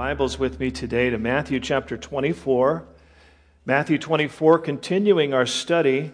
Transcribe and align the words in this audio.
Bibles 0.00 0.38
with 0.38 0.58
me 0.58 0.70
today 0.70 1.10
to 1.10 1.18
Matthew 1.18 1.60
chapter 1.60 1.94
24. 1.94 2.86
Matthew 3.66 3.98
24, 3.98 4.58
continuing 4.60 5.34
our 5.34 5.44
study, 5.44 6.10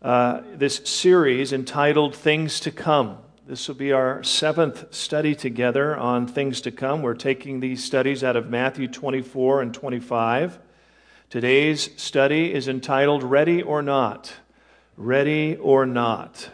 uh, 0.00 0.40
this 0.54 0.80
series 0.84 1.52
entitled 1.52 2.16
Things 2.16 2.58
to 2.60 2.70
Come. 2.70 3.18
This 3.46 3.68
will 3.68 3.74
be 3.74 3.92
our 3.92 4.22
seventh 4.22 4.94
study 4.94 5.34
together 5.34 5.94
on 5.94 6.26
things 6.26 6.62
to 6.62 6.70
come. 6.70 7.02
We're 7.02 7.12
taking 7.12 7.60
these 7.60 7.84
studies 7.84 8.24
out 8.24 8.34
of 8.34 8.48
Matthew 8.48 8.88
24 8.88 9.60
and 9.60 9.74
25. 9.74 10.58
Today's 11.28 11.90
study 12.00 12.54
is 12.54 12.66
entitled 12.66 13.22
Ready 13.22 13.60
or 13.60 13.82
Not. 13.82 14.36
Ready 14.96 15.54
or 15.56 15.84
Not. 15.84 16.48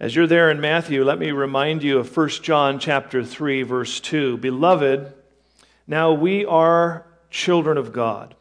As 0.00 0.16
you're 0.16 0.26
there 0.26 0.50
in 0.50 0.62
Matthew, 0.62 1.04
let 1.04 1.18
me 1.18 1.30
remind 1.30 1.82
you 1.82 1.98
of 1.98 2.16
1 2.16 2.28
John 2.42 2.78
chapter 2.78 3.22
3 3.22 3.64
verse 3.64 4.00
2. 4.00 4.38
Beloved, 4.38 5.12
now 5.86 6.14
we 6.14 6.42
are 6.46 7.04
children 7.28 7.76
of 7.76 7.92
God, 7.92 8.34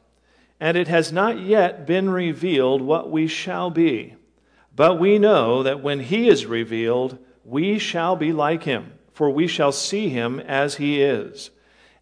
and 0.61 0.77
it 0.77 0.87
has 0.87 1.11
not 1.11 1.37
yet 1.37 1.85
been 1.85 2.11
revealed 2.11 2.81
what 2.81 3.11
we 3.11 3.27
shall 3.27 3.69
be. 3.69 4.15
But 4.73 5.01
we 5.01 5.19
know 5.19 5.61
that 5.63 5.83
when 5.83 5.99
he 5.99 6.29
is 6.29 6.45
revealed, 6.45 7.17
we 7.43 7.77
shall 7.77 8.15
be 8.15 8.31
like 8.31 8.63
him, 8.63 8.93
for 9.11 9.29
we 9.29 9.45
shall 9.45 9.73
see 9.73 10.07
him 10.07 10.39
as 10.39 10.75
he 10.75 11.01
is. 11.01 11.49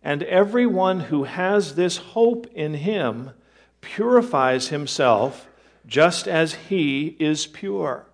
And 0.04 0.22
everyone 0.22 1.00
who 1.00 1.24
has 1.24 1.74
this 1.74 1.98
hope 1.98 2.46
in 2.54 2.76
him 2.76 3.32
purifies 3.82 4.68
himself 4.68 5.48
just 5.88 6.28
as 6.28 6.54
he 6.54 7.18
is 7.20 7.48
pure 7.48 8.07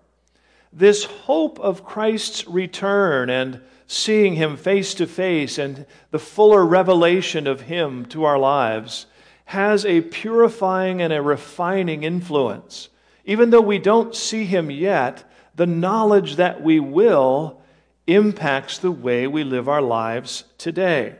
this 0.74 1.04
hope 1.04 1.60
of 1.60 1.84
Christ's 1.84 2.46
return 2.48 3.30
and 3.30 3.60
seeing 3.86 4.34
him 4.34 4.56
face 4.56 4.94
to 4.94 5.06
face 5.06 5.56
and 5.56 5.86
the 6.10 6.18
fuller 6.18 6.64
revelation 6.64 7.46
of 7.46 7.62
him 7.62 8.04
to 8.06 8.24
our 8.24 8.38
lives 8.38 9.06
has 9.46 9.86
a 9.86 10.00
purifying 10.00 11.00
and 11.00 11.12
a 11.12 11.22
refining 11.22 12.02
influence. 12.02 12.88
Even 13.24 13.50
though 13.50 13.60
we 13.60 13.78
don't 13.78 14.14
see 14.14 14.44
him 14.44 14.70
yet, 14.70 15.30
the 15.54 15.66
knowledge 15.66 16.36
that 16.36 16.62
we 16.62 16.80
will 16.80 17.60
impacts 18.06 18.78
the 18.78 18.90
way 18.90 19.26
we 19.26 19.44
live 19.44 19.68
our 19.68 19.82
lives 19.82 20.44
today. 20.58 21.16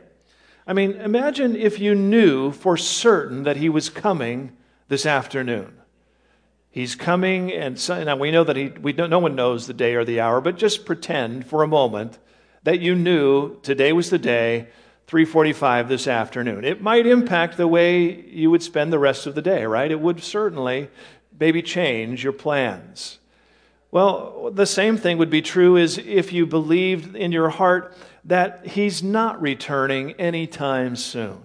I 0.67 0.73
mean, 0.73 0.93
imagine 0.93 1.55
if 1.55 1.79
you 1.79 1.95
knew 1.95 2.51
for 2.51 2.75
certain 2.75 3.43
that 3.43 3.57
he 3.57 3.69
was 3.69 3.89
coming 3.89 4.55
this 4.87 5.05
afternoon. 5.05 5.79
He's 6.75 6.93
coming, 6.93 7.53
and 7.53 7.79
so, 7.79 8.03
now 8.03 8.17
we 8.17 8.31
know 8.31 8.43
that 8.43 8.57
he, 8.57 8.67
we 8.67 8.91
don't, 8.91 9.09
no 9.09 9.19
one 9.19 9.33
knows 9.33 9.65
the 9.65 9.73
day 9.73 9.95
or 9.95 10.03
the 10.03 10.19
hour, 10.19 10.41
but 10.41 10.57
just 10.57 10.85
pretend 10.85 11.47
for 11.47 11.63
a 11.63 11.69
moment 11.69 12.19
that 12.63 12.81
you 12.81 12.95
knew 12.95 13.57
today 13.61 13.93
was 13.93 14.09
the 14.09 14.19
day, 14.19 14.67
3:45 15.07 15.87
this 15.87 16.05
afternoon. 16.05 16.65
It 16.65 16.81
might 16.81 17.07
impact 17.07 17.55
the 17.55 17.65
way 17.65 18.25
you 18.25 18.51
would 18.51 18.61
spend 18.61 18.91
the 18.91 18.99
rest 18.99 19.25
of 19.25 19.35
the 19.35 19.41
day, 19.41 19.63
right? 19.65 19.89
It 19.89 20.01
would 20.01 20.21
certainly 20.21 20.89
maybe 21.39 21.61
change 21.61 22.25
your 22.25 22.33
plans. 22.33 23.19
Well, 23.89 24.51
the 24.53 24.65
same 24.65 24.97
thing 24.97 25.17
would 25.17 25.29
be 25.29 25.41
true 25.41 25.77
as 25.77 25.97
if 25.97 26.33
you 26.33 26.45
believed 26.45 27.15
in 27.15 27.31
your 27.31 27.51
heart 27.51 27.95
that 28.25 28.67
he's 28.67 29.01
not 29.01 29.41
returning 29.41 30.11
anytime 30.19 30.97
soon. 30.97 31.37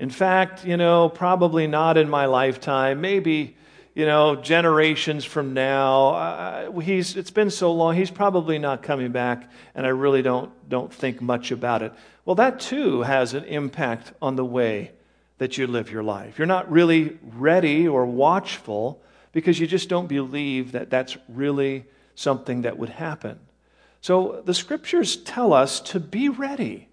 In 0.00 0.10
fact, 0.10 0.64
you 0.64 0.76
know, 0.76 1.08
probably 1.08 1.68
not 1.68 1.96
in 1.96 2.10
my 2.10 2.26
lifetime, 2.26 3.00
maybe 3.00 3.54
you 3.94 4.06
know, 4.06 4.36
generations 4.36 5.24
from 5.24 5.52
now. 5.52 6.08
Uh, 6.10 6.80
he's, 6.80 7.16
it's 7.16 7.30
been 7.30 7.50
so 7.50 7.72
long, 7.72 7.96
he's 7.96 8.10
probably 8.10 8.58
not 8.58 8.82
coming 8.82 9.12
back, 9.12 9.50
and 9.74 9.84
I 9.84 9.90
really 9.90 10.22
don't, 10.22 10.50
don't 10.68 10.92
think 10.92 11.20
much 11.20 11.50
about 11.50 11.82
it. 11.82 11.92
Well, 12.24 12.36
that 12.36 12.60
too 12.60 13.02
has 13.02 13.34
an 13.34 13.44
impact 13.44 14.12
on 14.22 14.36
the 14.36 14.44
way 14.44 14.92
that 15.38 15.58
you 15.58 15.66
live 15.66 15.90
your 15.90 16.02
life. 16.02 16.38
You're 16.38 16.46
not 16.46 16.70
really 16.70 17.18
ready 17.22 17.88
or 17.88 18.06
watchful 18.06 19.02
because 19.32 19.58
you 19.58 19.66
just 19.66 19.88
don't 19.88 20.06
believe 20.06 20.72
that 20.72 20.90
that's 20.90 21.16
really 21.28 21.84
something 22.14 22.62
that 22.62 22.78
would 22.78 22.90
happen. 22.90 23.38
So 24.00 24.42
the 24.44 24.54
scriptures 24.54 25.16
tell 25.16 25.52
us 25.52 25.80
to 25.80 26.00
be 26.00 26.28
ready, 26.28 26.88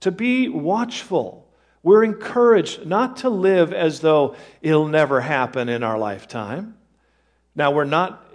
to 0.00 0.10
be 0.10 0.48
watchful. 0.48 1.45
We're 1.86 2.02
encouraged 2.02 2.84
not 2.84 3.18
to 3.18 3.30
live 3.30 3.72
as 3.72 4.00
though 4.00 4.34
it'll 4.60 4.88
never 4.88 5.20
happen 5.20 5.68
in 5.68 5.84
our 5.84 5.96
lifetime. 5.96 6.76
Now, 7.54 7.70
we're 7.70 7.84
not 7.84 8.26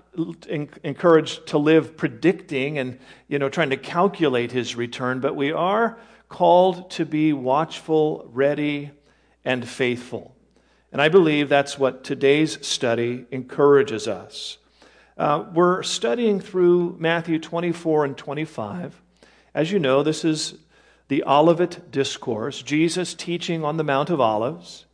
encouraged 0.48 1.48
to 1.48 1.58
live 1.58 1.98
predicting 1.98 2.78
and 2.78 2.98
you 3.28 3.40
know 3.40 3.50
trying 3.50 3.72
to 3.72 3.78
calculate 3.78 4.54
his 4.54 4.76
return 4.76 5.20
but 5.20 5.36
we 5.38 5.52
are 5.52 5.98
called 6.30 6.92
to 6.92 7.06
be 7.06 7.34
watchful 7.34 8.30
ready 8.32 8.92
and 9.44 9.68
faithful. 9.68 10.34
And 10.94 11.02
i 11.02 11.10
believe 11.10 11.50
that's 11.50 11.78
what 11.78 12.06
today's 12.06 12.66
study 12.66 13.26
encourages 13.32 14.08
us. 14.08 14.60
Uh, 15.18 15.44
we're 15.54 15.84
studying 15.84 16.40
through 16.40 16.96
matthew 17.00 17.38
24 17.38 18.06
and 18.06 18.18
25 18.18 19.02
as 19.54 19.74
you 19.74 19.80
know 19.80 20.04
this 20.04 20.24
is 20.24 20.56
the 21.12 21.26
Olivet 21.26 21.92
Discourse, 21.92 22.62
Jesus 22.62 23.14
teaching 23.14 23.66
on 23.66 23.76
the 23.76 23.84
Mount 23.84 24.10
of 24.10 24.22
Olives. 24.22 24.86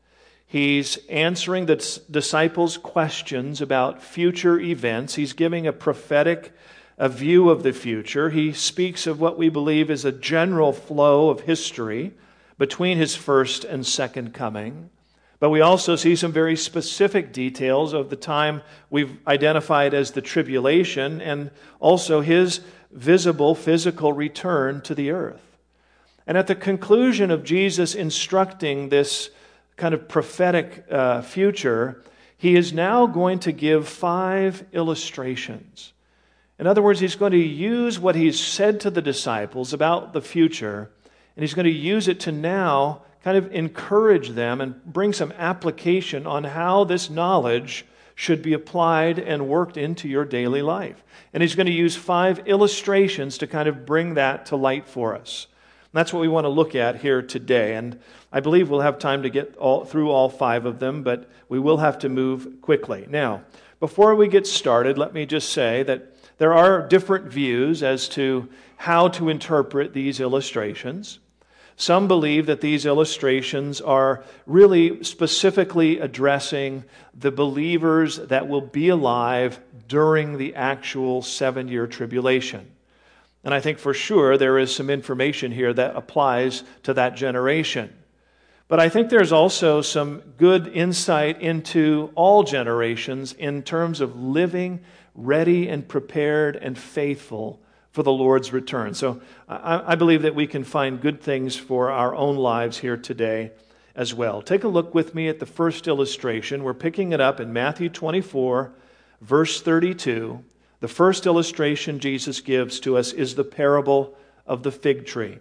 He's 0.47 0.97
answering 1.09 1.67
the 1.67 1.75
disciples' 2.09 2.75
questions 2.75 3.61
about 3.61 4.01
future 4.01 4.59
events. 4.59 5.13
He's 5.13 5.33
giving 5.33 5.67
a 5.67 5.71
prophetic 5.71 6.53
a 6.97 7.07
view 7.07 7.51
of 7.51 7.61
the 7.61 7.71
future. 7.71 8.31
He 8.31 8.51
speaks 8.51 9.05
of 9.05 9.19
what 9.19 9.37
we 9.37 9.49
believe 9.49 9.91
is 9.91 10.05
a 10.05 10.11
general 10.11 10.73
flow 10.73 11.29
of 11.29 11.41
history 11.41 12.13
between 12.57 12.97
his 12.97 13.15
first 13.15 13.63
and 13.63 13.85
second 13.85 14.33
coming. 14.33 14.89
But 15.39 15.51
we 15.51 15.61
also 15.61 15.95
see 15.95 16.15
some 16.15 16.31
very 16.31 16.55
specific 16.55 17.31
details 17.31 17.93
of 17.93 18.09
the 18.09 18.15
time 18.15 18.63
we've 18.89 19.19
identified 19.27 19.93
as 19.93 20.09
the 20.09 20.23
tribulation 20.23 21.21
and 21.21 21.51
also 21.79 22.21
his 22.21 22.61
visible 22.91 23.53
physical 23.53 24.13
return 24.13 24.81
to 24.81 24.95
the 24.95 25.11
earth. 25.11 25.46
And 26.27 26.37
at 26.37 26.47
the 26.47 26.55
conclusion 26.55 27.31
of 27.31 27.45
Jesus 27.45 27.95
instructing 27.95 28.89
this 28.89 29.29
kind 29.77 29.93
of 29.93 30.09
prophetic 30.09 30.85
uh, 30.91 31.21
future, 31.21 32.03
he 32.37 32.55
is 32.55 32.73
now 32.73 33.07
going 33.07 33.39
to 33.39 33.51
give 33.51 33.87
five 33.87 34.65
illustrations. 34.73 35.93
In 36.59 36.67
other 36.67 36.81
words, 36.81 36.99
he's 36.99 37.15
going 37.15 37.31
to 37.31 37.37
use 37.37 37.99
what 37.99 38.15
he's 38.15 38.39
said 38.39 38.81
to 38.81 38.89
the 38.89 39.01
disciples 39.01 39.73
about 39.73 40.13
the 40.13 40.21
future, 40.21 40.91
and 41.35 41.43
he's 41.43 41.53
going 41.53 41.65
to 41.65 41.71
use 41.71 42.07
it 42.07 42.19
to 42.21 42.31
now 42.31 43.03
kind 43.23 43.37
of 43.37 43.51
encourage 43.53 44.29
them 44.29 44.59
and 44.59 44.83
bring 44.85 45.13
some 45.13 45.31
application 45.37 46.27
on 46.27 46.43
how 46.43 46.83
this 46.83 47.09
knowledge 47.09 47.85
should 48.15 48.41
be 48.41 48.53
applied 48.53 49.19
and 49.19 49.47
worked 49.47 49.77
into 49.77 50.07
your 50.07 50.25
daily 50.25 50.61
life. 50.61 51.03
And 51.33 51.43
he's 51.43 51.55
going 51.55 51.67
to 51.67 51.71
use 51.71 51.95
five 51.95 52.47
illustrations 52.47 53.37
to 53.37 53.47
kind 53.47 53.69
of 53.69 53.85
bring 53.85 54.15
that 54.15 54.47
to 54.47 54.55
light 54.55 54.87
for 54.87 55.15
us. 55.15 55.47
That's 55.93 56.13
what 56.13 56.21
we 56.21 56.27
want 56.27 56.45
to 56.45 56.49
look 56.49 56.75
at 56.75 56.97
here 56.97 57.21
today. 57.21 57.75
And 57.75 57.99
I 58.31 58.39
believe 58.39 58.69
we'll 58.69 58.81
have 58.81 58.99
time 58.99 59.23
to 59.23 59.29
get 59.29 59.55
all, 59.57 59.85
through 59.85 60.11
all 60.11 60.29
five 60.29 60.65
of 60.65 60.79
them, 60.79 61.03
but 61.03 61.29
we 61.49 61.59
will 61.59 61.77
have 61.77 61.99
to 61.99 62.09
move 62.09 62.61
quickly. 62.61 63.07
Now, 63.09 63.43
before 63.79 64.15
we 64.15 64.27
get 64.27 64.47
started, 64.47 64.97
let 64.97 65.13
me 65.13 65.25
just 65.25 65.49
say 65.51 65.83
that 65.83 66.13
there 66.37 66.53
are 66.53 66.87
different 66.87 67.25
views 67.25 67.83
as 67.83 68.09
to 68.09 68.49
how 68.75 69.07
to 69.09 69.29
interpret 69.29 69.93
these 69.93 70.19
illustrations. 70.19 71.19
Some 71.79 72.07
believe 72.07 72.47
that 72.47 72.61
these 72.61 72.87
illustrations 72.87 73.81
are 73.81 74.23
really 74.47 75.03
specifically 75.03 75.99
addressing 75.99 76.83
the 77.13 77.31
believers 77.31 78.17
that 78.17 78.47
will 78.47 78.61
be 78.61 78.89
alive 78.89 79.59
during 79.87 80.37
the 80.37 80.55
actual 80.55 81.21
seven 81.21 81.67
year 81.67 81.85
tribulation. 81.85 82.71
And 83.47 83.53
I 83.53 83.61
think 83.61 83.79
for 83.79 83.93
sure 83.93 84.37
there 84.37 84.57
is 84.57 84.75
some 84.75 84.89
information 84.89 85.53
here 85.53 85.71
that 85.71 85.95
applies 85.95 86.65
to 86.83 86.93
that 86.95 87.15
generation. 87.15 87.95
But 88.67 88.81
I 88.81 88.89
think 88.89 89.09
there's 89.09 89.31
also 89.31 89.81
some 89.81 90.19
good 90.35 90.67
insight 90.67 91.39
into 91.41 92.11
all 92.15 92.43
generations 92.43 93.31
in 93.31 93.63
terms 93.63 94.01
of 94.01 94.19
living 94.19 94.81
ready 95.15 95.69
and 95.69 95.87
prepared 95.87 96.57
and 96.57 96.77
faithful 96.77 97.61
for 97.91 98.03
the 98.03 98.11
Lord's 98.11 98.51
return. 98.51 98.93
So 98.93 99.21
I, 99.47 99.93
I, 99.93 99.95
believe 99.95 100.23
that 100.23 100.35
we 100.35 100.45
can 100.45 100.65
find 100.65 100.99
good 100.99 101.21
things 101.21 101.55
for 101.55 101.89
our 101.89 102.13
own 102.13 102.35
lives 102.35 102.77
here 102.77 102.97
today 102.97 103.53
as 103.95 104.13
well. 104.13 104.41
Take 104.41 104.65
a 104.65 104.67
look 104.67 104.93
with 104.93 105.15
me 105.15 105.29
at 105.29 105.39
the 105.39 105.45
first 105.45 105.87
illustration. 105.87 106.65
We're 106.65 106.73
picking 106.73 107.13
it 107.13 107.21
up 107.21 107.39
in 107.39 107.53
Matthew 107.53 107.87
24, 107.87 108.73
verse 109.21 109.61
32. 109.61 110.43
The 110.79 110.87
first 110.87 111.25
illustration 111.25 111.99
Jesus 111.99 112.39
gives 112.41 112.79
to 112.81 112.97
us 112.97 113.13
is 113.13 113.35
the 113.35 113.43
parable 113.43 114.15
of 114.45 114.63
the 114.63 114.71
fig 114.71 115.05
tree. 115.05 115.39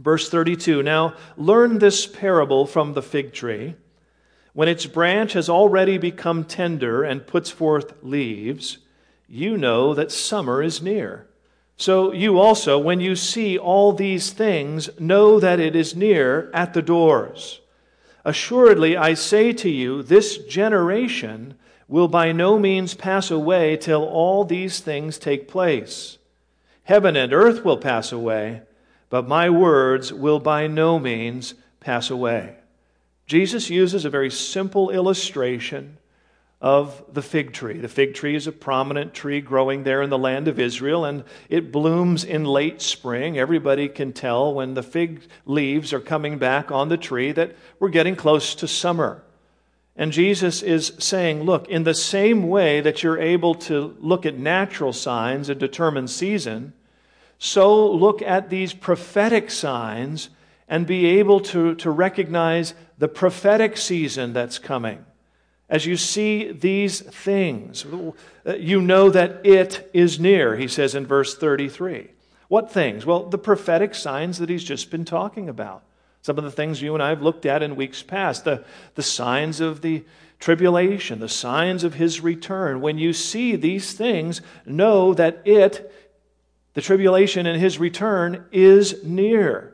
Verse 0.00 0.28
32 0.30 0.82
Now 0.82 1.14
learn 1.36 1.78
this 1.78 2.06
parable 2.06 2.66
from 2.66 2.94
the 2.94 3.02
fig 3.02 3.32
tree. 3.32 3.74
When 4.54 4.68
its 4.68 4.86
branch 4.86 5.34
has 5.34 5.48
already 5.48 5.98
become 5.98 6.44
tender 6.44 7.04
and 7.04 7.26
puts 7.26 7.50
forth 7.50 7.94
leaves, 8.02 8.78
you 9.28 9.56
know 9.56 9.94
that 9.94 10.10
summer 10.10 10.62
is 10.62 10.82
near. 10.82 11.26
So 11.76 12.12
you 12.12 12.40
also, 12.40 12.76
when 12.76 12.98
you 12.98 13.14
see 13.14 13.56
all 13.56 13.92
these 13.92 14.30
things, 14.30 14.90
know 14.98 15.38
that 15.38 15.60
it 15.60 15.76
is 15.76 15.94
near 15.94 16.50
at 16.52 16.74
the 16.74 16.82
doors. 16.82 17.60
Assuredly, 18.24 18.96
I 18.96 19.14
say 19.14 19.52
to 19.52 19.70
you, 19.70 20.02
this 20.02 20.38
generation 20.38 21.56
will 21.88 22.08
by 22.08 22.30
no 22.32 22.58
means 22.58 22.94
pass 22.94 23.30
away 23.30 23.76
till 23.76 24.04
all 24.04 24.44
these 24.44 24.80
things 24.80 25.18
take 25.18 25.48
place. 25.48 26.18
Heaven 26.84 27.16
and 27.16 27.32
earth 27.32 27.64
will 27.64 27.78
pass 27.78 28.12
away, 28.12 28.62
but 29.10 29.26
my 29.26 29.50
words 29.50 30.12
will 30.12 30.38
by 30.38 30.66
no 30.66 30.98
means 30.98 31.54
pass 31.80 32.10
away. 32.10 32.56
Jesus 33.26 33.68
uses 33.68 34.04
a 34.04 34.10
very 34.10 34.30
simple 34.30 34.90
illustration 34.90 35.98
of 36.60 37.04
the 37.12 37.22
fig 37.22 37.52
tree. 37.52 37.78
The 37.78 37.88
fig 37.88 38.14
tree 38.14 38.34
is 38.34 38.46
a 38.46 38.52
prominent 38.52 39.14
tree 39.14 39.40
growing 39.40 39.84
there 39.84 40.02
in 40.02 40.10
the 40.10 40.18
land 40.18 40.48
of 40.48 40.58
Israel, 40.58 41.04
and 41.04 41.24
it 41.48 41.70
blooms 41.70 42.24
in 42.24 42.44
late 42.44 42.82
spring. 42.82 43.38
Everybody 43.38 43.88
can 43.88 44.12
tell 44.12 44.52
when 44.52 44.74
the 44.74 44.82
fig 44.82 45.22
leaves 45.46 45.92
are 45.92 46.00
coming 46.00 46.38
back 46.38 46.72
on 46.72 46.88
the 46.88 46.96
tree 46.96 47.32
that 47.32 47.54
we're 47.78 47.90
getting 47.90 48.16
close 48.16 48.54
to 48.56 48.66
summer. 48.66 49.22
And 49.98 50.12
Jesus 50.12 50.62
is 50.62 50.92
saying, 51.00 51.42
look, 51.42 51.68
in 51.68 51.82
the 51.82 51.92
same 51.92 52.48
way 52.48 52.80
that 52.80 53.02
you're 53.02 53.20
able 53.20 53.56
to 53.56 53.96
look 53.98 54.24
at 54.24 54.38
natural 54.38 54.92
signs 54.92 55.48
and 55.48 55.58
determine 55.58 56.06
season, 56.06 56.72
so 57.36 57.90
look 57.90 58.22
at 58.22 58.48
these 58.48 58.72
prophetic 58.72 59.50
signs 59.50 60.30
and 60.68 60.86
be 60.86 61.06
able 61.18 61.40
to, 61.40 61.74
to 61.76 61.90
recognize 61.90 62.74
the 62.98 63.08
prophetic 63.08 63.76
season 63.76 64.32
that's 64.32 64.58
coming. 64.60 65.04
As 65.68 65.84
you 65.84 65.96
see 65.96 66.52
these 66.52 67.00
things, 67.00 67.84
uh, 67.84 68.54
you 68.54 68.80
know 68.80 69.10
that 69.10 69.44
it 69.44 69.90
is 69.92 70.20
near, 70.20 70.56
he 70.56 70.68
says 70.68 70.94
in 70.94 71.06
verse 71.06 71.36
33. 71.36 72.08
What 72.46 72.70
things? 72.70 73.04
Well, 73.04 73.24
the 73.24 73.36
prophetic 73.36 73.96
signs 73.96 74.38
that 74.38 74.48
he's 74.48 74.64
just 74.64 74.90
been 74.92 75.04
talking 75.04 75.48
about. 75.48 75.82
Some 76.28 76.36
of 76.36 76.44
the 76.44 76.50
things 76.50 76.82
you 76.82 76.92
and 76.92 77.02
I 77.02 77.08
have 77.08 77.22
looked 77.22 77.46
at 77.46 77.62
in 77.62 77.74
weeks 77.74 78.02
past, 78.02 78.44
the, 78.44 78.62
the 78.96 79.02
signs 79.02 79.62
of 79.62 79.80
the 79.80 80.04
tribulation, 80.38 81.20
the 81.20 81.26
signs 81.26 81.84
of 81.84 81.94
his 81.94 82.20
return. 82.20 82.82
When 82.82 82.98
you 82.98 83.14
see 83.14 83.56
these 83.56 83.94
things, 83.94 84.42
know 84.66 85.14
that 85.14 85.40
it, 85.46 85.90
the 86.74 86.82
tribulation 86.82 87.46
and 87.46 87.58
his 87.58 87.78
return, 87.78 88.44
is 88.52 89.02
near. 89.02 89.72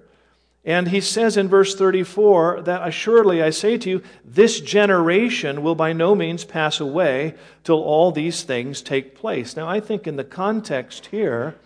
And 0.65 0.87
he 0.87 1.01
says 1.01 1.37
in 1.37 1.49
verse 1.49 1.75
34 1.75 2.63
that 2.63 2.87
assuredly 2.87 3.43
I 3.43 3.51
say 3.51 3.77
to 3.79 3.91
you, 3.91 4.03
this 4.25 4.61
generation 4.61 5.61
will 5.61 5.75
by 5.75 5.93
no 5.93 6.15
means 6.15 6.45
pass 6.45 6.79
away 6.79 7.35
till 7.65 7.83
all 7.83 8.13
these 8.13 8.45
things 8.45 8.81
take 8.81 9.17
place. 9.17 9.57
Now, 9.57 9.69
I 9.69 9.81
think 9.81 10.07
in 10.07 10.15
the 10.15 10.23
context 10.23 11.07
here, 11.07 11.57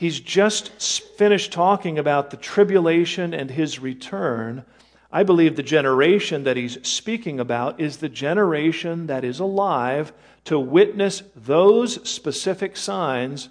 he's 0.00 0.18
just 0.18 0.70
finished 1.18 1.52
talking 1.52 1.98
about 1.98 2.30
the 2.30 2.36
tribulation 2.38 3.34
and 3.34 3.50
his 3.50 3.78
return. 3.78 4.64
I 5.12 5.24
believe 5.24 5.56
the 5.56 5.62
generation 5.62 6.44
that 6.44 6.56
he's 6.56 6.78
speaking 6.88 7.38
about 7.38 7.78
is 7.78 7.98
the 7.98 8.08
generation 8.08 9.08
that 9.08 9.24
is 9.24 9.40
alive 9.40 10.14
to 10.44 10.58
witness 10.58 11.22
those 11.36 12.08
specific 12.08 12.78
signs 12.78 13.50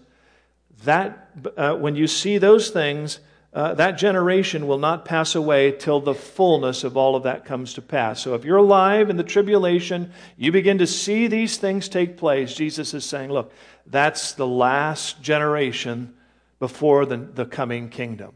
that 0.86 1.30
uh, 1.56 1.75
when 1.75 1.96
you 1.96 2.07
see 2.07 2.40
those 2.40 2.72
things, 2.72 3.19
uh, 3.54 3.75
that 3.75 4.00
generation 4.00 4.66
will 4.66 4.80
not 4.80 5.06
pass 5.06 5.36
away 5.36 5.72
till 5.72 6.00
the 6.00 6.16
fullness 6.16 6.84
of 6.84 6.98
all 6.98 7.16
of 7.16 7.22
that 7.24 7.46
comes 7.46 7.75
to 7.75 7.81
pass. 7.84 8.22
So 8.22 8.34
if 8.34 8.44
you're 8.44 8.57
alive 8.57 9.12
in 9.12 9.18
the 9.18 9.24
tribulation, 9.24 10.12
you 10.36 10.51
begin 10.51 10.80
to 10.80 10.88
see 10.88 11.28
these 11.28 11.57
things 11.57 11.88
take 11.88 12.18
place. 12.18 12.56
Jesus 12.56 12.96
is 12.96 13.06
saying, 13.06 13.31
look, 13.31 13.54
that's 13.86 14.31
the 14.31 14.48
last 14.48 15.22
generation 15.22 16.16
before 16.59 17.06
the, 17.06 17.17
the 17.17 17.45
coming 17.45 17.89
kingdom. 17.89 18.33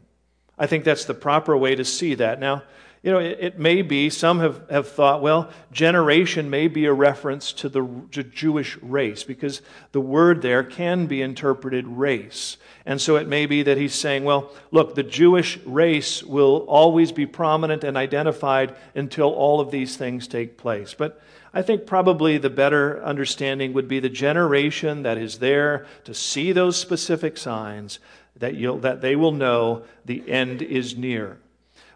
I 0.58 0.66
think 0.66 0.84
that's 0.84 1.04
the 1.04 1.14
proper 1.14 1.56
way 1.56 1.74
to 1.74 1.84
see 1.84 2.14
that. 2.14 2.40
Now, 2.40 2.62
you 3.04 3.12
know, 3.12 3.18
it, 3.18 3.36
it, 3.38 3.58
may 3.58 3.82
be, 3.82 4.08
some 4.08 4.40
have, 4.40 4.62
have 4.70 4.88
thought, 4.88 5.20
well, 5.20 5.50
generation 5.70 6.48
may 6.48 6.68
be 6.68 6.86
a 6.86 6.92
reference 6.92 7.52
to 7.52 7.68
the 7.68 7.86
to 8.12 8.22
Jewish 8.22 8.78
race 8.78 9.24
because 9.24 9.60
the 9.92 10.00
word 10.00 10.40
there 10.40 10.64
can 10.64 11.04
be 11.04 11.20
interpreted 11.20 11.86
race. 11.86 12.56
And 12.86 12.98
so 12.98 13.16
it 13.16 13.28
may 13.28 13.44
be 13.44 13.62
that 13.64 13.76
he's 13.76 13.94
saying, 13.94 14.24
well, 14.24 14.50
look, 14.70 14.94
the 14.94 15.02
Jewish 15.02 15.58
race 15.66 16.22
will 16.22 16.64
always 16.66 17.12
be 17.12 17.26
prominent 17.26 17.84
and 17.84 17.98
identified 17.98 18.74
until 18.94 19.28
all 19.28 19.60
of 19.60 19.70
these 19.70 19.98
things 19.98 20.26
take 20.26 20.56
place. 20.56 20.94
But 20.94 21.20
I 21.54 21.62
think 21.62 21.86
probably 21.86 22.36
the 22.36 22.50
better 22.50 23.02
understanding 23.04 23.72
would 23.72 23.86
be 23.86 24.00
the 24.00 24.08
generation 24.08 25.04
that 25.04 25.16
is 25.16 25.38
there 25.38 25.86
to 26.02 26.12
see 26.12 26.50
those 26.50 26.76
specific 26.76 27.38
signs 27.38 28.00
that, 28.36 28.54
that 28.82 29.00
they 29.00 29.14
will 29.14 29.32
know 29.32 29.84
the 30.04 30.28
end 30.28 30.62
is 30.62 30.96
near. 30.96 31.38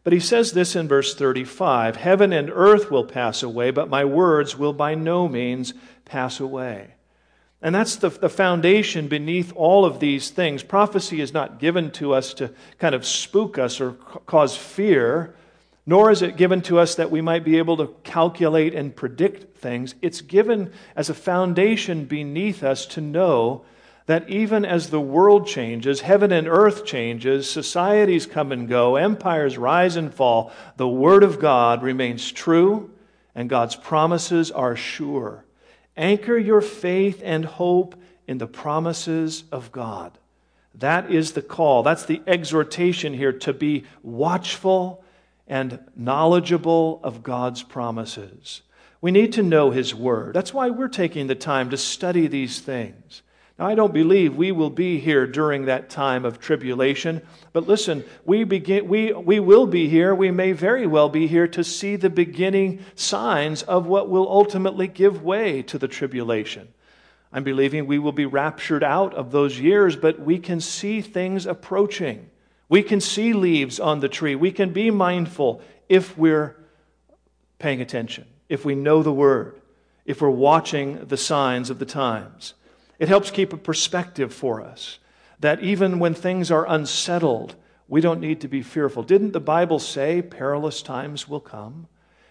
But 0.05 0.12
he 0.12 0.20
says 0.20 0.52
this 0.52 0.76
in 0.76 0.87
verse 0.87 1.14
35 1.14 1.96
Heaven 1.96 2.32
and 2.32 2.50
earth 2.50 2.90
will 2.90 3.05
pass 3.05 3.43
away, 3.43 3.72
but 3.72 3.90
my 3.90 4.05
words 4.05 4.56
will 4.56 4.72
by 4.72 4.94
no 4.94 5.28
means 5.28 5.75
pass 6.05 6.38
away. 6.38 6.94
And 7.60 7.75
that's 7.75 7.96
the, 7.96 8.10
the 8.10 8.28
foundation 8.28 9.08
beneath 9.08 9.52
all 9.56 9.84
of 9.84 9.99
these 9.99 10.31
things. 10.31 10.62
Prophecy 10.62 11.20
is 11.20 11.34
not 11.34 11.58
given 11.58 11.90
to 11.93 12.14
us 12.14 12.32
to 12.34 12.52
kind 12.78 12.94
of 12.94 13.05
spook 13.05 13.58
us 13.58 13.81
or 13.81 13.93
cause 14.26 14.56
fear, 14.56 15.34
nor 15.88 16.11
is 16.11 16.20
it 16.20 16.37
given 16.37 16.61
to 16.61 16.79
us 16.79 16.96
that 16.96 17.11
we 17.11 17.23
might 17.23 17.43
be 17.43 17.56
able 17.56 17.79
to 17.79 17.87
calculate 18.05 18.75
and 18.75 18.94
predict 18.94 19.56
things. 19.56 19.94
It's 20.02 20.20
given 20.20 20.70
as 20.94 21.08
a 21.08 21.14
foundation 21.14 22.05
beneath 22.05 22.62
us 22.62 22.85
to 22.88 23.00
know 23.00 23.64
that 24.05 24.29
even 24.29 24.67
as 24.67 24.90
the 24.90 25.00
world 25.00 25.46
changes, 25.46 26.02
heaven 26.02 26.31
and 26.31 26.46
earth 26.46 26.85
changes, 26.85 27.50
societies 27.50 28.26
come 28.26 28.52
and 28.52 28.69
go, 28.69 28.96
empires 28.96 29.56
rise 29.56 29.96
and 29.96 30.12
fall, 30.12 30.52
the 30.76 30.87
Word 30.87 31.23
of 31.23 31.40
God 31.40 31.82
remains 31.82 32.31
true 32.32 32.91
and 33.34 33.49
God's 33.49 33.75
promises 33.75 34.50
are 34.50 34.76
sure. 34.76 35.46
Anchor 35.96 36.37
your 36.37 36.61
faith 36.61 37.23
and 37.25 37.46
hope 37.46 37.94
in 38.26 38.37
the 38.37 38.46
promises 38.46 39.44
of 39.50 39.73
God. 39.73 40.19
That 40.75 41.11
is 41.11 41.32
the 41.32 41.41
call. 41.41 41.82
That's 41.82 42.05
the 42.05 42.20
exhortation 42.26 43.14
here 43.14 43.32
to 43.32 43.55
be 43.55 43.84
watchful 44.02 45.02
and 45.48 45.80
knowledgeable 45.96 47.00
of 47.02 47.22
God's 47.22 47.62
promises. 47.62 48.62
We 49.00 49.10
need 49.10 49.32
to 49.34 49.42
know 49.42 49.70
His 49.70 49.94
Word. 49.94 50.34
That's 50.34 50.54
why 50.54 50.70
we're 50.70 50.88
taking 50.88 51.26
the 51.26 51.34
time 51.34 51.70
to 51.70 51.76
study 51.76 52.26
these 52.26 52.60
things. 52.60 53.22
Now, 53.58 53.67
I 53.67 53.74
don't 53.74 53.93
believe 53.93 54.36
we 54.36 54.52
will 54.52 54.70
be 54.70 55.00
here 55.00 55.26
during 55.26 55.64
that 55.64 55.90
time 55.90 56.24
of 56.24 56.38
tribulation, 56.38 57.22
but 57.52 57.67
listen, 57.67 58.05
we, 58.24 58.44
begin, 58.44 58.86
we, 58.86 59.12
we 59.12 59.40
will 59.40 59.67
be 59.67 59.88
here, 59.88 60.14
we 60.14 60.31
may 60.31 60.52
very 60.52 60.86
well 60.86 61.08
be 61.08 61.26
here 61.26 61.48
to 61.48 61.64
see 61.64 61.96
the 61.96 62.10
beginning 62.10 62.84
signs 62.94 63.64
of 63.64 63.86
what 63.86 64.08
will 64.08 64.31
ultimately 64.31 64.86
give 64.86 65.24
way 65.24 65.62
to 65.62 65.78
the 65.78 65.88
tribulation. 65.88 66.69
I'm 67.32 67.43
believing 67.43 67.86
we 67.86 67.98
will 67.98 68.12
be 68.12 68.26
raptured 68.26 68.84
out 68.84 69.12
of 69.14 69.32
those 69.32 69.58
years, 69.58 69.96
but 69.96 70.20
we 70.20 70.38
can 70.38 70.60
see 70.60 71.00
things 71.00 71.44
approaching. 71.44 72.31
We 72.69 72.82
can 72.82 73.01
see 73.01 73.32
leaves 73.32 73.81
on 73.81 74.01
the 74.01 74.08
tree. 74.08 74.34
We 74.34 74.53
can 74.53 74.72
be 74.72 74.91
mindful 74.91 75.63
if 75.89 76.17
we're 76.19 76.56
paying 77.58 77.81
attention, 77.81 78.27
if 78.48 78.65
we 78.65 78.75
know 78.75 79.03
the 79.03 79.13
word, 79.13 79.60
if 80.05 80.20
we're 80.20 80.31
watching 80.31 81.06
the 81.06 81.17
signs 81.17 81.70
of 81.70 81.79
the 81.79 81.87
times. 81.87 82.55
It 82.98 83.08
helps 83.08 83.31
keep 83.31 83.53
a 83.53 83.56
perspective 83.56 84.34
for 84.34 84.60
us 84.60 84.98
that 85.41 85.63
even 85.63 85.98
when 85.98 86.15
things 86.15 86.51
are 86.51 86.69
unsettled, 86.69 87.55
we 87.87 88.01
don't 88.01 88.20
need 88.20 88.41
to 88.41 88.48
be 88.48 88.63
fearful. 88.63 89.03
Didn't 89.03 89.32
the 89.32 89.41
Bible 89.41 89.79
say 89.79 90.20
perilous 90.20 90.82
times 90.82 91.29
will 91.29 91.41
come? 91.41 91.87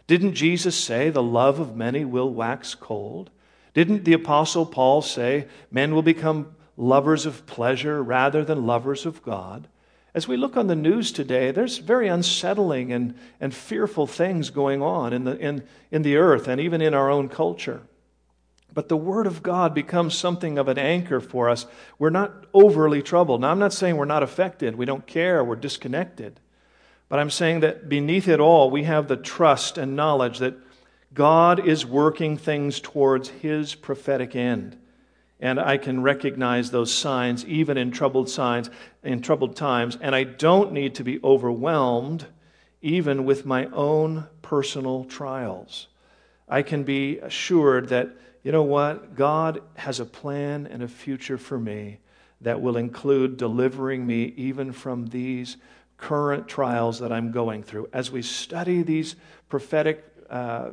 Didn't 0.05 0.35
Jesus 0.35 0.75
say 0.75 1.09
the 1.09 1.23
love 1.23 1.59
of 1.59 1.75
many 1.75 2.05
will 2.05 2.33
wax 2.33 2.75
cold? 2.75 3.29
Didn't 3.73 4.05
the 4.05 4.13
Apostle 4.13 4.65
Paul 4.65 5.01
say 5.01 5.47
men 5.71 5.93
will 5.93 6.01
become 6.01 6.55
lovers 6.75 7.25
of 7.25 7.45
pleasure 7.45 8.03
rather 8.03 8.45
than 8.45 8.65
lovers 8.65 9.05
of 9.05 9.21
God? 9.23 9.67
As 10.17 10.27
we 10.27 10.35
look 10.35 10.57
on 10.57 10.65
the 10.65 10.75
news 10.75 11.11
today, 11.11 11.51
there's 11.51 11.77
very 11.77 12.07
unsettling 12.07 12.91
and, 12.91 13.13
and 13.39 13.53
fearful 13.53 14.07
things 14.07 14.49
going 14.49 14.81
on 14.81 15.13
in 15.13 15.25
the, 15.25 15.37
in, 15.37 15.63
in 15.91 16.01
the 16.01 16.17
earth 16.17 16.47
and 16.47 16.59
even 16.59 16.81
in 16.81 16.95
our 16.95 17.11
own 17.11 17.29
culture. 17.29 17.83
But 18.73 18.89
the 18.89 18.97
Word 18.97 19.27
of 19.27 19.43
God 19.43 19.75
becomes 19.75 20.15
something 20.15 20.57
of 20.57 20.69
an 20.69 20.79
anchor 20.79 21.19
for 21.19 21.51
us. 21.51 21.67
We're 21.99 22.09
not 22.09 22.47
overly 22.51 23.03
troubled. 23.03 23.41
Now, 23.41 23.51
I'm 23.51 23.59
not 23.59 23.73
saying 23.73 23.95
we're 23.95 24.05
not 24.05 24.23
affected, 24.23 24.75
we 24.75 24.85
don't 24.85 25.05
care, 25.05 25.43
we're 25.43 25.55
disconnected. 25.55 26.39
But 27.09 27.19
I'm 27.19 27.29
saying 27.29 27.59
that 27.59 27.87
beneath 27.87 28.27
it 28.27 28.39
all, 28.39 28.71
we 28.71 28.85
have 28.85 29.07
the 29.07 29.17
trust 29.17 29.77
and 29.77 29.95
knowledge 29.95 30.39
that 30.39 30.57
God 31.13 31.63
is 31.63 31.85
working 31.85 32.37
things 32.37 32.79
towards 32.79 33.29
His 33.29 33.75
prophetic 33.75 34.35
end. 34.35 34.79
And 35.39 35.59
I 35.59 35.77
can 35.77 36.01
recognize 36.01 36.71
those 36.71 36.93
signs 36.93 37.45
even 37.45 37.77
in 37.77 37.91
troubled 37.91 38.29
signs, 38.29 38.69
in 39.03 39.21
troubled 39.21 39.55
times, 39.55 39.97
and 40.01 40.15
I 40.15 40.23
don't 40.23 40.71
need 40.71 40.95
to 40.95 41.03
be 41.03 41.19
overwhelmed 41.23 42.25
even 42.81 43.25
with 43.25 43.45
my 43.45 43.65
own 43.67 44.27
personal 44.41 45.05
trials. 45.05 45.87
I 46.49 46.61
can 46.61 46.83
be 46.83 47.19
assured 47.19 47.89
that 47.89 48.15
you 48.47 48.53
know 48.53 48.63
what? 48.63 49.15
God 49.15 49.61
has 49.75 49.99
a 49.99 50.05
plan 50.05 50.67
and 50.67 50.81
a 50.81 50.87
future 50.87 51.37
for 51.37 51.59
me 51.59 51.99
that 52.39 52.61
will 52.61 52.77
include 52.77 53.35
delivering 53.35 54.07
me 54.07 54.33
even 54.37 54.71
from 54.71 55.07
these 55.07 55.57
current 55.97 56.47
trials 56.47 56.99
that 56.99 57.11
I'm 57.11 57.33
going 57.33 57.61
through. 57.61 57.89
As 57.91 58.09
we 58.09 58.21
study 58.21 58.83
these 58.83 59.17
prophetic 59.49 60.05
uh, 60.29 60.69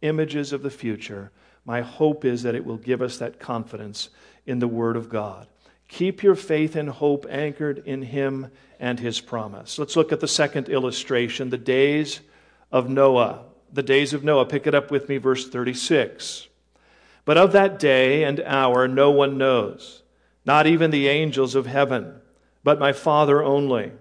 images 0.00 0.52
of 0.52 0.62
the 0.62 0.70
future, 0.70 1.30
my 1.64 1.80
hope 1.80 2.24
is 2.24 2.42
that 2.42 2.54
it 2.54 2.64
will 2.64 2.76
give 2.76 3.02
us 3.02 3.18
that 3.18 3.38
confidence 3.38 4.10
in 4.46 4.58
the 4.58 4.68
Word 4.68 4.96
of 4.96 5.08
God. 5.08 5.46
Keep 5.88 6.22
your 6.22 6.34
faith 6.34 6.74
and 6.74 6.88
hope 6.88 7.26
anchored 7.28 7.82
in 7.84 8.02
Him 8.02 8.50
and 8.80 8.98
His 8.98 9.20
promise. 9.20 9.78
Let's 9.78 9.94
look 9.94 10.10
at 10.10 10.20
the 10.20 10.28
second 10.28 10.68
illustration 10.68 11.50
the 11.50 11.58
days 11.58 12.20
of 12.70 12.88
Noah. 12.88 13.44
The 13.72 13.82
days 13.82 14.12
of 14.12 14.24
Noah. 14.24 14.46
Pick 14.46 14.66
it 14.66 14.74
up 14.74 14.90
with 14.90 15.08
me, 15.08 15.18
verse 15.18 15.48
36. 15.48 16.48
But 17.24 17.38
of 17.38 17.52
that 17.52 17.78
day 17.78 18.24
and 18.24 18.40
hour 18.40 18.88
no 18.88 19.10
one 19.10 19.38
knows, 19.38 20.02
not 20.44 20.66
even 20.66 20.90
the 20.90 21.08
angels 21.08 21.54
of 21.54 21.66
heaven, 21.66 22.20
but 22.64 22.80
my 22.80 22.92
Father 22.92 23.42
only. 23.42 23.92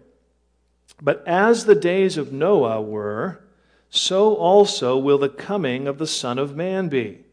But 1.02 1.24
as 1.28 1.66
the 1.66 1.76
days 1.76 2.18
of 2.18 2.32
Noah 2.32 2.82
were, 2.82 3.44
so 3.90 4.34
also 4.36 4.98
will 4.98 5.18
the 5.18 5.30
coming 5.30 5.88
of 5.88 5.98
the 5.98 6.08
Son 6.08 6.40
of 6.40 6.56
Man 6.56 6.90
be. 6.90 7.26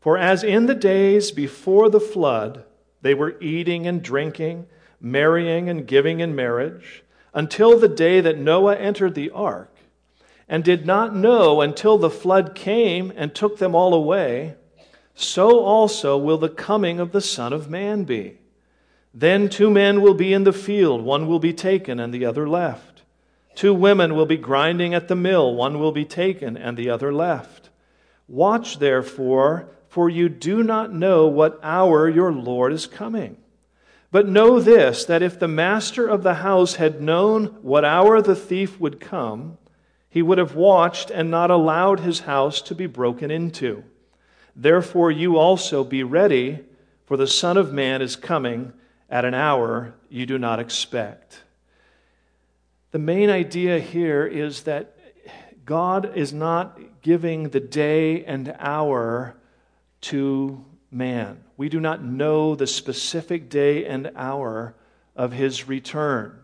For 0.00 0.16
as 0.16 0.42
in 0.42 0.66
the 0.66 0.74
days 0.74 1.30
before 1.30 1.90
the 1.90 2.00
flood, 2.00 2.64
they 3.02 3.14
were 3.14 3.36
eating 3.40 3.86
and 3.86 4.02
drinking, 4.02 4.66
marrying 5.00 5.68
and 5.68 5.86
giving 5.86 6.20
in 6.20 6.34
marriage, 6.34 7.04
until 7.34 7.78
the 7.78 7.88
day 7.88 8.20
that 8.20 8.38
Noah 8.38 8.76
entered 8.76 9.14
the 9.14 9.30
ark, 9.30 9.74
and 10.48 10.64
did 10.64 10.86
not 10.86 11.14
know 11.14 11.60
until 11.60 11.98
the 11.98 12.10
flood 12.10 12.54
came 12.54 13.12
and 13.14 13.34
took 13.34 13.58
them 13.58 13.74
all 13.74 13.94
away, 13.94 14.56
so 15.14 15.60
also 15.60 16.16
will 16.16 16.38
the 16.38 16.48
coming 16.48 16.98
of 16.98 17.12
the 17.12 17.20
Son 17.20 17.52
of 17.52 17.70
Man 17.70 18.04
be. 18.04 18.38
Then 19.12 19.48
two 19.48 19.70
men 19.70 20.00
will 20.00 20.14
be 20.14 20.32
in 20.32 20.44
the 20.44 20.52
field, 20.52 21.02
one 21.02 21.26
will 21.26 21.38
be 21.38 21.52
taken 21.52 22.00
and 22.00 22.12
the 22.12 22.24
other 22.24 22.48
left. 22.48 23.02
Two 23.54 23.74
women 23.74 24.14
will 24.14 24.26
be 24.26 24.36
grinding 24.36 24.94
at 24.94 25.08
the 25.08 25.16
mill, 25.16 25.54
one 25.54 25.78
will 25.78 25.92
be 25.92 26.04
taken 26.04 26.56
and 26.56 26.76
the 26.76 26.88
other 26.88 27.12
left. 27.12 27.68
Watch 28.28 28.78
therefore 28.78 29.68
for 29.90 30.08
you 30.08 30.28
do 30.28 30.62
not 30.62 30.94
know 30.94 31.26
what 31.26 31.58
hour 31.64 32.08
your 32.08 32.32
Lord 32.32 32.72
is 32.72 32.86
coming. 32.86 33.36
But 34.12 34.28
know 34.28 34.60
this 34.60 35.04
that 35.04 35.20
if 35.20 35.38
the 35.38 35.48
master 35.48 36.06
of 36.06 36.22
the 36.22 36.34
house 36.34 36.76
had 36.76 37.02
known 37.02 37.46
what 37.60 37.84
hour 37.84 38.22
the 38.22 38.36
thief 38.36 38.78
would 38.78 39.00
come, 39.00 39.58
he 40.08 40.22
would 40.22 40.38
have 40.38 40.54
watched 40.54 41.10
and 41.10 41.28
not 41.28 41.50
allowed 41.50 42.00
his 42.00 42.20
house 42.20 42.62
to 42.62 42.74
be 42.74 42.86
broken 42.86 43.32
into. 43.32 43.82
Therefore, 44.54 45.10
you 45.10 45.36
also 45.36 45.82
be 45.82 46.04
ready, 46.04 46.60
for 47.04 47.16
the 47.16 47.26
Son 47.26 47.56
of 47.56 47.72
Man 47.72 48.00
is 48.00 48.14
coming 48.14 48.72
at 49.08 49.24
an 49.24 49.34
hour 49.34 49.94
you 50.08 50.24
do 50.24 50.38
not 50.38 50.60
expect. 50.60 51.42
The 52.92 53.00
main 53.00 53.28
idea 53.28 53.80
here 53.80 54.24
is 54.24 54.62
that 54.62 54.96
God 55.64 56.16
is 56.16 56.32
not 56.32 56.78
giving 57.02 57.48
the 57.48 57.60
day 57.60 58.24
and 58.24 58.54
hour 58.60 59.36
to 60.02 60.64
man. 60.90 61.42
We 61.56 61.68
do 61.68 61.80
not 61.80 62.02
know 62.02 62.54
the 62.54 62.66
specific 62.66 63.48
day 63.48 63.84
and 63.84 64.10
hour 64.16 64.74
of 65.14 65.32
his 65.32 65.68
return. 65.68 66.38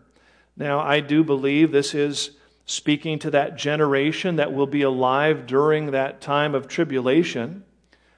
Now, 0.55 0.79
I 0.79 0.99
do 0.99 1.23
believe 1.23 1.71
this 1.71 1.93
is 1.93 2.31
speaking 2.65 3.19
to 3.19 3.31
that 3.31 3.57
generation 3.57 4.35
that 4.35 4.53
will 4.53 4.67
be 4.67 4.81
alive 4.81 5.47
during 5.47 5.91
that 5.91 6.19
time 6.19 6.53
of 6.53 6.67
tribulation. 6.67 7.63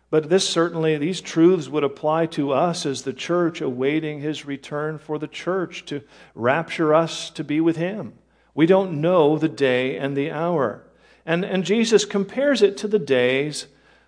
But 0.09 0.29
this 0.29 0.47
certainly, 0.47 0.97
these 0.97 1.21
truths 1.21 1.69
would 1.69 1.83
apply 1.83 2.25
to 2.27 2.51
us 2.51 2.85
as 2.85 3.03
the 3.03 3.13
church 3.13 3.61
awaiting 3.61 4.21
his 4.21 4.45
return 4.45 4.97
for 4.97 5.19
the 5.19 5.27
church 5.27 5.85
to 5.85 6.01
rapture 6.33 6.95
us 6.95 7.29
to 7.31 7.43
be 7.43 7.61
with 7.61 7.75
him. 7.77 8.13
We 8.55 8.65
don't 8.65 9.01
know 9.01 9.37
the 9.37 9.49
day 9.49 9.97
and 9.97 10.17
the 10.17 10.31
hour. 10.31 10.83
And, 11.25 11.45
and 11.45 11.63
Jesus 11.63 12.05
compares 12.05 12.63
it 12.63 12.75
to 12.77 12.87
the 12.87 12.99
days 12.99 13.67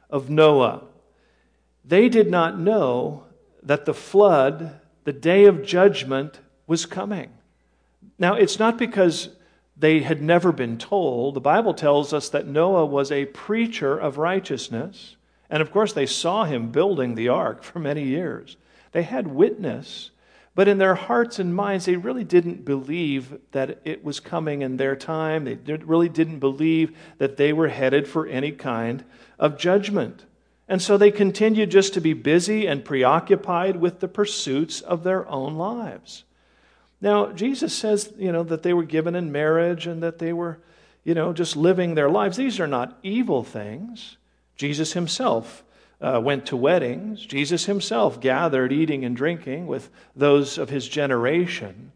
of 0.09 0.29
Noah. 0.29 0.85
They 1.83 2.09
did 2.09 2.29
not 2.29 2.59
know 2.59 3.25
that 3.63 3.85
the 3.85 3.93
flood, 3.93 4.79
the 5.03 5.13
day 5.13 5.45
of 5.45 5.65
judgment, 5.65 6.39
was 6.67 6.85
coming. 6.85 7.31
Now, 8.17 8.35
it's 8.35 8.59
not 8.59 8.77
because 8.77 9.29
they 9.75 10.01
had 10.01 10.21
never 10.21 10.51
been 10.51 10.77
told. 10.77 11.33
The 11.33 11.41
Bible 11.41 11.73
tells 11.73 12.13
us 12.13 12.29
that 12.29 12.47
Noah 12.47 12.85
was 12.85 13.11
a 13.11 13.25
preacher 13.25 13.97
of 13.97 14.17
righteousness. 14.17 15.15
And 15.49 15.61
of 15.61 15.71
course, 15.71 15.91
they 15.93 16.05
saw 16.05 16.45
him 16.45 16.71
building 16.71 17.15
the 17.15 17.29
ark 17.29 17.63
for 17.63 17.79
many 17.79 18.03
years. 18.03 18.57
They 18.91 19.03
had 19.03 19.27
witness, 19.27 20.11
but 20.53 20.67
in 20.67 20.77
their 20.77 20.95
hearts 20.95 21.39
and 21.39 21.55
minds, 21.55 21.85
they 21.85 21.95
really 21.95 22.23
didn't 22.23 22.63
believe 22.63 23.39
that 23.51 23.79
it 23.83 24.03
was 24.03 24.19
coming 24.19 24.61
in 24.61 24.77
their 24.77 24.95
time. 24.95 25.45
They 25.45 25.55
really 25.73 26.09
didn't 26.09 26.39
believe 26.39 26.95
that 27.17 27.37
they 27.37 27.51
were 27.51 27.69
headed 27.69 28.07
for 28.07 28.27
any 28.27 28.51
kind 28.51 29.03
of 29.39 29.57
judgment. 29.57 30.25
And 30.71 30.81
so 30.81 30.97
they 30.97 31.11
continued 31.11 31.69
just 31.69 31.95
to 31.95 31.99
be 31.99 32.13
busy 32.13 32.65
and 32.65 32.85
preoccupied 32.85 33.75
with 33.75 33.99
the 33.99 34.07
pursuits 34.07 34.79
of 34.79 35.03
their 35.03 35.27
own 35.27 35.55
lives. 35.55 36.23
Now, 37.01 37.33
Jesus 37.33 37.73
says, 37.73 38.13
you 38.17 38.31
know, 38.31 38.43
that 38.43 38.63
they 38.63 38.73
were 38.73 38.85
given 38.85 39.13
in 39.13 39.33
marriage 39.33 39.85
and 39.85 40.01
that 40.01 40.19
they 40.19 40.31
were, 40.31 40.59
you 41.03 41.13
know, 41.13 41.33
just 41.33 41.57
living 41.57 41.95
their 41.95 42.09
lives. 42.09 42.37
These 42.37 42.61
are 42.61 42.67
not 42.67 42.97
evil 43.03 43.43
things. 43.43 44.15
Jesus 44.55 44.93
himself 44.93 45.61
uh, 45.99 46.21
went 46.23 46.45
to 46.45 46.55
weddings. 46.55 47.25
Jesus 47.25 47.65
himself 47.65 48.21
gathered 48.21 48.71
eating 48.71 49.03
and 49.03 49.13
drinking 49.13 49.67
with 49.67 49.89
those 50.15 50.57
of 50.57 50.69
his 50.69 50.87
generation. 50.87 51.91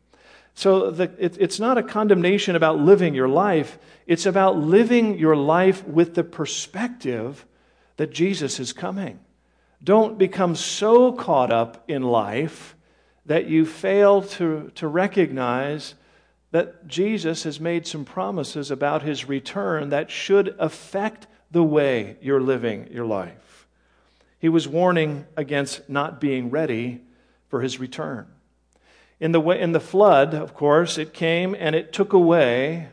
So 0.53 0.91
the, 0.91 1.09
it, 1.17 1.37
it's 1.39 1.61
not 1.61 1.77
a 1.77 1.83
condemnation 1.83 2.57
about 2.57 2.79
living 2.79 3.15
your 3.15 3.29
life, 3.29 3.79
it's 4.05 4.25
about 4.25 4.57
living 4.57 5.17
your 5.17 5.37
life 5.37 5.87
with 5.87 6.13
the 6.13 6.25
perspective 6.25 7.45
that 7.97 8.13
Jesus 8.13 8.59
is 8.59 8.73
coming. 8.73 9.19
Don't 9.83 10.17
become 10.17 10.55
so 10.55 11.11
caught 11.11 11.51
up 11.51 11.83
in 11.87 12.01
life 12.01 12.75
that 13.25 13.47
you 13.47 13.65
fail 13.65 14.21
to, 14.21 14.71
to 14.75 14.87
recognize 14.87 15.95
that 16.51 16.87
Jesus 16.87 17.43
has 17.43 17.59
made 17.59 17.85
some 17.85 18.05
promises 18.05 18.71
about 18.71 19.03
his 19.03 19.27
return 19.27 19.89
that 19.89 20.09
should 20.09 20.55
affect 20.59 21.27
the 21.51 21.63
way 21.63 22.17
you're 22.21 22.41
living 22.41 22.87
your 22.91 23.05
life. 23.05 23.67
He 24.39 24.49
was 24.49 24.67
warning 24.67 25.25
against 25.35 25.89
not 25.89 26.21
being 26.21 26.49
ready 26.49 27.01
for 27.47 27.61
his 27.61 27.79
return. 27.79 28.27
In 29.19 29.31
the, 29.31 29.41
in 29.41 29.71
the 29.71 29.79
flood, 29.79 30.33
of 30.33 30.53
course, 30.53 30.97
it 30.97 31.13
came 31.13 31.55
and 31.57 31.75
it 31.75 31.93
took 31.93 32.13
away 32.13 32.89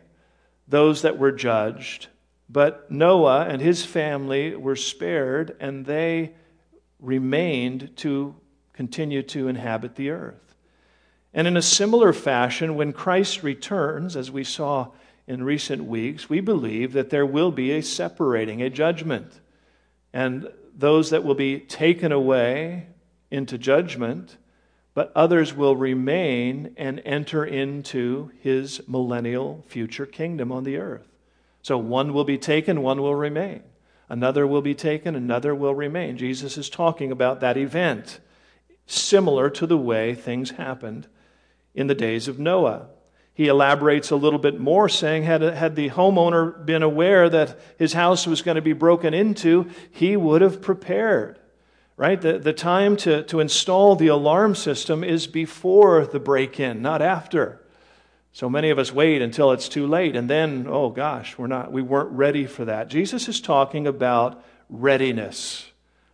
those 0.68 1.02
that 1.02 1.18
were 1.18 1.32
judged 1.32 2.08
but 2.52 2.90
Noah 2.90 3.46
and 3.46 3.62
his 3.62 3.82
family 3.82 4.54
were 4.54 4.76
spared, 4.76 5.56
and 5.58 5.86
they 5.86 6.34
remained 7.00 7.96
to 7.98 8.34
continue 8.74 9.22
to 9.22 9.48
inhabit 9.48 9.96
the 9.96 10.10
earth. 10.10 10.54
And 11.32 11.46
in 11.46 11.56
a 11.56 11.62
similar 11.62 12.12
fashion, 12.12 12.74
when 12.74 12.92
Christ 12.92 13.42
returns, 13.42 14.16
as 14.16 14.30
we 14.30 14.44
saw 14.44 14.88
in 15.26 15.42
recent 15.42 15.84
weeks, 15.84 16.28
we 16.28 16.40
believe 16.40 16.92
that 16.92 17.08
there 17.08 17.24
will 17.24 17.52
be 17.52 17.70
a 17.72 17.82
separating, 17.82 18.60
a 18.60 18.68
judgment. 18.68 19.40
And 20.12 20.48
those 20.76 21.08
that 21.08 21.24
will 21.24 21.34
be 21.34 21.58
taken 21.58 22.12
away 22.12 22.88
into 23.30 23.56
judgment, 23.56 24.36
but 24.92 25.10
others 25.14 25.54
will 25.54 25.74
remain 25.74 26.74
and 26.76 27.00
enter 27.06 27.46
into 27.46 28.30
his 28.40 28.86
millennial 28.86 29.64
future 29.68 30.04
kingdom 30.04 30.52
on 30.52 30.64
the 30.64 30.76
earth. 30.76 31.11
So 31.62 31.78
one 31.78 32.12
will 32.12 32.24
be 32.24 32.38
taken, 32.38 32.82
one 32.82 33.00
will 33.00 33.14
remain. 33.14 33.62
Another 34.08 34.46
will 34.46 34.62
be 34.62 34.74
taken, 34.74 35.14
another 35.14 35.54
will 35.54 35.74
remain. 35.74 36.18
Jesus 36.18 36.58
is 36.58 36.68
talking 36.68 37.10
about 37.10 37.40
that 37.40 37.56
event, 37.56 38.20
similar 38.84 39.48
to 39.50 39.66
the 39.66 39.78
way 39.78 40.14
things 40.14 40.50
happened 40.50 41.06
in 41.74 41.86
the 41.86 41.94
days 41.94 42.28
of 42.28 42.38
Noah. 42.38 42.88
He 43.32 43.46
elaborates 43.48 44.10
a 44.10 44.16
little 44.16 44.38
bit 44.38 44.60
more, 44.60 44.90
saying, 44.90 45.22
had, 45.22 45.40
had 45.40 45.74
the 45.74 45.88
homeowner 45.90 46.66
been 46.66 46.82
aware 46.82 47.30
that 47.30 47.58
his 47.78 47.94
house 47.94 48.26
was 48.26 48.42
going 48.42 48.56
to 48.56 48.60
be 48.60 48.74
broken 48.74 49.14
into, 49.14 49.70
he 49.90 50.16
would 50.16 50.42
have 50.42 50.60
prepared. 50.60 51.38
Right? 51.96 52.20
The, 52.20 52.38
the 52.38 52.52
time 52.52 52.96
to, 52.98 53.22
to 53.24 53.40
install 53.40 53.96
the 53.96 54.08
alarm 54.08 54.54
system 54.54 55.02
is 55.04 55.26
before 55.26 56.04
the 56.04 56.20
break 56.20 56.60
in, 56.60 56.82
not 56.82 57.00
after. 57.00 57.61
So 58.32 58.48
many 58.48 58.70
of 58.70 58.78
us 58.78 58.92
wait 58.92 59.20
until 59.20 59.52
it's 59.52 59.68
too 59.68 59.86
late, 59.86 60.16
and 60.16 60.28
then, 60.28 60.66
oh 60.68 60.88
gosh, 60.88 61.36
we're 61.36 61.46
not, 61.46 61.70
we 61.70 61.82
weren't 61.82 62.12
ready 62.12 62.46
for 62.46 62.64
that. 62.64 62.88
Jesus 62.88 63.28
is 63.28 63.40
talking 63.40 63.86
about 63.86 64.42
readiness, 64.70 65.70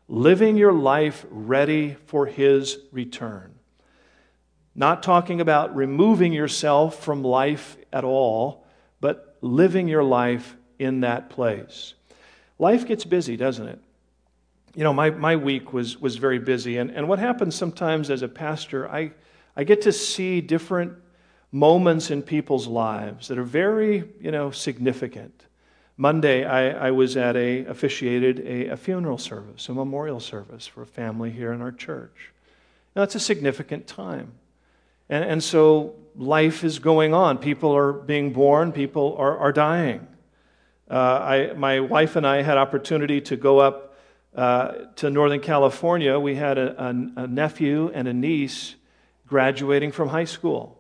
living 0.09 0.57
your 0.57 0.73
life 0.73 1.25
ready 1.31 1.97
for 2.07 2.27
his 2.27 2.79
return. 2.91 3.55
Not 4.75 5.03
talking 5.03 5.41
about 5.41 5.77
removing 5.77 6.33
yourself 6.33 7.05
from 7.05 7.23
life 7.23 7.77
at 7.93 8.05
all, 8.05 8.67
but 9.01 9.37
living 9.41 9.87
your 9.87 10.05
life 10.05 10.57
in 10.79 11.01
that 11.01 11.31
place. 11.31 11.95
Life 12.59 12.87
gets 12.87 13.05
busy, 13.05 13.37
doesn't 13.37 13.69
it? 13.69 13.81
You 14.75 14.83
know, 14.85 14.93
my, 14.93 15.11
my 15.11 15.37
week 15.37 15.73
was, 15.73 16.01
was 16.01 16.17
very 16.17 16.41
busy, 16.41 16.79
and, 16.79 16.91
and 16.91 17.09
what 17.09 17.21
happens 17.21 17.55
sometimes 17.55 18.11
as 18.11 18.23
a 18.23 18.29
pastor, 18.29 18.89
I 18.89 19.13
I 19.59 19.65
get 19.65 19.83
to 19.83 19.93
see 19.93 20.41
different 20.41 20.93
moments 21.51 22.11
in 22.11 22.23
people's 22.23 22.67
lives 22.67 23.29
that 23.29 23.39
are 23.39 23.45
very, 23.45 24.05
you 24.21 24.31
know, 24.31 24.51
significant. 24.51 25.47
Monday, 25.97 26.45
I, 26.45 26.89
I 26.89 26.91
was 26.93 27.17
at 27.17 27.37
a 27.37 27.65
officiated 27.65 28.41
a, 28.41 28.69
a, 28.69 28.77
funeral 28.77 29.19
service, 29.19 29.69
a 29.69 29.75
memorial 29.75 30.21
service 30.21 30.67
for 30.67 30.83
a 30.83 30.87
family 30.87 31.31
here 31.31 31.53
in 31.53 31.61
our 31.61 31.73
church. 31.73 32.33
Now, 32.95 33.03
it's 33.03 33.17
a 33.17 33.21
significant 33.21 33.87
time. 33.87 34.33
And, 35.09 35.25
and 35.25 35.43
so 35.43 35.97
life 36.17 36.63
is 36.63 36.79
going 36.79 37.15
on. 37.15 37.39
People 37.39 37.75
are 37.77 37.93
being 37.93 38.33
born, 38.33 38.73
people 38.73 39.17
are, 39.19 39.39
are 39.39 39.53
dying. 39.53 40.07
Uh, 40.91 40.95
I, 40.95 41.53
my 41.55 41.81
wife 41.81 42.17
and 42.17 42.27
I 42.27 42.43
had 42.43 42.59
opportunity 42.59 43.21
to 43.23 43.37
go 43.37 43.59
up 43.59 43.99
uh, 44.35 44.73
to 44.97 45.11
Northern 45.11 45.41
California. 45.41 46.19
We 46.19 46.37
had 46.37 46.59
a, 46.59 46.83
a, 46.83 47.23
a 47.23 47.27
nephew 47.27 47.91
and 47.93 48.07
a 48.07 48.15
niece 48.15 48.77
graduating 49.27 49.93
from 49.93 50.09
high 50.09 50.25
school. 50.25 50.78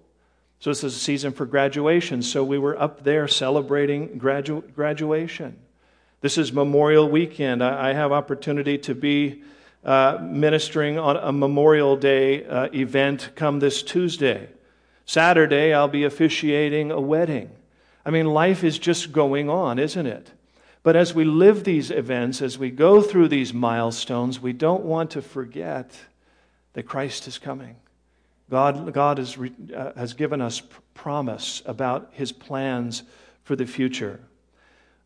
So 0.61 0.71
this 0.71 0.83
is 0.83 0.97
a 0.97 0.99
season 0.99 1.33
for 1.33 1.47
graduation. 1.47 2.21
So 2.23 2.43
we 2.43 2.59
were 2.59 2.81
up 2.81 3.05
there 3.05 3.29
celebrating 3.29 4.19
gradu- 4.19 4.75
graduation. 4.75 5.57
This 6.21 6.37
is 6.37 6.53
Memorial 6.53 7.09
Weekend. 7.09 7.63
I, 7.63 7.91
I 7.91 7.93
have 7.93 8.11
opportunity 8.11 8.77
to 8.79 8.95
be 8.95 9.43
uh, 9.85 10.19
ministering 10.21 10.99
on 10.99 11.17
a 11.17 11.31
Memorial 11.31 11.97
Day 11.97 12.45
uh, 12.45 12.69
event 12.75 13.31
come 13.37 13.61
this 13.61 13.85
Tuesday. 13.85 14.49
Saturday, 15.07 15.73
I'll 15.73 15.89
be 15.89 16.05
officiating 16.05 16.91
a 16.91 17.01
wedding. 17.01 17.51
I 18.05 18.11
mean, 18.11 18.27
life 18.27 18.65
is 18.65 18.79
just 18.79 19.13
going 19.13 19.49
on, 19.49 19.79
isn't 19.79 20.07
it? 20.07 20.33
But 20.83 20.97
as 20.97 21.15
we 21.15 21.25
live 21.25 21.65
these 21.65 21.91
events, 21.91 22.43
as 22.43 22.59
we 22.59 22.71
go 22.71 23.01
through 23.01 23.29
these 23.29 23.55
milestones, 23.55 24.41
we 24.41 24.53
don't 24.53 24.85
want 24.85 25.13
to 25.13 25.23
forget 25.23 25.93
that 26.73 26.85
Christ 26.85 27.29
is 27.29 27.39
coming. 27.39 27.77
God, 28.51 28.93
God 28.93 29.19
has, 29.19 29.37
uh, 29.37 29.93
has 29.97 30.15
given 30.15 30.41
us 30.41 30.63
promise 30.95 31.63
about 31.67 32.11
his 32.13 32.33
plans 32.33 33.03
for 33.45 33.57
the 33.57 33.67
future. 33.67 34.21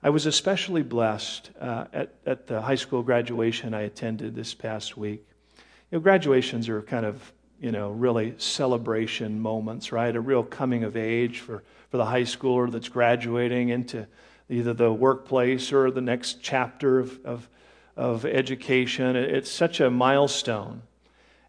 I 0.02 0.10
was 0.10 0.26
especially 0.26 0.82
blessed 0.82 1.50
uh, 1.60 1.84
at, 1.92 2.14
at 2.26 2.46
the 2.46 2.60
high 2.60 2.76
school 2.76 3.02
graduation 3.02 3.74
I 3.74 3.82
attended 3.82 4.34
this 4.34 4.54
past 4.54 4.96
week. 4.96 5.24
You 5.90 5.98
know, 5.98 6.00
graduations 6.00 6.68
are 6.68 6.82
kind 6.82 7.06
of, 7.06 7.32
you 7.60 7.70
know, 7.70 7.90
really 7.90 8.34
celebration 8.38 9.40
moments, 9.40 9.92
right? 9.92 10.14
A 10.14 10.20
real 10.20 10.42
coming 10.42 10.84
of 10.84 10.96
age 10.96 11.40
for, 11.40 11.62
for 11.90 11.96
the 11.98 12.04
high 12.04 12.22
schooler 12.22 12.70
that's 12.70 12.88
graduating 12.88 13.68
into 13.68 14.06
either 14.48 14.72
the 14.72 14.92
workplace 14.92 15.72
or 15.72 15.90
the 15.90 16.00
next 16.00 16.42
chapter 16.42 16.98
of, 16.98 17.24
of, 17.24 17.48
of 17.96 18.24
education. 18.24 19.14
It's 19.14 19.50
such 19.50 19.80
a 19.80 19.90
milestone. 19.90 20.82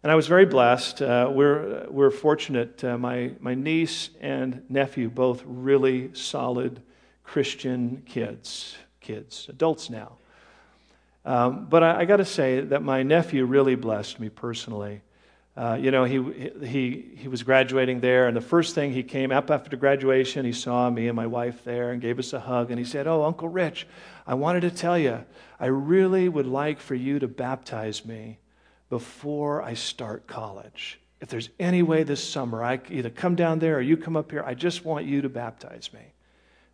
And 0.04 0.12
I 0.12 0.16
was 0.16 0.26
very 0.26 0.44
blessed. 0.44 1.00
Uh, 1.00 1.30
we're, 1.32 1.86
we're 1.88 2.10
fortunate. 2.10 2.84
Uh, 2.84 2.98
my, 2.98 3.30
my 3.40 3.54
niece 3.54 4.10
and 4.20 4.62
nephew, 4.68 5.08
both 5.08 5.42
really 5.46 6.10
solid 6.12 6.82
Christian 7.24 8.02
kids, 8.04 8.76
kids, 9.00 9.46
adults 9.48 9.88
now. 9.88 10.18
Um, 11.24 11.68
but 11.70 11.82
I, 11.82 12.00
I 12.00 12.04
got 12.04 12.18
to 12.18 12.26
say 12.26 12.60
that 12.60 12.82
my 12.82 13.02
nephew 13.02 13.46
really 13.46 13.76
blessed 13.76 14.20
me 14.20 14.28
personally. 14.28 15.00
Uh, 15.56 15.78
you 15.80 15.90
know, 15.90 16.04
he, 16.04 16.22
he, 16.62 17.12
he 17.16 17.28
was 17.28 17.42
graduating 17.42 18.00
there, 18.00 18.28
and 18.28 18.36
the 18.36 18.42
first 18.42 18.74
thing 18.74 18.92
he 18.92 19.02
came 19.02 19.32
up 19.32 19.50
after 19.50 19.74
graduation, 19.74 20.44
he 20.44 20.52
saw 20.52 20.90
me 20.90 21.08
and 21.08 21.16
my 21.16 21.26
wife 21.26 21.64
there 21.64 21.92
and 21.92 22.02
gave 22.02 22.18
us 22.18 22.34
a 22.34 22.40
hug, 22.40 22.70
and 22.70 22.78
he 22.78 22.84
said, 22.84 23.06
Oh, 23.06 23.24
Uncle 23.24 23.48
Rich, 23.48 23.86
I 24.26 24.34
wanted 24.34 24.60
to 24.60 24.70
tell 24.70 24.98
you, 24.98 25.24
I 25.58 25.66
really 25.66 26.28
would 26.28 26.46
like 26.46 26.78
for 26.78 26.94
you 26.94 27.18
to 27.20 27.26
baptize 27.26 28.04
me 28.04 28.36
before 28.94 29.60
I 29.60 29.74
start 29.74 30.28
college. 30.28 31.00
If 31.20 31.28
there's 31.28 31.50
any 31.58 31.82
way 31.82 32.04
this 32.04 32.22
summer 32.22 32.62
I 32.62 32.78
either 32.90 33.10
come 33.10 33.34
down 33.34 33.58
there 33.58 33.78
or 33.78 33.80
you 33.80 33.96
come 33.96 34.16
up 34.16 34.30
here, 34.30 34.44
I 34.46 34.54
just 34.54 34.84
want 34.84 35.04
you 35.04 35.20
to 35.22 35.28
baptize 35.28 35.92
me. 35.92 36.12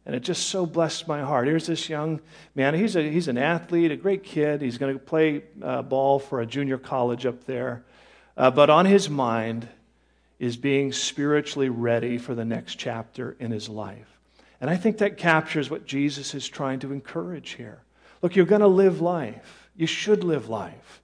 And 0.04 0.14
it 0.14 0.20
just 0.20 0.48
so 0.48 0.66
blessed 0.66 1.08
my 1.08 1.22
heart. 1.22 1.46
Here's 1.46 1.66
this 1.66 1.88
young 1.88 2.20
man. 2.54 2.74
He's, 2.74 2.94
a, 2.94 3.10
he's 3.10 3.26
an 3.28 3.38
athlete, 3.38 3.90
a 3.90 3.96
great 3.96 4.22
kid. 4.22 4.60
He's 4.60 4.76
going 4.76 4.92
to 4.92 4.98
play 4.98 5.44
uh, 5.62 5.80
ball 5.80 6.18
for 6.18 6.42
a 6.42 6.46
junior 6.46 6.76
college 6.76 7.24
up 7.24 7.44
there. 7.44 7.84
Uh, 8.36 8.50
but 8.50 8.68
on 8.68 8.84
his 8.84 9.08
mind 9.08 9.66
is 10.38 10.58
being 10.58 10.92
spiritually 10.92 11.70
ready 11.70 12.18
for 12.18 12.34
the 12.34 12.44
next 12.44 12.74
chapter 12.74 13.34
in 13.40 13.50
his 13.50 13.70
life. 13.70 14.18
And 14.60 14.68
I 14.68 14.76
think 14.76 14.98
that 14.98 15.16
captures 15.16 15.70
what 15.70 15.86
Jesus 15.86 16.34
is 16.34 16.46
trying 16.46 16.80
to 16.80 16.92
encourage 16.92 17.52
here. 17.52 17.80
Look, 18.20 18.36
you're 18.36 18.44
going 18.44 18.60
to 18.60 18.66
live 18.66 19.00
life. 19.00 19.70
You 19.74 19.86
should 19.86 20.22
live 20.22 20.50
life. 20.50 20.99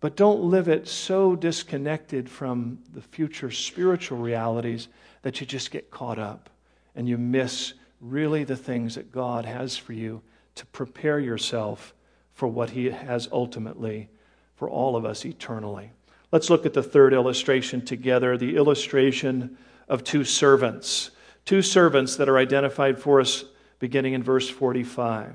But 0.00 0.16
don't 0.16 0.44
live 0.44 0.68
it 0.68 0.86
so 0.86 1.34
disconnected 1.34 2.28
from 2.30 2.78
the 2.92 3.00
future 3.00 3.50
spiritual 3.50 4.18
realities 4.18 4.88
that 5.22 5.40
you 5.40 5.46
just 5.46 5.70
get 5.70 5.90
caught 5.90 6.18
up 6.18 6.50
and 6.94 7.08
you 7.08 7.18
miss 7.18 7.74
really 8.00 8.44
the 8.44 8.56
things 8.56 8.94
that 8.94 9.10
God 9.10 9.44
has 9.44 9.76
for 9.76 9.92
you 9.92 10.22
to 10.54 10.66
prepare 10.66 11.18
yourself 11.18 11.94
for 12.32 12.46
what 12.46 12.70
He 12.70 12.90
has 12.90 13.28
ultimately 13.32 14.08
for 14.54 14.70
all 14.70 14.94
of 14.94 15.04
us 15.04 15.24
eternally. 15.24 15.90
Let's 16.30 16.50
look 16.50 16.66
at 16.66 16.74
the 16.74 16.82
third 16.82 17.12
illustration 17.12 17.84
together 17.84 18.36
the 18.36 18.56
illustration 18.56 19.56
of 19.88 20.04
two 20.04 20.24
servants. 20.24 21.10
Two 21.44 21.62
servants 21.62 22.16
that 22.16 22.28
are 22.28 22.38
identified 22.38 23.00
for 23.00 23.20
us 23.20 23.44
beginning 23.78 24.12
in 24.12 24.22
verse 24.22 24.48
45. 24.48 25.34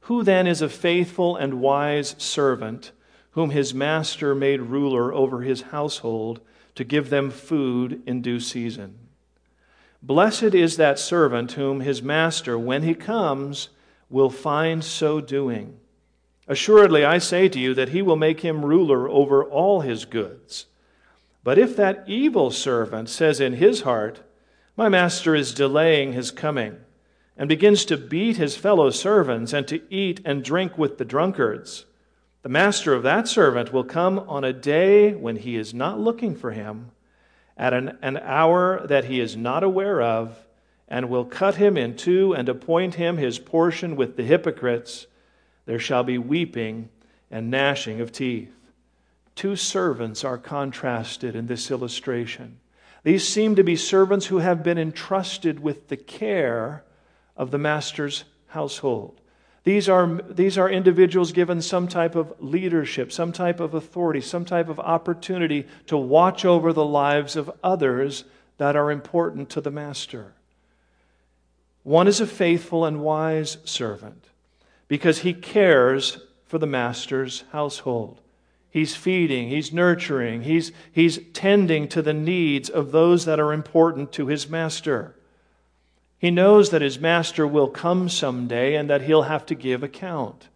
Who 0.00 0.22
then 0.22 0.46
is 0.46 0.60
a 0.60 0.68
faithful 0.68 1.36
and 1.36 1.60
wise 1.60 2.14
servant? 2.18 2.92
Whom 3.34 3.50
his 3.50 3.74
master 3.74 4.34
made 4.34 4.60
ruler 4.60 5.12
over 5.12 5.42
his 5.42 5.62
household 5.62 6.40
to 6.74 6.84
give 6.84 7.10
them 7.10 7.30
food 7.30 8.02
in 8.06 8.22
due 8.22 8.40
season. 8.40 8.98
Blessed 10.02 10.54
is 10.54 10.76
that 10.76 10.98
servant 10.98 11.52
whom 11.52 11.80
his 11.80 12.02
master, 12.02 12.58
when 12.58 12.82
he 12.82 12.94
comes, 12.94 13.70
will 14.08 14.30
find 14.30 14.84
so 14.84 15.20
doing. 15.20 15.78
Assuredly, 16.46 17.04
I 17.04 17.18
say 17.18 17.48
to 17.48 17.58
you 17.58 17.74
that 17.74 17.88
he 17.88 18.02
will 18.02 18.16
make 18.16 18.40
him 18.40 18.64
ruler 18.64 19.08
over 19.08 19.42
all 19.42 19.80
his 19.80 20.04
goods. 20.04 20.66
But 21.42 21.58
if 21.58 21.74
that 21.76 22.04
evil 22.06 22.50
servant 22.50 23.08
says 23.08 23.40
in 23.40 23.54
his 23.54 23.80
heart, 23.80 24.20
My 24.76 24.88
master 24.88 25.34
is 25.34 25.54
delaying 25.54 26.12
his 26.12 26.30
coming, 26.30 26.76
and 27.36 27.48
begins 27.48 27.84
to 27.86 27.96
beat 27.96 28.36
his 28.36 28.56
fellow 28.56 28.90
servants 28.90 29.52
and 29.52 29.66
to 29.68 29.82
eat 29.92 30.20
and 30.24 30.44
drink 30.44 30.78
with 30.78 30.98
the 30.98 31.04
drunkards, 31.04 31.86
the 32.44 32.50
master 32.50 32.92
of 32.92 33.02
that 33.02 33.26
servant 33.26 33.72
will 33.72 33.84
come 33.84 34.18
on 34.18 34.44
a 34.44 34.52
day 34.52 35.14
when 35.14 35.36
he 35.36 35.56
is 35.56 35.72
not 35.72 35.98
looking 35.98 36.36
for 36.36 36.50
him, 36.50 36.90
at 37.56 37.72
an, 37.72 37.96
an 38.02 38.18
hour 38.18 38.86
that 38.86 39.06
he 39.06 39.18
is 39.18 39.34
not 39.34 39.64
aware 39.64 40.02
of, 40.02 40.46
and 40.86 41.08
will 41.08 41.24
cut 41.24 41.54
him 41.54 41.78
in 41.78 41.96
two 41.96 42.34
and 42.34 42.46
appoint 42.46 42.96
him 42.96 43.16
his 43.16 43.38
portion 43.38 43.96
with 43.96 44.18
the 44.18 44.22
hypocrites. 44.22 45.06
There 45.64 45.78
shall 45.78 46.04
be 46.04 46.18
weeping 46.18 46.90
and 47.30 47.50
gnashing 47.50 48.02
of 48.02 48.12
teeth. 48.12 48.52
Two 49.34 49.56
servants 49.56 50.22
are 50.22 50.36
contrasted 50.36 51.34
in 51.34 51.46
this 51.46 51.70
illustration. 51.70 52.60
These 53.04 53.26
seem 53.26 53.54
to 53.54 53.64
be 53.64 53.74
servants 53.74 54.26
who 54.26 54.38
have 54.38 54.62
been 54.62 54.76
entrusted 54.76 55.60
with 55.60 55.88
the 55.88 55.96
care 55.96 56.84
of 57.38 57.50
the 57.50 57.58
master's 57.58 58.24
household. 58.48 59.18
These 59.64 59.88
are, 59.88 60.20
these 60.28 60.58
are 60.58 60.68
individuals 60.68 61.32
given 61.32 61.62
some 61.62 61.88
type 61.88 62.14
of 62.14 62.34
leadership, 62.38 63.10
some 63.10 63.32
type 63.32 63.60
of 63.60 63.72
authority, 63.72 64.20
some 64.20 64.44
type 64.44 64.68
of 64.68 64.78
opportunity 64.78 65.66
to 65.86 65.96
watch 65.96 66.44
over 66.44 66.72
the 66.72 66.84
lives 66.84 67.34
of 67.34 67.50
others 67.62 68.24
that 68.58 68.76
are 68.76 68.90
important 68.90 69.48
to 69.50 69.62
the 69.62 69.70
master. 69.70 70.34
One 71.82 72.06
is 72.06 72.20
a 72.20 72.26
faithful 72.26 72.84
and 72.84 73.00
wise 73.00 73.56
servant 73.64 74.26
because 74.86 75.20
he 75.20 75.32
cares 75.32 76.18
for 76.44 76.58
the 76.58 76.66
master's 76.66 77.44
household. 77.52 78.20
He's 78.68 78.94
feeding, 78.94 79.48
he's 79.48 79.72
nurturing, 79.72 80.42
he's, 80.42 80.72
he's 80.92 81.20
tending 81.32 81.88
to 81.88 82.02
the 82.02 82.12
needs 82.12 82.68
of 82.68 82.92
those 82.92 83.24
that 83.24 83.40
are 83.40 83.52
important 83.52 84.12
to 84.12 84.26
his 84.26 84.48
master. 84.48 85.14
He 86.24 86.30
knows 86.30 86.70
that 86.70 86.80
his 86.80 86.98
master 86.98 87.46
will 87.46 87.68
come 87.68 88.08
someday 88.08 88.76
and 88.76 88.88
that 88.88 89.02
he'll 89.02 89.24
have 89.24 89.44
to 89.44 89.54
give 89.54 89.82
account. 89.82 90.48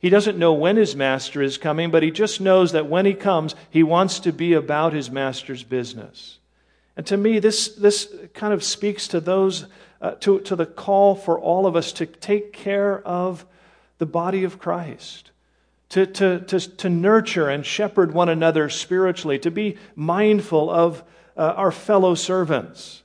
He 0.00 0.08
doesn't 0.08 0.36
know 0.36 0.52
when 0.52 0.74
his 0.74 0.96
master 0.96 1.40
is 1.40 1.56
coming, 1.56 1.92
but 1.92 2.02
he 2.02 2.10
just 2.10 2.40
knows 2.40 2.72
that 2.72 2.88
when 2.88 3.06
he 3.06 3.14
comes, 3.14 3.54
he 3.70 3.84
wants 3.84 4.18
to 4.18 4.32
be 4.32 4.54
about 4.54 4.92
his 4.92 5.08
master's 5.08 5.62
business. 5.62 6.40
And 6.96 7.06
to 7.06 7.16
me, 7.16 7.38
this, 7.38 7.68
this 7.76 8.12
kind 8.34 8.52
of 8.52 8.64
speaks 8.64 9.06
to 9.06 9.20
those, 9.20 9.66
uh, 10.02 10.16
to, 10.18 10.40
to 10.40 10.56
the 10.56 10.66
call 10.66 11.14
for 11.14 11.38
all 11.38 11.68
of 11.68 11.76
us 11.76 11.92
to 11.92 12.04
take 12.04 12.52
care 12.52 13.00
of 13.06 13.46
the 13.98 14.06
body 14.06 14.42
of 14.42 14.58
Christ, 14.58 15.30
to, 15.90 16.06
to, 16.06 16.40
to, 16.40 16.58
to 16.58 16.90
nurture 16.90 17.48
and 17.48 17.64
shepherd 17.64 18.12
one 18.12 18.28
another 18.28 18.68
spiritually, 18.68 19.38
to 19.38 19.50
be 19.52 19.78
mindful 19.94 20.68
of 20.68 21.04
uh, 21.36 21.54
our 21.56 21.70
fellow 21.70 22.16
servants 22.16 23.04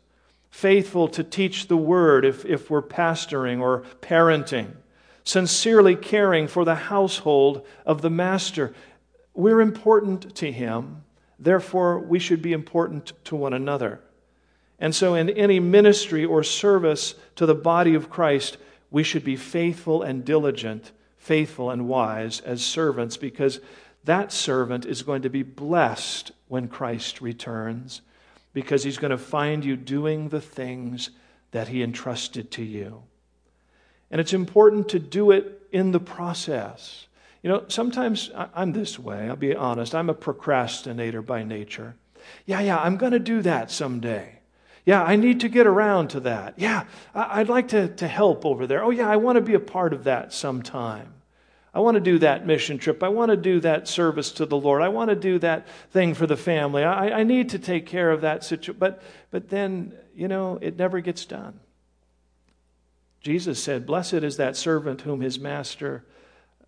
faithful 0.54 1.08
to 1.08 1.24
teach 1.24 1.68
the 1.68 1.76
word 1.76 2.24
if, 2.24 2.46
if 2.46 2.70
we're 2.70 2.80
pastoring 2.80 3.60
or 3.60 3.82
parenting, 4.02 4.72
sincerely 5.24 5.96
caring 5.96 6.48
for 6.48 6.64
the 6.64 6.76
household 6.76 7.66
of 7.88 8.04
the 8.04 8.10
master. 8.10 8.72
We're 9.34 9.62
important 9.62 10.36
to 10.36 10.52
him. 10.52 11.06
Therefore, 11.40 11.98
we 11.98 12.20
should 12.20 12.44
be 12.44 12.54
important 12.54 13.14
to 13.26 13.36
one 13.36 13.54
another. 13.54 14.00
And 14.78 14.94
so, 14.94 15.16
in 15.16 15.32
any 15.32 15.60
ministry 15.60 16.24
or 16.24 16.44
service 16.44 17.16
to 17.36 17.48
the 17.48 17.56
body 17.56 17.96
of 17.96 18.12
Christ, 18.12 18.58
we 18.92 19.02
should 19.02 19.24
be 19.24 19.36
faithful 19.36 20.04
and 20.04 20.24
diligent, 20.24 20.92
faithful 21.18 21.72
and 21.72 21.88
wise 21.88 22.42
as 22.42 22.64
servants, 22.64 23.18
because 23.18 23.60
that 24.04 24.32
servant 24.32 24.86
is 24.86 25.02
going 25.02 25.24
to 25.24 25.30
be 25.30 25.42
blessed 25.42 26.32
when 26.48 26.68
Christ 26.68 27.22
returns, 27.22 28.02
because 28.54 28.84
he's 28.84 28.98
going 28.98 29.12
to 29.12 29.18
find 29.18 29.66
you 29.66 29.76
doing 29.76 30.30
the 30.30 30.42
things 30.42 31.10
that 31.52 31.68
he 31.68 31.84
entrusted 31.84 32.52
to 32.52 32.64
you. 32.64 33.04
And 34.12 34.22
it's 34.22 34.34
important 34.34 34.90
to 34.90 35.00
do 35.00 35.32
it 35.32 35.62
in 35.72 35.92
the 35.92 36.00
process. 36.00 37.08
You 37.42 37.50
know, 37.50 37.66
sometimes 37.68 38.32
I'm 38.36 38.72
this 38.72 38.98
way, 38.98 39.28
I'll 39.28 39.36
be 39.36 39.56
honest. 39.56 39.94
I'm 39.96 40.10
a 40.10 40.14
procrastinator 40.14 41.22
by 41.22 41.44
nature. 41.44 41.96
Yeah, 42.46 42.62
yeah, 42.62 42.78
I'm 42.78 42.98
going 42.98 43.12
to 43.12 43.20
do 43.20 43.42
that 43.42 43.70
someday. 43.70 44.40
Yeah, 44.86 45.04
I 45.04 45.16
need 45.16 45.40
to 45.42 45.50
get 45.50 45.66
around 45.66 46.10
to 46.10 46.20
that. 46.22 46.56
Yeah, 46.58 46.86
I'd 47.16 47.50
like 47.50 47.70
to, 47.70 47.88
to 47.88 48.08
help 48.08 48.46
over 48.46 48.68
there. 48.68 48.84
Oh, 48.84 48.90
yeah, 48.92 49.10
I 49.10 49.16
want 49.16 49.38
to 49.38 49.42
be 49.42 49.54
a 49.54 49.60
part 49.60 49.94
of 49.94 50.04
that 50.04 50.34
sometime. 50.34 51.14
I 51.74 51.80
want 51.80 51.96
to 51.96 52.02
do 52.02 52.20
that 52.20 52.46
mission 52.46 52.78
trip. 52.78 53.02
I 53.02 53.10
want 53.10 53.32
to 53.32 53.38
do 53.38 53.60
that 53.62 53.88
service 53.88 54.32
to 54.34 54.46
the 54.46 54.58
Lord. 54.58 54.84
I 54.84 54.90
want 54.90 55.10
to 55.10 55.16
do 55.16 55.40
that 55.40 55.68
thing 55.90 56.14
for 56.14 56.28
the 56.28 56.38
family. 56.38 56.84
I, 56.84 57.22
I 57.22 57.24
need 57.24 57.50
to 57.50 57.60
take 57.60 57.88
care 57.88 58.12
of 58.12 58.22
that 58.22 58.44
situation. 58.44 58.76
But, 58.78 59.02
but 59.32 59.50
then, 59.50 59.94
you 60.16 60.28
know, 60.28 60.60
it 60.62 60.78
never 60.78 61.00
gets 61.00 61.26
done. 61.26 61.60
Jesus 63.22 63.62
said, 63.64 63.88
Blessed 63.88 64.14
is 64.16 64.38
that 64.38 64.56
servant 64.56 65.02
whom 65.02 65.22
his 65.22 65.40
master, 65.40 66.06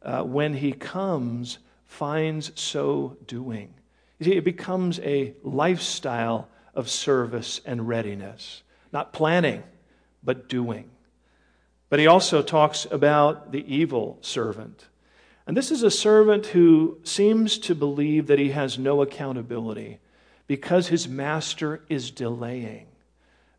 uh, 0.01 0.23
when 0.23 0.55
he 0.55 0.71
comes, 0.71 1.59
finds 1.85 2.51
so 2.59 3.17
doing. 3.27 3.73
You 4.17 4.25
see, 4.25 4.37
it 4.37 4.45
becomes 4.45 4.99
a 5.01 5.35
lifestyle 5.43 6.47
of 6.73 6.89
service 6.89 7.61
and 7.65 7.87
readiness, 7.87 8.63
not 8.91 9.13
planning, 9.13 9.63
but 10.23 10.49
doing. 10.49 10.89
But 11.89 11.99
he 11.99 12.07
also 12.07 12.41
talks 12.41 12.87
about 12.89 13.51
the 13.51 13.63
evil 13.73 14.17
servant. 14.21 14.87
And 15.47 15.55
this 15.55 15.71
is 15.71 15.83
a 15.83 15.91
servant 15.91 16.47
who 16.47 16.97
seems 17.03 17.57
to 17.59 17.75
believe 17.75 18.27
that 18.27 18.39
he 18.39 18.49
has 18.51 18.79
no 18.79 19.01
accountability 19.01 19.99
because 20.47 20.87
his 20.87 21.07
master 21.07 21.83
is 21.89 22.11
delaying. 22.11 22.87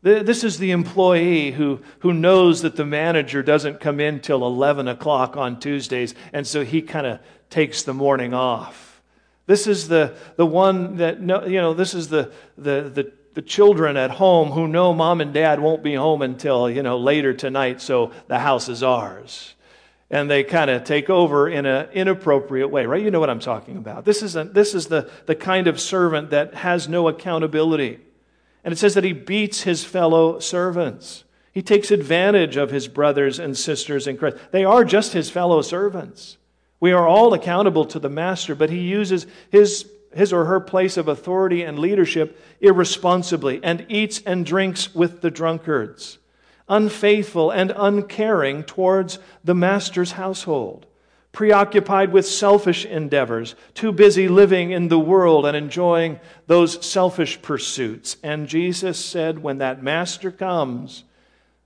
This 0.03 0.43
is 0.43 0.57
the 0.57 0.71
employee 0.71 1.51
who, 1.51 1.81
who 1.99 2.13
knows 2.13 2.61
that 2.61 2.75
the 2.75 2.85
manager 2.85 3.41
doesn't 3.41 3.79
come 3.79 3.99
in 3.99 4.19
till 4.19 4.45
11 4.45 4.87
o'clock 4.87 5.35
on 5.35 5.59
Tuesdays, 5.59 6.13
and 6.31 6.45
so 6.45 6.63
he 6.63 6.81
kind 6.81 7.07
of 7.07 7.19
takes 7.49 7.83
the 7.83 7.93
morning 7.93 8.33
off. 8.33 9.01
This 9.47 9.65
is 9.65 9.87
the, 9.87 10.15
the 10.35 10.45
one 10.45 10.97
that, 10.97 11.19
you 11.19 11.27
know, 11.27 11.73
this 11.73 11.93
is 11.93 12.09
the, 12.09 12.31
the, 12.57 12.91
the, 12.93 13.11
the 13.33 13.41
children 13.41 13.97
at 13.97 14.11
home 14.11 14.51
who 14.51 14.67
know 14.67 14.93
mom 14.93 15.19
and 15.19 15.33
dad 15.33 15.59
won't 15.59 15.83
be 15.83 15.95
home 15.95 16.21
until, 16.21 16.69
you 16.69 16.83
know, 16.83 16.97
later 16.97 17.33
tonight, 17.33 17.81
so 17.81 18.11
the 18.27 18.39
house 18.39 18.69
is 18.69 18.83
ours. 18.83 19.55
And 20.09 20.31
they 20.31 20.43
kind 20.43 20.69
of 20.69 20.85
take 20.85 21.09
over 21.09 21.49
in 21.49 21.65
an 21.65 21.89
inappropriate 21.91 22.69
way, 22.69 22.85
right? 22.85 23.03
You 23.03 23.11
know 23.11 23.19
what 23.19 23.29
I'm 23.29 23.41
talking 23.41 23.75
about. 23.75 24.05
This 24.05 24.23
is, 24.23 24.35
a, 24.37 24.45
this 24.45 24.73
is 24.73 24.87
the, 24.87 25.09
the 25.25 25.35
kind 25.35 25.67
of 25.67 25.81
servant 25.81 26.29
that 26.29 26.53
has 26.53 26.87
no 26.87 27.09
accountability. 27.09 27.99
And 28.63 28.71
it 28.71 28.77
says 28.77 28.93
that 28.93 29.03
he 29.03 29.13
beats 29.13 29.61
his 29.61 29.83
fellow 29.83 30.39
servants. 30.39 31.25
He 31.51 31.61
takes 31.61 31.91
advantage 31.91 32.55
of 32.55 32.69
his 32.69 32.87
brothers 32.87 33.39
and 33.39 33.57
sisters 33.57 34.07
in 34.07 34.17
Christ. 34.17 34.37
They 34.51 34.63
are 34.63 34.85
just 34.85 35.13
his 35.13 35.29
fellow 35.29 35.61
servants. 35.61 36.37
We 36.79 36.91
are 36.91 37.07
all 37.07 37.33
accountable 37.33 37.85
to 37.85 37.99
the 37.99 38.09
master, 38.09 38.55
but 38.55 38.69
he 38.69 38.79
uses 38.79 39.25
his, 39.49 39.89
his 40.13 40.31
or 40.31 40.45
her 40.45 40.59
place 40.59 40.97
of 40.97 41.07
authority 41.07 41.63
and 41.63 41.79
leadership 41.79 42.39
irresponsibly 42.61 43.59
and 43.63 43.85
eats 43.89 44.21
and 44.25 44.45
drinks 44.45 44.93
with 44.93 45.21
the 45.21 45.31
drunkards, 45.31 46.19
unfaithful 46.69 47.51
and 47.51 47.73
uncaring 47.75 48.63
towards 48.63 49.19
the 49.43 49.55
master's 49.55 50.13
household 50.13 50.85
preoccupied 51.37 52.11
with 52.11 52.25
selfish 52.25 52.83
endeavors, 52.83 53.53
too 53.75 53.91
busy 53.91 54.27
living 54.27 54.71
in 54.71 54.87
the 54.87 54.97
world 54.97 55.45
and 55.45 55.55
enjoying 55.55 56.19
those 56.47 56.83
selfish 56.83 57.39
pursuits. 57.43 58.17
And 58.23 58.47
Jesus 58.47 58.97
said, 58.97 59.37
when 59.37 59.59
that 59.59 59.83
master 59.83 60.31
comes, 60.31 61.03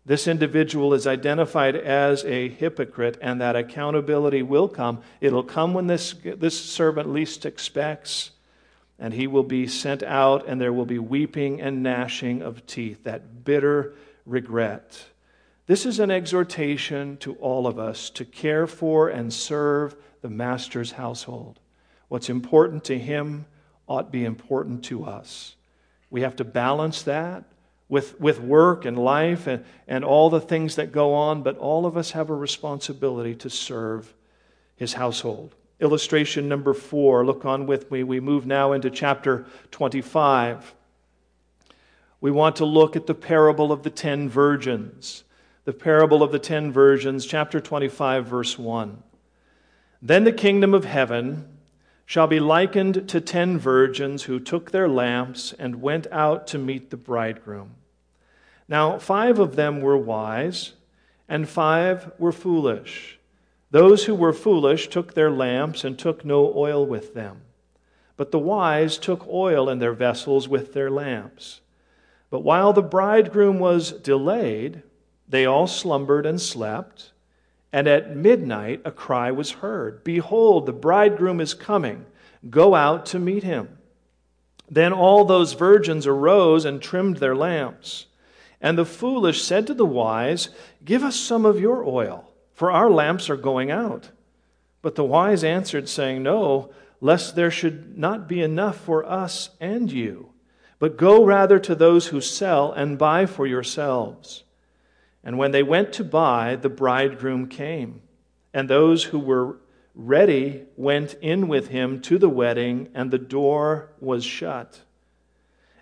this 0.06 0.28
individual 0.28 0.94
is 0.94 1.08
identified 1.08 1.78
as 1.78 2.26
a 2.26 2.50
hypocrite, 2.50 3.18
and 3.22 3.40
that 3.40 3.56
accountability 3.56 4.42
will 4.44 4.68
come. 4.68 5.04
It'll 5.22 5.42
come 5.42 5.74
when 5.74 5.88
this, 5.88 6.16
this 6.22 6.60
servant 6.60 7.08
least 7.08 7.46
expects, 7.46 8.32
and 9.00 9.14
he 9.14 9.26
will 9.26 9.44
be 9.44 9.68
sent 9.68 10.04
out, 10.04 10.50
and 10.50 10.60
there 10.60 10.74
will 10.74 10.86
be 10.86 11.00
weeping 11.00 11.62
and 11.62 11.82
gnashing 11.82 12.42
of 12.42 12.66
teeth, 12.66 13.06
that 13.06 13.46
bitter 13.46 13.94
regret. 14.26 15.06
This 15.68 15.86
is 15.86 16.00
an 16.00 16.12
exhortation 16.12 17.18
to 17.18 17.36
all 17.36 17.68
of 17.68 17.80
us 17.80 18.10
to 18.12 18.26
care 18.26 18.68
for 18.68 19.10
and 19.10 19.34
serve 19.34 19.96
the 20.22 20.30
Master's 20.30 20.92
household. 20.92 21.60
What's 22.08 22.30
important 22.30 22.84
to 22.86 23.00
him 23.00 23.46
ought 23.88 24.12
be 24.12 24.26
important 24.26 24.84
to 24.86 25.06
us. 25.06 25.56
We 26.10 26.22
have 26.22 26.36
to 26.38 26.44
balance 26.44 27.04
that 27.04 27.46
with, 27.88 28.20
with 28.20 28.40
work 28.40 28.86
and 28.86 28.98
life 28.98 29.48
and, 29.48 29.64
and 29.88 30.04
all 30.04 30.30
the 30.30 30.42
things 30.42 30.76
that 30.76 30.92
go 30.92 31.14
on, 31.14 31.44
but 31.44 31.58
all 31.58 31.86
of 31.86 31.98
us 31.98 32.12
have 32.12 32.30
a 32.30 32.36
responsibility 32.36 33.36
to 33.36 33.50
serve 33.50 34.14
his 34.76 34.94
household. 34.94 35.56
Illustration 35.80 36.48
number 36.48 36.74
four, 36.74 37.26
look 37.26 37.44
on 37.44 37.66
with 37.66 37.92
me. 37.92 38.04
We 38.04 38.20
move 38.20 38.46
now 38.46 38.72
into 38.72 38.90
chapter 38.90 39.46
25. 39.72 40.74
We 42.22 42.32
want 42.32 42.56
to 42.58 42.66
look 42.66 42.96
at 42.96 43.08
the 43.08 43.14
parable 43.14 43.72
of 43.72 43.84
the 43.84 43.90
ten 43.90 44.30
virgins 44.30 45.26
the 45.64 45.74
parable 45.74 46.24
of 46.24 46.32
the 46.32 46.40
ten 46.40 46.72
virgins, 46.72 47.26
chapter 47.26 47.60
25, 47.60 48.26
verse 48.26 48.58
1. 48.58 49.04
Then 50.02 50.24
the 50.24 50.32
kingdom 50.32 50.74
of 50.74 50.86
heaven 50.86 51.48
shall 52.06 52.28
be 52.28 52.40
likened 52.40 53.08
to 53.10 53.22
ten 53.22 53.60
virgins 53.60 54.24
who 54.24 54.40
took 54.40 54.72
their 54.72 54.90
lamps 54.90 55.54
and 55.60 55.82
went 55.82 56.08
out 56.12 56.48
to 56.48 56.58
meet 56.58 56.90
the 56.90 56.98
bridegroom. 56.98 57.76
Now, 58.68 58.98
five 58.98 59.38
of 59.38 59.56
them 59.56 59.82
were 59.82 59.98
wise, 59.98 60.74
and 61.30 61.48
five 61.48 62.12
were 62.18 62.32
foolish. 62.32 63.20
Those 63.70 64.06
who 64.06 64.16
were 64.16 64.34
foolish 64.34 64.90
took 64.90 65.14
their 65.14 65.32
lamps 65.32 65.84
and 65.84 65.98
took 65.98 66.26
no 66.26 66.52
oil 66.56 66.86
with 66.86 67.14
them. 67.14 67.42
But 68.18 68.32
the 68.32 68.40
wise 68.40 68.98
took 68.98 69.28
oil 69.28 69.70
in 69.70 69.80
their 69.80 69.94
vessels 69.94 70.50
with 70.50 70.74
their 70.74 70.90
lamps. 70.90 71.61
But 72.32 72.40
while 72.40 72.74
the 72.74 72.82
bridegroom 72.82 73.60
was 73.60 73.92
delayed, 73.92 74.82
they 75.28 75.46
all 75.46 75.68
slumbered 75.68 76.26
and 76.26 76.42
slept. 76.42 77.12
And 77.74 77.88
at 77.88 78.16
midnight 78.16 78.82
a 78.84 78.92
cry 78.92 79.32
was 79.32 79.52
heard 79.52 80.04
Behold, 80.04 80.66
the 80.66 80.74
bridegroom 80.74 81.40
is 81.40 81.54
coming. 81.54 82.06
Go 82.50 82.74
out 82.74 83.06
to 83.08 83.20
meet 83.20 83.44
him. 83.44 83.78
Then 84.70 84.94
all 84.94 85.26
those 85.26 85.54
virgins 85.54 86.08
arose 86.08 86.66
and 86.66 86.82
trimmed 86.82 87.18
their 87.18 87.36
lamps. 87.36 88.08
And 88.62 88.78
the 88.78 88.86
foolish 88.86 89.44
said 89.44 89.68
to 89.68 89.74
the 89.74 89.86
wise, 89.86 90.50
Give 90.86 91.04
us 91.04 91.18
some 91.18 91.46
of 91.46 91.60
your 91.60 91.84
oil, 91.84 92.32
for 92.54 92.72
our 92.72 92.90
lamps 92.90 93.30
are 93.30 93.38
going 93.38 93.72
out. 93.72 94.12
But 94.82 94.96
the 94.96 95.04
wise 95.04 95.44
answered, 95.44 95.90
saying, 95.90 96.24
No, 96.24 96.72
lest 97.02 97.36
there 97.36 97.52
should 97.52 97.98
not 97.98 98.30
be 98.30 98.42
enough 98.42 98.78
for 98.78 99.04
us 99.06 99.50
and 99.60 99.92
you. 99.92 100.31
But 100.82 100.98
go 100.98 101.24
rather 101.24 101.60
to 101.60 101.76
those 101.76 102.08
who 102.08 102.22
sell 102.22 102.72
and 102.72 102.98
buy 102.98 103.28
for 103.28 103.46
yourselves. 103.46 104.46
And 105.24 105.38
when 105.38 105.52
they 105.52 105.62
went 105.62 105.94
to 105.94 106.04
buy, 106.04 106.56
the 106.56 106.70
bridegroom 106.70 107.50
came. 107.50 108.02
And 108.52 108.68
those 108.68 109.04
who 109.04 109.20
were 109.20 109.58
ready 109.94 110.64
went 110.76 111.14
in 111.22 111.48
with 111.48 111.68
him 111.68 112.02
to 112.02 112.18
the 112.18 112.30
wedding, 112.30 112.90
and 112.96 113.12
the 113.12 113.20
door 113.20 113.92
was 114.00 114.26
shut. 114.26 114.82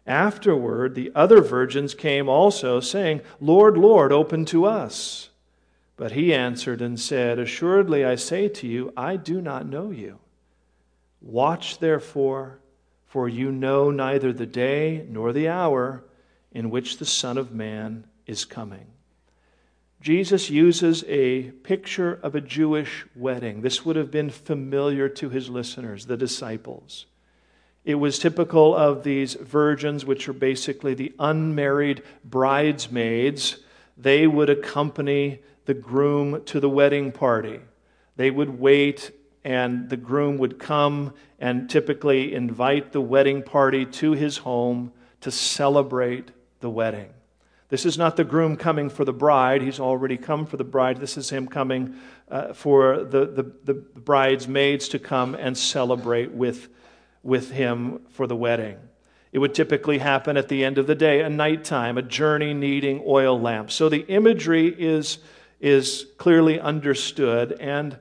Afterward, 0.06 0.96
the 0.96 1.14
other 1.16 1.40
virgins 1.40 1.94
came 1.94 2.28
also, 2.28 2.82
saying, 2.82 3.22
Lord, 3.40 3.78
Lord, 3.78 4.12
open 4.12 4.44
to 4.48 4.66
us. 4.66 5.30
But 5.96 6.12
he 6.12 6.34
answered 6.34 6.82
and 6.82 7.00
said, 7.00 7.40
Assuredly 7.40 8.04
I 8.04 8.16
say 8.16 8.50
to 8.50 8.68
you, 8.68 8.92
I 8.98 9.16
do 9.16 9.40
not 9.40 9.66
know 9.66 9.92
you. 9.92 10.20
Watch 11.22 11.80
therefore, 11.80 12.60
for 13.10 13.28
you 13.28 13.52
know 13.52 13.90
neither 13.90 14.32
the 14.32 14.46
day 14.46 15.04
nor 15.10 15.34
the 15.34 15.50
hour 15.50 16.06
in 16.52 16.70
which 16.70 16.98
the 16.98 17.06
Son 17.06 17.38
of 17.38 17.52
Man 17.52 18.06
is 18.28 18.46
coming. 18.46 18.86
Jesus 20.00 20.50
uses 20.50 21.04
a 21.08 21.52
picture 21.52 22.20
of 22.24 22.36
a 22.36 22.42
Jewish 22.42 23.06
wedding. 23.16 23.62
This 23.62 23.84
would 23.84 23.96
have 23.96 24.12
been 24.12 24.30
familiar 24.30 25.10
to 25.10 25.30
his 25.30 25.50
listeners, 25.50 26.06
the 26.06 26.16
disciples. 26.16 27.08
It 27.84 27.96
was 27.96 28.20
typical 28.20 28.76
of 28.76 29.04
these 29.04 29.34
virgins, 29.34 30.06
which 30.06 30.30
are 30.30 30.34
basically 30.34 30.94
the 30.94 31.14
unmarried 31.18 32.04
bridesmaids. 32.24 33.58
They 33.98 34.28
would 34.28 34.52
accompany 34.52 35.40
the 35.66 35.74
groom 35.74 36.44
to 36.46 36.60
the 36.60 36.70
wedding 36.70 37.12
party. 37.12 37.60
They 38.16 38.30
would 38.30 38.60
wait 38.60 39.12
and 39.44 39.90
the 39.90 39.98
groom 39.98 40.38
would 40.38 40.60
come 40.60 41.14
and 41.40 41.70
typically 41.70 42.34
invite 42.34 42.92
the 42.92 43.02
wedding 43.02 43.42
party 43.42 43.86
to 43.86 44.14
his 44.14 44.38
home 44.38 44.92
to 45.22 45.32
celebrate 45.32 46.32
the 46.60 46.70
wedding. 46.70 47.10
This 47.70 47.86
is 47.86 47.98
not 47.98 48.18
the 48.18 48.24
groom 48.24 48.58
coming 48.58 48.90
for 48.90 49.06
the 49.06 49.14
bride. 49.14 49.62
He's 49.62 49.80
already 49.80 50.18
come 50.18 50.48
for 50.48 50.58
the 50.58 50.64
bride. 50.64 50.98
This 50.98 51.18
is 51.18 51.30
him 51.30 51.48
coming 51.48 51.96
uh, 52.30 52.54
for 52.54 53.04
the, 53.04 53.28
the, 53.28 53.52
the 53.64 53.74
bridesmaids 53.74 54.90
to 54.90 55.00
come 55.00 55.36
and 55.36 55.56
celebrate 55.56 56.32
with, 56.32 56.68
with 57.22 57.52
him 57.52 58.02
for 58.10 58.26
the 58.26 58.36
wedding. 58.36 58.78
It 59.32 59.38
would 59.38 59.54
typically 59.54 60.00
happen 60.00 60.36
at 60.36 60.48
the 60.48 60.66
end 60.66 60.80
of 60.80 60.88
the 60.88 60.96
day, 60.96 61.22
a 61.22 61.30
nighttime, 61.30 62.00
a 62.00 62.02
journey 62.02 62.56
needing 62.56 63.04
oil 63.06 63.40
lamps. 63.40 63.76
So 63.76 63.88
the 63.88 64.06
imagery 64.08 64.68
is, 64.68 65.20
is 65.60 66.08
clearly 66.18 66.60
understood, 66.60 67.52
and 67.60 68.00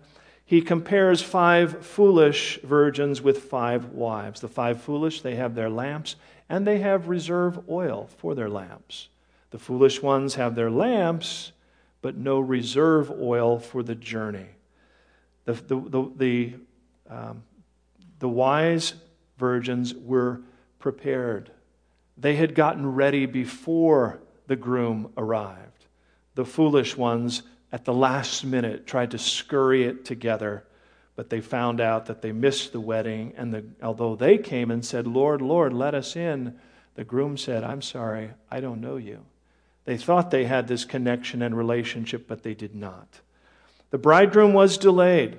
he 0.49 0.63
compares 0.63 1.21
five 1.21 1.85
foolish 1.85 2.59
virgins 2.63 3.21
with 3.21 3.43
five 3.43 3.91
wives. 3.91 4.41
The 4.41 4.49
five 4.49 4.81
foolish, 4.81 5.21
they 5.21 5.35
have 5.35 5.55
their 5.55 5.69
lamps, 5.69 6.17
and 6.49 6.67
they 6.67 6.79
have 6.79 7.09
reserve 7.09 7.69
oil 7.69 8.09
for 8.17 8.35
their 8.35 8.49
lamps. 8.49 9.11
The 9.51 9.59
foolish 9.59 10.01
ones 10.01 10.37
have 10.37 10.55
their 10.55 10.71
lamps, 10.71 11.53
but 12.01 12.17
no 12.17 12.41
reserve 12.41 13.11
oil 13.11 13.59
for 13.59 13.83
the 13.83 13.95
journey. 13.95 14.47
The, 15.45 15.53
the, 15.53 15.81
the, 15.81 16.13
the, 16.17 16.55
um, 17.11 17.43
the 18.19 18.31
wise 18.31 18.95
virgins 19.37 19.93
were 19.93 20.41
prepared. 20.79 21.51
They 22.17 22.37
had 22.37 22.55
gotten 22.55 22.95
ready 22.95 23.27
before 23.27 24.21
the 24.47 24.57
groom 24.57 25.13
arrived. 25.19 25.85
The 26.37 26.47
foolish 26.47 26.97
ones, 26.97 27.43
at 27.73 27.85
the 27.85 27.95
last 27.95 28.45
minute, 28.45 28.87
tried 28.87 29.11
to 29.11 29.19
scurry 29.19 29.85
it 29.85 30.05
together, 30.05 30.65
but 31.17 31.31
they 31.31 31.41
found 31.41 31.81
out 31.81 32.07
that 32.07 32.23
they 32.23 32.33
missed 32.33 32.73
the 32.73 32.81
wedding. 32.81 33.35
And 33.37 33.53
the, 33.53 33.65
although 33.83 34.17
they 34.17 34.39
came 34.39 34.71
and 34.71 34.85
said, 34.85 35.07
Lord, 35.07 35.43
Lord, 35.43 35.73
let 35.73 35.95
us 35.95 36.17
in, 36.17 36.59
the 36.95 37.05
groom 37.05 37.37
said, 37.37 37.65
I'm 37.65 37.83
sorry, 37.83 38.31
I 38.51 38.61
don't 38.61 38.81
know 38.81 38.97
you. 38.97 39.25
They 39.85 39.97
thought 39.97 40.31
they 40.31 40.45
had 40.45 40.69
this 40.69 40.85
connection 40.85 41.43
and 41.43 41.57
relationship, 41.57 42.27
but 42.27 42.43
they 42.43 42.55
did 42.55 42.75
not. 42.75 43.21
The 43.91 43.99
bridegroom 43.99 44.53
was 44.53 44.79
delayed. 44.79 45.39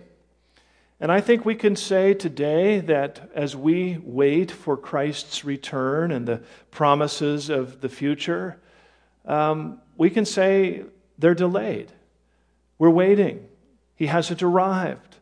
And 1.00 1.12
I 1.12 1.22
think 1.22 1.46
we 1.46 1.56
can 1.56 1.76
say 1.76 2.14
today 2.14 2.80
that 2.82 3.30
as 3.34 3.56
we 3.56 3.98
wait 4.04 4.52
for 4.52 4.76
Christ's 4.76 5.46
return 5.46 6.12
and 6.12 6.28
the 6.28 6.42
promises 6.72 7.50
of 7.50 7.80
the 7.80 7.90
future, 7.90 8.60
um, 9.26 9.82
we 9.98 10.10
can 10.10 10.26
say 10.26 10.84
they're 11.18 11.36
delayed. 11.36 11.92
We're 12.80 12.90
waiting. 12.90 13.48
He 13.96 14.08
hasn't 14.08 14.42
arrived. 14.42 15.18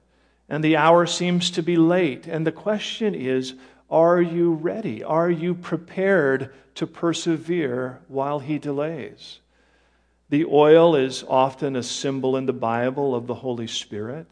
And 0.47 0.63
the 0.63 0.77
hour 0.77 1.05
seems 1.05 1.51
to 1.51 1.61
be 1.61 1.75
late. 1.75 2.27
And 2.27 2.47
the 2.47 2.51
question 2.53 3.13
is 3.13 3.55
are 3.89 4.21
you 4.21 4.53
ready? 4.53 5.03
Are 5.03 5.29
you 5.29 5.55
prepared 5.55 6.53
to 6.75 6.87
persevere 6.87 7.99
while 8.07 8.39
he 8.39 8.59
delays? 8.59 9.39
The 10.29 10.45
oil 10.45 10.95
is 10.95 11.23
often 11.27 11.75
a 11.75 11.83
symbol 11.83 12.35
in 12.35 12.45
the 12.45 12.53
Bible 12.53 13.15
of 13.15 13.27
the 13.27 13.33
Holy 13.33 13.67
Spirit. 13.67 14.27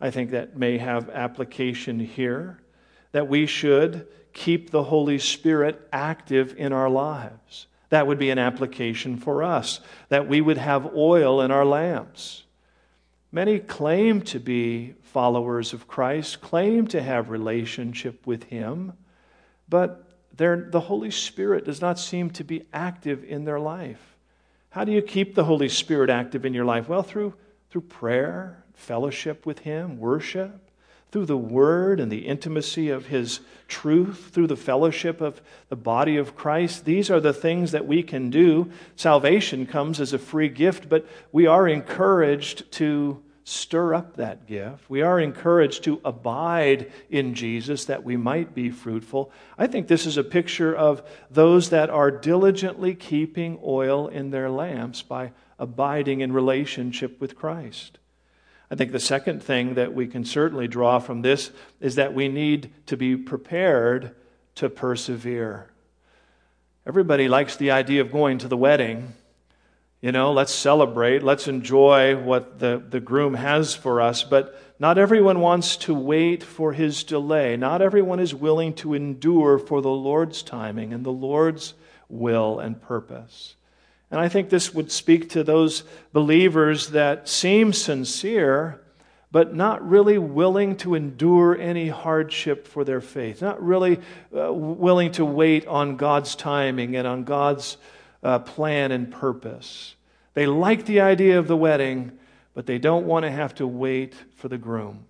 I 0.00 0.10
think 0.10 0.30
that 0.30 0.56
may 0.56 0.78
have 0.78 1.10
application 1.10 2.00
here, 2.00 2.58
that 3.12 3.28
we 3.28 3.46
should 3.46 4.06
keep 4.32 4.70
the 4.70 4.84
Holy 4.84 5.18
Spirit 5.18 5.86
active 5.92 6.54
in 6.56 6.72
our 6.72 6.88
lives. 6.88 7.66
That 7.90 8.06
would 8.06 8.18
be 8.18 8.30
an 8.30 8.38
application 8.38 9.18
for 9.18 9.42
us, 9.42 9.80
that 10.08 10.26
we 10.26 10.40
would 10.40 10.58
have 10.58 10.94
oil 10.96 11.42
in 11.42 11.50
our 11.50 11.64
lamps. 11.64 12.43
Many 13.34 13.58
claim 13.58 14.22
to 14.26 14.38
be 14.38 14.94
followers 15.02 15.72
of 15.72 15.88
Christ, 15.88 16.40
claim 16.40 16.86
to 16.86 17.02
have 17.02 17.30
relationship 17.30 18.28
with 18.28 18.44
Him, 18.44 18.92
but 19.68 20.08
the 20.36 20.84
Holy 20.84 21.10
Spirit 21.10 21.64
does 21.64 21.80
not 21.80 21.98
seem 21.98 22.30
to 22.30 22.44
be 22.44 22.62
active 22.72 23.24
in 23.24 23.44
their 23.44 23.58
life. 23.58 24.16
How 24.70 24.84
do 24.84 24.92
you 24.92 25.02
keep 25.02 25.34
the 25.34 25.42
Holy 25.42 25.68
Spirit 25.68 26.10
active 26.10 26.46
in 26.46 26.54
your 26.54 26.64
life? 26.64 26.88
Well, 26.88 27.02
through, 27.02 27.34
through 27.70 27.80
prayer, 27.80 28.62
fellowship 28.74 29.44
with 29.44 29.58
Him, 29.58 29.98
worship, 29.98 30.70
through 31.14 31.26
the 31.26 31.36
Word 31.36 32.00
and 32.00 32.10
the 32.10 32.26
intimacy 32.26 32.90
of 32.90 33.06
His 33.06 33.38
truth, 33.68 34.30
through 34.32 34.48
the 34.48 34.56
fellowship 34.56 35.20
of 35.20 35.40
the 35.68 35.76
body 35.76 36.16
of 36.16 36.34
Christ. 36.34 36.84
These 36.84 37.08
are 37.08 37.20
the 37.20 37.32
things 37.32 37.70
that 37.70 37.86
we 37.86 38.02
can 38.02 38.30
do. 38.30 38.72
Salvation 38.96 39.64
comes 39.64 40.00
as 40.00 40.12
a 40.12 40.18
free 40.18 40.48
gift, 40.48 40.88
but 40.88 41.06
we 41.30 41.46
are 41.46 41.68
encouraged 41.68 42.68
to 42.72 43.22
stir 43.44 43.94
up 43.94 44.16
that 44.16 44.48
gift. 44.48 44.90
We 44.90 45.02
are 45.02 45.20
encouraged 45.20 45.84
to 45.84 46.00
abide 46.04 46.90
in 47.08 47.34
Jesus 47.34 47.84
that 47.84 48.02
we 48.02 48.16
might 48.16 48.52
be 48.52 48.70
fruitful. 48.70 49.30
I 49.56 49.68
think 49.68 49.86
this 49.86 50.06
is 50.06 50.16
a 50.16 50.24
picture 50.24 50.74
of 50.74 51.08
those 51.30 51.70
that 51.70 51.90
are 51.90 52.10
diligently 52.10 52.96
keeping 52.96 53.60
oil 53.62 54.08
in 54.08 54.30
their 54.30 54.50
lamps 54.50 55.02
by 55.02 55.30
abiding 55.60 56.22
in 56.22 56.32
relationship 56.32 57.20
with 57.20 57.36
Christ. 57.36 58.00
I 58.74 58.76
think 58.76 58.90
the 58.90 58.98
second 58.98 59.40
thing 59.40 59.74
that 59.74 59.94
we 59.94 60.08
can 60.08 60.24
certainly 60.24 60.66
draw 60.66 60.98
from 60.98 61.22
this 61.22 61.52
is 61.78 61.94
that 61.94 62.12
we 62.12 62.26
need 62.26 62.72
to 62.86 62.96
be 62.96 63.16
prepared 63.16 64.16
to 64.56 64.68
persevere. 64.68 65.70
Everybody 66.84 67.28
likes 67.28 67.54
the 67.54 67.70
idea 67.70 68.00
of 68.00 68.10
going 68.10 68.38
to 68.38 68.48
the 68.48 68.56
wedding. 68.56 69.12
You 70.00 70.10
know, 70.10 70.32
let's 70.32 70.52
celebrate, 70.52 71.22
let's 71.22 71.46
enjoy 71.46 72.16
what 72.16 72.58
the, 72.58 72.82
the 72.90 72.98
groom 72.98 73.34
has 73.34 73.76
for 73.76 74.00
us, 74.00 74.24
but 74.24 74.60
not 74.80 74.98
everyone 74.98 75.38
wants 75.38 75.76
to 75.76 75.94
wait 75.94 76.42
for 76.42 76.72
his 76.72 77.04
delay. 77.04 77.56
Not 77.56 77.80
everyone 77.80 78.18
is 78.18 78.34
willing 78.34 78.74
to 78.74 78.94
endure 78.94 79.56
for 79.56 79.82
the 79.82 79.88
Lord's 79.88 80.42
timing 80.42 80.92
and 80.92 81.06
the 81.06 81.12
Lord's 81.12 81.74
will 82.08 82.58
and 82.58 82.82
purpose. 82.82 83.54
And 84.14 84.22
I 84.22 84.28
think 84.28 84.48
this 84.48 84.72
would 84.72 84.92
speak 84.92 85.30
to 85.30 85.42
those 85.42 85.82
believers 86.12 86.90
that 86.90 87.28
seem 87.28 87.72
sincere, 87.72 88.80
but 89.32 89.56
not 89.56 89.84
really 89.84 90.18
willing 90.18 90.76
to 90.76 90.94
endure 90.94 91.60
any 91.60 91.88
hardship 91.88 92.68
for 92.68 92.84
their 92.84 93.00
faith, 93.00 93.42
not 93.42 93.60
really 93.60 93.98
uh, 94.32 94.52
willing 94.52 95.10
to 95.12 95.24
wait 95.24 95.66
on 95.66 95.96
God's 95.96 96.36
timing 96.36 96.94
and 96.94 97.08
on 97.08 97.24
God's 97.24 97.76
uh, 98.22 98.38
plan 98.38 98.92
and 98.92 99.10
purpose. 99.10 99.96
They 100.34 100.46
like 100.46 100.86
the 100.86 101.00
idea 101.00 101.40
of 101.40 101.48
the 101.48 101.56
wedding, 101.56 102.16
but 102.54 102.66
they 102.66 102.78
don't 102.78 103.06
want 103.06 103.24
to 103.24 103.32
have 103.32 103.56
to 103.56 103.66
wait 103.66 104.14
for 104.36 104.46
the 104.46 104.58
groom. 104.58 105.06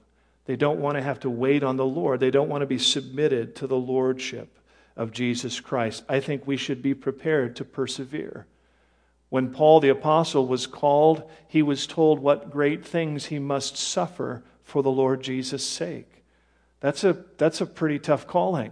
They 0.46 0.56
don't 0.56 0.80
want 0.80 0.96
to 0.96 1.02
have 1.02 1.20
to 1.20 1.28
wait 1.28 1.62
on 1.62 1.76
the 1.76 1.84
Lord. 1.84 2.20
They 2.20 2.30
don't 2.30 2.48
want 2.48 2.62
to 2.62 2.66
be 2.66 2.78
submitted 2.78 3.54
to 3.56 3.66
the 3.66 3.76
lordship 3.76 4.48
of 4.96 5.12
Jesus 5.12 5.60
Christ. 5.60 6.04
I 6.08 6.20
think 6.20 6.46
we 6.46 6.56
should 6.56 6.80
be 6.80 6.94
prepared 6.94 7.56
to 7.56 7.66
persevere. 7.66 8.46
When 9.34 9.50
Paul 9.50 9.80
the 9.80 9.88
Apostle 9.88 10.46
was 10.46 10.68
called, 10.68 11.28
he 11.48 11.60
was 11.60 11.88
told 11.88 12.20
what 12.20 12.52
great 12.52 12.86
things 12.86 13.26
he 13.26 13.40
must 13.40 13.76
suffer 13.76 14.44
for 14.62 14.80
the 14.80 14.92
Lord 14.92 15.24
Jesus' 15.24 15.66
sake. 15.66 16.22
That's 16.78 17.02
a, 17.02 17.24
that's 17.36 17.60
a 17.60 17.66
pretty 17.66 17.98
tough 17.98 18.28
calling. 18.28 18.70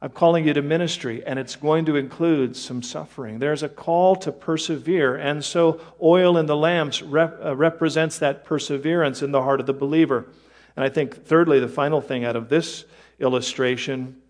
I'm 0.00 0.10
calling 0.10 0.48
you 0.48 0.52
to 0.54 0.62
ministry, 0.62 1.24
and 1.24 1.38
it's 1.38 1.54
going 1.54 1.84
to 1.84 1.94
include 1.94 2.56
some 2.56 2.82
suffering. 2.82 3.38
There's 3.38 3.62
a 3.62 3.68
call 3.68 4.16
to 4.16 4.32
persevere, 4.32 5.14
and 5.14 5.44
so 5.44 5.80
oil 6.02 6.36
in 6.38 6.46
the 6.46 6.56
lamps 6.56 7.00
rep, 7.00 7.38
uh, 7.40 7.54
represents 7.54 8.18
that 8.18 8.44
perseverance 8.44 9.22
in 9.22 9.30
the 9.30 9.42
heart 9.42 9.60
of 9.60 9.66
the 9.66 9.72
believer. 9.72 10.26
And 10.74 10.84
I 10.84 10.88
think, 10.88 11.24
thirdly, 11.24 11.60
the 11.60 11.68
final 11.68 12.00
thing 12.00 12.24
out 12.24 12.34
of 12.34 12.48
this 12.48 12.84
illustration 13.20 14.20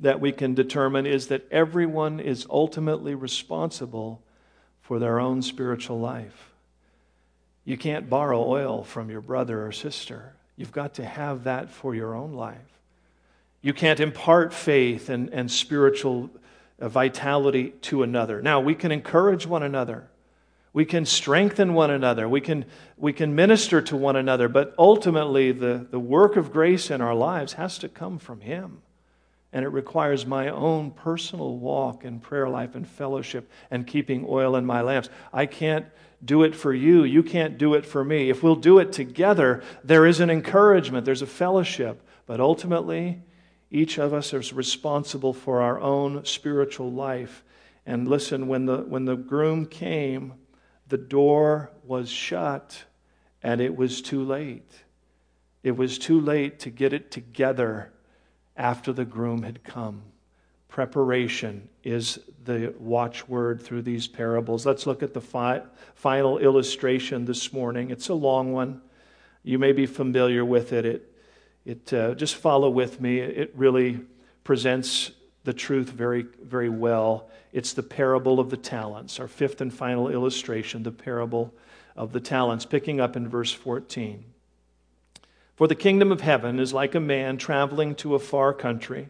that 0.00 0.20
we 0.20 0.32
can 0.32 0.52
determine 0.52 1.06
is 1.06 1.28
that 1.28 1.46
everyone 1.52 2.18
is 2.18 2.44
ultimately 2.50 3.14
responsible 3.14 4.23
for 4.84 4.98
their 4.98 5.18
own 5.18 5.42
spiritual 5.42 5.98
life. 5.98 6.52
You 7.64 7.78
can't 7.78 8.10
borrow 8.10 8.42
oil 8.42 8.84
from 8.84 9.10
your 9.10 9.22
brother 9.22 9.66
or 9.66 9.72
sister. 9.72 10.34
You've 10.56 10.72
got 10.72 10.94
to 10.94 11.04
have 11.04 11.44
that 11.44 11.70
for 11.70 11.94
your 11.94 12.14
own 12.14 12.34
life. 12.34 12.58
You 13.62 13.72
can't 13.72 13.98
impart 13.98 14.52
faith 14.52 15.08
and, 15.08 15.30
and 15.32 15.50
spiritual 15.50 16.28
uh, 16.78 16.90
vitality 16.90 17.70
to 17.82 18.02
another. 18.02 18.42
Now, 18.42 18.60
we 18.60 18.74
can 18.74 18.92
encourage 18.92 19.46
one 19.46 19.62
another. 19.62 20.06
We 20.74 20.84
can 20.84 21.06
strengthen 21.06 21.72
one 21.72 21.90
another. 21.90 22.28
We 22.28 22.42
can, 22.42 22.66
we 22.98 23.14
can 23.14 23.34
minister 23.34 23.80
to 23.80 23.96
one 23.96 24.16
another. 24.16 24.48
But 24.48 24.74
ultimately, 24.78 25.52
the, 25.52 25.86
the 25.90 25.98
work 25.98 26.36
of 26.36 26.52
grace 26.52 26.90
in 26.90 27.00
our 27.00 27.14
lives 27.14 27.54
has 27.54 27.78
to 27.78 27.88
come 27.88 28.18
from 28.18 28.42
Him. 28.42 28.82
And 29.54 29.64
it 29.64 29.68
requires 29.68 30.26
my 30.26 30.48
own 30.48 30.90
personal 30.90 31.56
walk 31.56 32.04
and 32.04 32.20
prayer 32.20 32.48
life 32.48 32.74
and 32.74 32.86
fellowship 32.86 33.48
and 33.70 33.86
keeping 33.86 34.26
oil 34.28 34.56
in 34.56 34.66
my 34.66 34.82
lamps. 34.82 35.08
I 35.32 35.46
can't 35.46 35.86
do 36.24 36.42
it 36.42 36.56
for 36.56 36.74
you. 36.74 37.04
You 37.04 37.22
can't 37.22 37.56
do 37.56 37.74
it 37.74 37.86
for 37.86 38.04
me. 38.04 38.30
If 38.30 38.42
we'll 38.42 38.56
do 38.56 38.80
it 38.80 38.92
together, 38.92 39.62
there 39.84 40.06
is 40.06 40.18
an 40.18 40.28
encouragement, 40.28 41.04
there's 41.06 41.22
a 41.22 41.26
fellowship. 41.26 42.02
But 42.26 42.40
ultimately, 42.40 43.22
each 43.70 43.96
of 43.96 44.12
us 44.12 44.32
is 44.32 44.52
responsible 44.52 45.32
for 45.32 45.62
our 45.62 45.80
own 45.80 46.24
spiritual 46.24 46.90
life. 46.90 47.44
And 47.86 48.08
listen, 48.08 48.48
when 48.48 48.66
the, 48.66 48.78
when 48.78 49.04
the 49.04 49.16
groom 49.16 49.66
came, 49.66 50.34
the 50.88 50.98
door 50.98 51.70
was 51.84 52.10
shut 52.10 52.84
and 53.40 53.60
it 53.60 53.76
was 53.76 54.02
too 54.02 54.24
late. 54.24 54.82
It 55.62 55.76
was 55.76 55.96
too 55.96 56.20
late 56.20 56.58
to 56.60 56.70
get 56.70 56.92
it 56.92 57.12
together 57.12 57.92
after 58.56 58.92
the 58.92 59.04
groom 59.04 59.42
had 59.42 59.64
come. 59.64 60.02
Preparation 60.68 61.68
is 61.82 62.18
the 62.44 62.74
watchword 62.78 63.62
through 63.62 63.82
these 63.82 64.08
parables. 64.08 64.66
Let's 64.66 64.86
look 64.86 65.02
at 65.02 65.14
the 65.14 65.20
fi- 65.20 65.62
final 65.94 66.38
illustration 66.38 67.24
this 67.24 67.52
morning. 67.52 67.90
It's 67.90 68.08
a 68.08 68.14
long 68.14 68.52
one. 68.52 68.80
You 69.42 69.58
may 69.58 69.72
be 69.72 69.86
familiar 69.86 70.44
with 70.44 70.72
it. 70.72 70.84
It, 70.84 71.12
it 71.64 71.92
uh, 71.92 72.14
just 72.14 72.34
follow 72.36 72.70
with 72.70 73.00
me. 73.00 73.20
It 73.20 73.52
really 73.54 74.00
presents 74.42 75.12
the 75.44 75.52
truth 75.52 75.90
very, 75.90 76.26
very 76.42 76.68
well. 76.68 77.30
It's 77.52 77.72
the 77.72 77.82
parable 77.82 78.40
of 78.40 78.50
the 78.50 78.56
talents, 78.56 79.20
our 79.20 79.28
fifth 79.28 79.60
and 79.60 79.72
final 79.72 80.08
illustration, 80.08 80.82
the 80.82 80.90
parable 80.90 81.54
of 81.94 82.12
the 82.12 82.20
talents, 82.20 82.64
picking 82.64 83.00
up 83.00 83.14
in 83.14 83.28
verse 83.28 83.52
14. 83.52 84.24
For 85.54 85.68
the 85.68 85.74
kingdom 85.76 86.10
of 86.10 86.20
heaven 86.20 86.58
is 86.58 86.72
like 86.72 86.94
a 86.94 87.00
man 87.00 87.36
traveling 87.36 87.94
to 87.96 88.14
a 88.14 88.18
far 88.18 88.52
country 88.52 89.08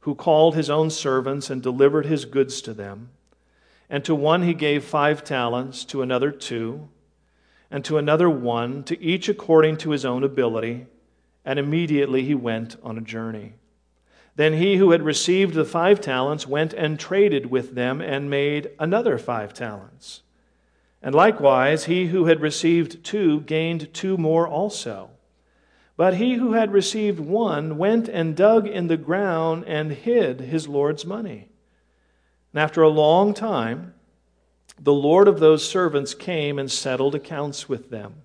who 0.00 0.14
called 0.14 0.54
his 0.54 0.70
own 0.70 0.88
servants 0.88 1.50
and 1.50 1.62
delivered 1.62 2.06
his 2.06 2.24
goods 2.24 2.62
to 2.62 2.72
them. 2.72 3.10
And 3.90 4.04
to 4.04 4.14
one 4.14 4.42
he 4.42 4.54
gave 4.54 4.84
five 4.84 5.24
talents, 5.24 5.84
to 5.86 6.00
another 6.00 6.30
two, 6.30 6.88
and 7.70 7.84
to 7.84 7.98
another 7.98 8.30
one, 8.30 8.82
to 8.84 8.98
each 9.02 9.28
according 9.28 9.76
to 9.78 9.90
his 9.90 10.04
own 10.04 10.24
ability. 10.24 10.86
And 11.44 11.58
immediately 11.58 12.24
he 12.24 12.34
went 12.34 12.76
on 12.82 12.96
a 12.96 13.02
journey. 13.02 13.54
Then 14.36 14.54
he 14.54 14.76
who 14.76 14.92
had 14.92 15.02
received 15.02 15.54
the 15.54 15.64
five 15.64 16.00
talents 16.00 16.46
went 16.46 16.72
and 16.72 16.98
traded 16.98 17.50
with 17.50 17.74
them 17.74 18.00
and 18.00 18.30
made 18.30 18.70
another 18.78 19.18
five 19.18 19.52
talents. 19.52 20.22
And 21.02 21.14
likewise, 21.14 21.84
he 21.84 22.06
who 22.06 22.26
had 22.26 22.40
received 22.40 23.04
two 23.04 23.40
gained 23.42 23.92
two 23.92 24.16
more 24.16 24.48
also. 24.48 25.10
But 25.98 26.14
he 26.14 26.34
who 26.34 26.52
had 26.52 26.72
received 26.72 27.18
one 27.18 27.76
went 27.76 28.08
and 28.08 28.36
dug 28.36 28.68
in 28.68 28.86
the 28.86 28.96
ground 28.96 29.64
and 29.66 29.90
hid 29.90 30.40
his 30.40 30.68
Lord's 30.68 31.04
money. 31.04 31.48
And 32.52 32.62
after 32.62 32.82
a 32.82 32.88
long 32.88 33.34
time, 33.34 33.94
the 34.78 34.92
Lord 34.92 35.26
of 35.26 35.40
those 35.40 35.68
servants 35.68 36.14
came 36.14 36.56
and 36.56 36.70
settled 36.70 37.16
accounts 37.16 37.68
with 37.68 37.90
them. 37.90 38.22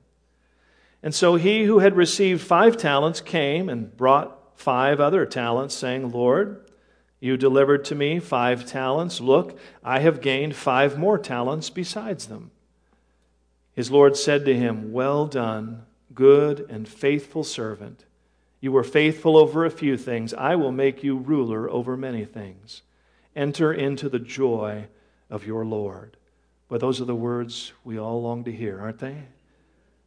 And 1.01 1.15
so 1.15 1.33
he 1.33 1.63
who 1.63 1.79
had 1.79 1.95
received 1.97 2.43
five 2.43 2.77
talents 2.77 3.21
came 3.21 3.69
and 3.69 3.97
brought 3.97 4.37
five 4.55 4.99
other 4.99 5.25
talents, 5.25 5.73
saying, 5.73 6.11
Lord, 6.11 6.69
you 7.19 7.37
delivered 7.37 7.85
to 7.85 7.95
me 7.95 8.19
five 8.19 8.67
talents. 8.67 9.19
Look, 9.19 9.57
I 9.83 9.97
have 9.97 10.21
gained 10.21 10.55
five 10.55 10.99
more 10.99 11.17
talents 11.17 11.71
besides 11.71 12.27
them. 12.27 12.51
His 13.73 13.89
Lord 13.89 14.15
said 14.15 14.45
to 14.45 14.55
him, 14.55 14.93
Well 14.93 15.25
done, 15.25 15.87
good 16.13 16.65
and 16.69 16.87
faithful 16.87 17.43
servant. 17.43 18.05
You 18.61 18.71
were 18.71 18.83
faithful 18.83 19.37
over 19.37 19.65
a 19.65 19.71
few 19.71 19.97
things. 19.97 20.33
I 20.33 20.55
will 20.55 20.71
make 20.71 21.03
you 21.03 21.17
ruler 21.17 21.69
over 21.69 21.97
many 21.97 22.25
things. 22.25 22.81
Enter 23.35 23.73
into 23.73 24.09
the 24.09 24.19
joy 24.19 24.87
of 25.29 25.45
your 25.45 25.65
Lord. 25.65 26.17
But 26.69 26.79
those 26.79 27.01
are 27.01 27.05
the 27.05 27.15
words 27.15 27.73
we 27.83 27.99
all 27.99 28.21
long 28.21 28.43
to 28.45 28.51
hear, 28.51 28.79
aren't 28.79 28.99
they? 28.99 29.23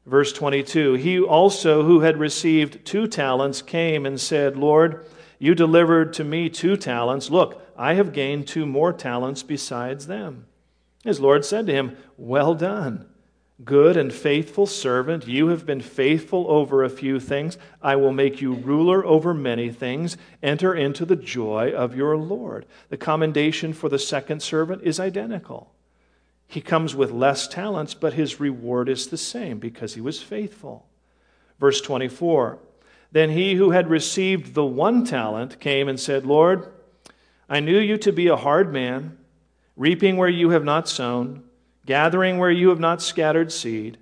Verse 0.07 0.33
22 0.33 0.95
He 0.95 1.21
also 1.21 1.83
who 1.83 2.01
had 2.01 2.19
received 2.19 2.85
two 2.85 3.07
talents 3.07 3.61
came 3.61 4.07
and 4.07 4.21
said, 4.21 4.57
Lord, 4.57 5.07
you 5.39 5.55
delivered 5.55 6.13
to 6.15 6.25
me 6.25 6.49
two 6.49 6.77
talents. 6.77 7.29
Look, 7.29 7.63
I 7.77 7.95
have 7.95 8.13
gained 8.13 8.47
two 8.47 8.65
more 8.65 8.93
talents 8.93 9.43
besides 9.43 10.07
them. 10.07 10.47
His 11.05 11.21
Lord 11.21 11.45
said 11.45 11.67
to 11.67 11.73
him, 11.73 11.97
Well 12.17 12.55
done, 12.55 13.07
good 13.65 13.97
and 13.97 14.13
faithful 14.13 14.67
servant. 14.67 15.27
You 15.27 15.49
have 15.49 15.65
been 15.65 15.81
faithful 15.81 16.47
over 16.51 16.85
a 16.85 16.91
few 16.91 17.19
things. 17.19 17.57
I 17.83 17.97
will 17.97 18.13
make 18.13 18.41
you 18.41 18.55
ruler 18.55 19.05
over 19.05 19.33
many 19.33 19.71
things. 19.71 20.17
Enter 20.43 20.75
into 20.75 21.05
the 21.05 21.17
joy 21.17 21.73
of 21.73 21.97
your 21.97 22.17
Lord. 22.17 22.67
The 22.91 22.99
commendation 22.99 23.73
for 23.73 23.89
the 23.89 23.99
second 23.99 24.43
servant 24.43 24.83
is 24.83 25.01
identical. 25.01 25.73
He 26.47 26.61
comes 26.61 26.95
with 26.95 27.11
less 27.11 27.49
talents, 27.49 27.95
but 27.95 28.13
his 28.13 28.39
reward 28.39 28.89
is 28.89 29.09
the 29.09 29.17
same 29.17 29.59
because 29.59 29.95
he 29.95 30.01
was 30.01 30.23
faithful. 30.23 30.87
Verse 31.59 31.81
24 31.81 32.59
Then 33.11 33.31
he 33.31 33.55
who 33.55 33.71
had 33.71 33.89
received 33.89 34.55
the 34.55 34.65
one 34.65 35.05
talent 35.05 35.59
came 35.59 35.89
and 35.89 35.99
said, 35.99 36.27
Lord, 36.27 36.73
I 37.49 37.61
knew 37.61 37.79
you 37.79 37.97
to 37.99 38.13
be 38.13 38.29
a 38.29 38.37
hard 38.37 38.73
man, 38.73 39.17
reaping 39.77 40.17
where 40.17 40.29
you 40.29 40.51
have 40.51 40.65
not 40.65 40.89
sown, 40.89 41.43
gathering 41.87 42.39
where 42.39 42.51
you 42.51 42.69
have 42.69 42.81
not 42.81 43.01
scattered 43.01 43.51
seed. 43.51 43.99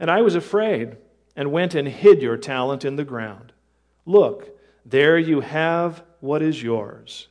And 0.00 0.10
I 0.10 0.22
was 0.22 0.34
afraid 0.34 0.96
and 1.36 1.52
went 1.52 1.74
and 1.74 1.86
hid 1.86 2.22
your 2.22 2.36
talent 2.36 2.84
in 2.84 2.96
the 2.96 3.04
ground. 3.04 3.52
Look, 4.04 4.58
there 4.84 5.18
you 5.18 5.40
have 5.40 6.02
what 6.20 6.42
is 6.42 6.62
yours. 6.62 7.28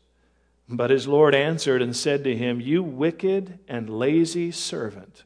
But 0.67 0.89
his 0.89 1.07
Lord 1.07 1.35
answered 1.35 1.81
and 1.81 1.95
said 1.95 2.23
to 2.23 2.35
him, 2.35 2.59
You 2.59 2.81
wicked 2.81 3.59
and 3.67 3.89
lazy 3.89 4.51
servant. 4.51 5.23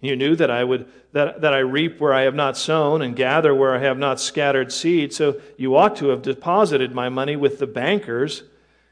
You 0.00 0.16
knew 0.16 0.36
that 0.36 0.50
I 0.50 0.64
would 0.64 0.86
that, 1.12 1.40
that 1.40 1.54
I 1.54 1.60
reap 1.60 2.00
where 2.00 2.12
I 2.12 2.22
have 2.22 2.34
not 2.34 2.56
sown 2.56 3.00
and 3.00 3.16
gather 3.16 3.54
where 3.54 3.74
I 3.74 3.78
have 3.78 3.96
not 3.96 4.20
scattered 4.20 4.72
seed, 4.72 5.14
so 5.14 5.40
you 5.56 5.76
ought 5.76 5.96
to 5.96 6.08
have 6.08 6.22
deposited 6.22 6.92
my 6.92 7.08
money 7.08 7.36
with 7.36 7.58
the 7.58 7.66
bankers, 7.68 8.42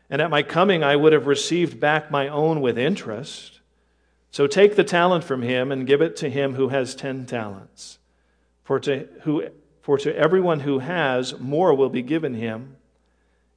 and 0.09 0.23
at 0.23 0.31
my 0.31 0.43
coming 0.43 0.85
I 0.85 0.97
would 0.97 1.13
have 1.13 1.27
received 1.27 1.81
back 1.81 2.11
my 2.11 2.29
own 2.29 2.61
with 2.61 2.79
interest. 2.79 3.61
So 4.33 4.47
take 4.47 4.77
the 4.77 4.83
talent 4.83 5.25
from 5.25 5.43
him 5.43 5.71
and 5.71 5.87
give 5.87 6.01
it 6.01 6.17
to 6.17 6.31
him 6.31 6.55
who 6.55 6.71
has 6.71 6.95
ten 6.95 7.27
talents. 7.27 7.99
For 8.65 8.81
to, 8.81 9.07
who, 9.23 9.49
for 9.83 9.99
to 9.99 10.17
everyone 10.17 10.61
who 10.61 10.79
has, 10.79 11.39
more 11.39 11.75
will 11.75 11.91
be 11.91 12.03
given 12.03 12.35
him 12.35 12.77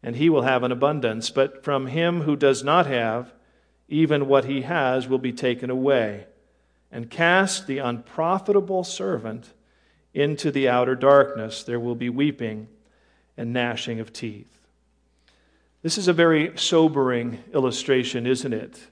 and 0.03 0.17
he 0.17 0.29
will 0.29 0.41
have 0.41 0.63
an 0.63 0.73
abundance. 0.73 1.29
But 1.29 1.63
from 1.63 1.88
him 1.88 2.21
who 2.21 2.35
does 2.35 2.63
not 2.63 2.88
have, 2.88 3.33
even 3.88 4.27
what 4.27 4.45
he 4.45 4.63
has 4.63 5.07
will 5.07 5.17
be 5.17 5.31
taken 5.31 5.69
away. 5.69 6.27
And 6.91 7.09
cast 7.09 7.67
the 7.67 7.79
unprofitable 7.79 8.83
servant 8.83 9.53
into 10.13 10.51
the 10.51 10.67
outer 10.67 10.95
darkness. 10.95 11.63
There 11.63 11.79
will 11.79 11.95
be 11.95 12.09
weeping 12.09 12.67
and 13.38 13.53
gnashing 13.53 14.01
of 14.01 14.11
teeth. 14.11 14.59
This 15.81 15.97
is 15.97 16.09
a 16.09 16.13
very 16.13 16.57
sobering 16.57 17.43
illustration, 17.53 18.27
isn't 18.27 18.53
it? 18.53 18.88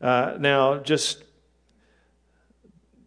Uh, 0.00 0.36
now, 0.38 0.78
just 0.78 1.24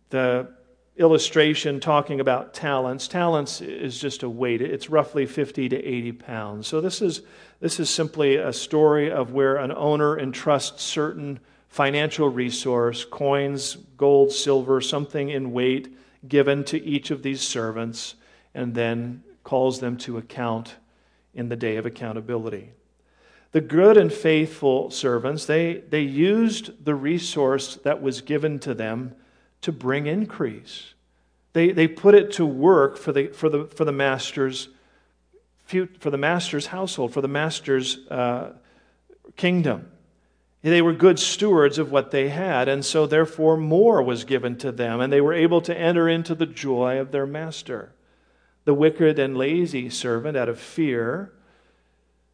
the 0.09 0.49
illustration 0.97 1.79
talking 1.79 2.19
about 2.19 2.53
talents. 2.53 3.07
Talents 3.07 3.61
is 3.61 3.99
just 3.99 4.23
a 4.23 4.29
weight, 4.29 4.61
it's 4.61 4.89
roughly 4.89 5.25
50 5.25 5.69
to 5.69 5.77
80 5.77 6.11
pounds. 6.13 6.67
So, 6.67 6.81
this 6.81 7.01
is, 7.01 7.21
this 7.59 7.79
is 7.79 7.89
simply 7.89 8.35
a 8.35 8.51
story 8.51 9.11
of 9.11 9.31
where 9.31 9.57
an 9.57 9.71
owner 9.71 10.17
entrusts 10.17 10.83
certain 10.83 11.39
financial 11.69 12.29
resource, 12.29 13.05
coins, 13.05 13.77
gold, 13.95 14.31
silver, 14.31 14.81
something 14.81 15.29
in 15.29 15.51
weight, 15.51 15.95
given 16.27 16.63
to 16.65 16.83
each 16.83 17.11
of 17.11 17.23
these 17.23 17.41
servants, 17.41 18.15
and 18.53 18.73
then 18.73 19.23
calls 19.43 19.79
them 19.79 19.95
to 19.95 20.17
account 20.17 20.75
in 21.33 21.49
the 21.49 21.55
day 21.55 21.77
of 21.77 21.85
accountability. 21.85 22.71
The 23.51 23.61
good 23.61 23.97
and 23.97 24.13
faithful 24.13 24.91
servants, 24.91 25.45
they, 25.45 25.83
they 25.89 26.01
used 26.01 26.85
the 26.85 26.93
resource 26.93 27.77
that 27.77 28.01
was 28.01 28.21
given 28.21 28.59
to 28.59 28.73
them 28.73 29.15
to 29.61 29.71
bring 29.71 30.05
increase. 30.05 30.93
They, 31.53 31.71
they 31.71 31.87
put 31.87 32.13
it 32.13 32.31
to 32.33 32.45
work 32.45 32.97
for 32.97 33.11
the, 33.11 33.27
for 33.27 33.49
the, 33.49 33.65
for 33.65 33.85
the 33.85 33.91
master's 33.91 34.69
for 35.99 36.09
the 36.09 36.17
master's 36.17 36.65
household, 36.65 37.13
for 37.13 37.21
the 37.21 37.27
master's 37.27 37.99
uh, 38.09 38.53
kingdom. 39.35 39.91
They 40.63 40.81
were 40.81 40.93
good 40.93 41.19
stewards 41.19 41.77
of 41.77 41.91
what 41.91 42.09
they 42.09 42.29
had, 42.29 42.67
and 42.67 42.83
so 42.83 43.05
therefore 43.05 43.55
more 43.55 44.01
was 44.01 44.23
given 44.23 44.57
to 44.57 44.71
them, 44.71 44.99
and 44.99 45.13
they 45.13 45.21
were 45.21 45.33
able 45.33 45.61
to 45.61 45.77
enter 45.77 46.09
into 46.09 46.33
the 46.33 46.47
joy 46.47 46.99
of 46.99 47.11
their 47.11 47.27
master. 47.27 47.93
The 48.65 48.73
wicked 48.73 49.19
and 49.19 49.37
lazy 49.37 49.91
servant, 49.91 50.35
out 50.35 50.49
of 50.49 50.59
fear, 50.59 51.31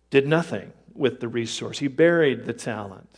did 0.09 0.25
nothing 0.25 0.71
with 0.95 1.19
the 1.19 1.27
resource. 1.27 1.79
He 1.79 1.87
buried 1.87 2.45
the 2.45 2.53
talent. 2.53 3.09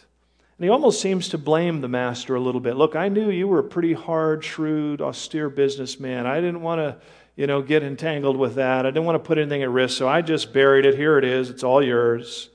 And 0.57 0.65
he 0.65 0.69
almost 0.69 0.99
seems 0.99 1.30
to 1.30 1.38
blame 1.38 1.82
the 1.82 1.88
master 1.88 2.36
a 2.36 2.39
little 2.39 2.61
bit. 2.61 2.75
Look, 2.75 2.95
I 2.95 3.09
knew 3.09 3.30
you 3.30 3.47
were 3.47 3.59
a 3.59 3.63
pretty 3.63 3.93
hard, 3.93 4.43
shrewd, 4.43 5.01
austere 5.01 5.49
businessman. 5.49 6.25
I 6.25 6.41
didn't 6.41 6.61
want 6.61 6.80
to, 6.80 6.97
you 7.36 7.45
know, 7.45 7.61
get 7.61 7.84
entangled 7.84 8.38
with 8.38 8.55
that. 8.55 8.86
I 8.86 8.89
didn't 8.89 9.05
want 9.05 9.23
to 9.23 9.28
put 9.28 9.38
anything 9.38 9.61
at 9.61 9.69
risk, 9.69 9.95
so 9.95 10.07
I 10.07 10.21
just 10.21 10.53
buried 10.53 10.86
it. 10.86 10.95
Here 10.95 11.19
it 11.19 11.23
is. 11.23 11.51
It's 11.51 11.63
all 11.63 11.84
yours. 11.84 12.49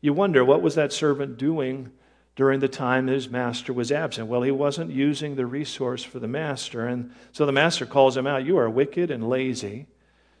You 0.00 0.14
wonder, 0.14 0.44
what 0.44 0.62
was 0.62 0.74
that 0.76 0.94
servant 0.94 1.36
doing 1.36 1.92
during 2.34 2.60
the 2.60 2.68
time 2.68 3.06
his 3.06 3.28
master 3.28 3.74
was 3.74 3.92
absent? 3.92 4.28
Well, 4.28 4.40
he 4.40 4.50
wasn't 4.50 4.90
using 4.90 5.36
the 5.36 5.44
resource 5.44 6.02
for 6.02 6.18
the 6.18 6.26
master. 6.26 6.86
And 6.86 7.12
so 7.32 7.44
the 7.44 7.52
master 7.52 7.84
calls 7.84 8.16
him 8.16 8.26
out. 8.26 8.46
You 8.46 8.56
are 8.56 8.70
wicked 8.70 9.10
and 9.10 9.28
lazy. 9.28 9.88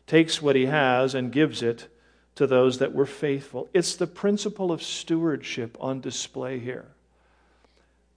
Takes 0.06 0.40
what 0.40 0.56
he 0.56 0.64
has 0.64 1.14
and 1.14 1.30
gives 1.30 1.62
it 1.62 1.88
to 2.34 2.46
those 2.46 2.78
that 2.78 2.94
were 2.94 3.06
faithful. 3.06 3.68
It's 3.74 3.94
the 3.94 4.06
principle 4.06 4.72
of 4.72 4.82
stewardship 4.82 5.76
on 5.80 6.00
display 6.00 6.58
here 6.58 6.86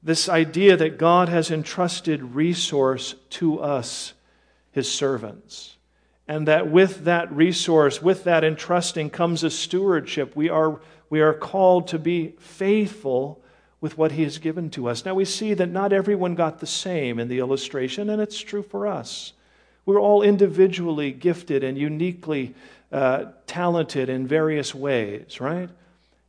this 0.06 0.30
idea 0.30 0.78
that 0.78 1.00
God 1.00 1.30
has 1.30 1.50
entrusted 1.50 2.36
resource 2.36 3.16
to 3.32 3.60
us, 3.60 4.14
his 4.72 4.90
servants. 4.90 5.78
And 6.28 6.48
that 6.48 6.70
with 6.70 7.06
that 7.06 7.32
resource, 7.32 8.04
with 8.04 8.24
that 8.24 8.44
entrusting, 8.44 9.10
comes 9.10 9.44
a 9.44 9.50
stewardship. 9.50 10.36
We 10.36 10.48
are, 10.48 10.80
we 11.10 11.22
are 11.22 11.34
called 11.34 11.88
to 11.88 12.00
be 12.00 12.36
faithful 12.38 13.42
with 13.82 13.98
what 13.98 14.12
He 14.12 14.24
has 14.24 14.38
given 14.38 14.70
to 14.72 14.88
us. 14.88 15.06
Now, 15.06 15.16
we 15.16 15.26
see 15.26 15.56
that 15.56 15.70
not 15.70 15.92
everyone 15.92 16.36
got 16.36 16.60
the 16.60 16.68
same 16.68 17.20
in 17.20 17.28
the 17.28 17.40
illustration, 17.40 18.10
and 18.10 18.22
it's 18.22 18.40
true 18.40 18.64
for 18.64 18.88
us. 18.88 19.34
We're 19.86 20.00
all 20.00 20.24
individually 20.24 21.12
gifted 21.12 21.64
and 21.64 21.78
uniquely 21.78 22.56
uh, 22.92 23.26
talented 23.48 24.10
in 24.10 24.28
various 24.28 24.74
ways, 24.74 25.40
right? 25.40 25.70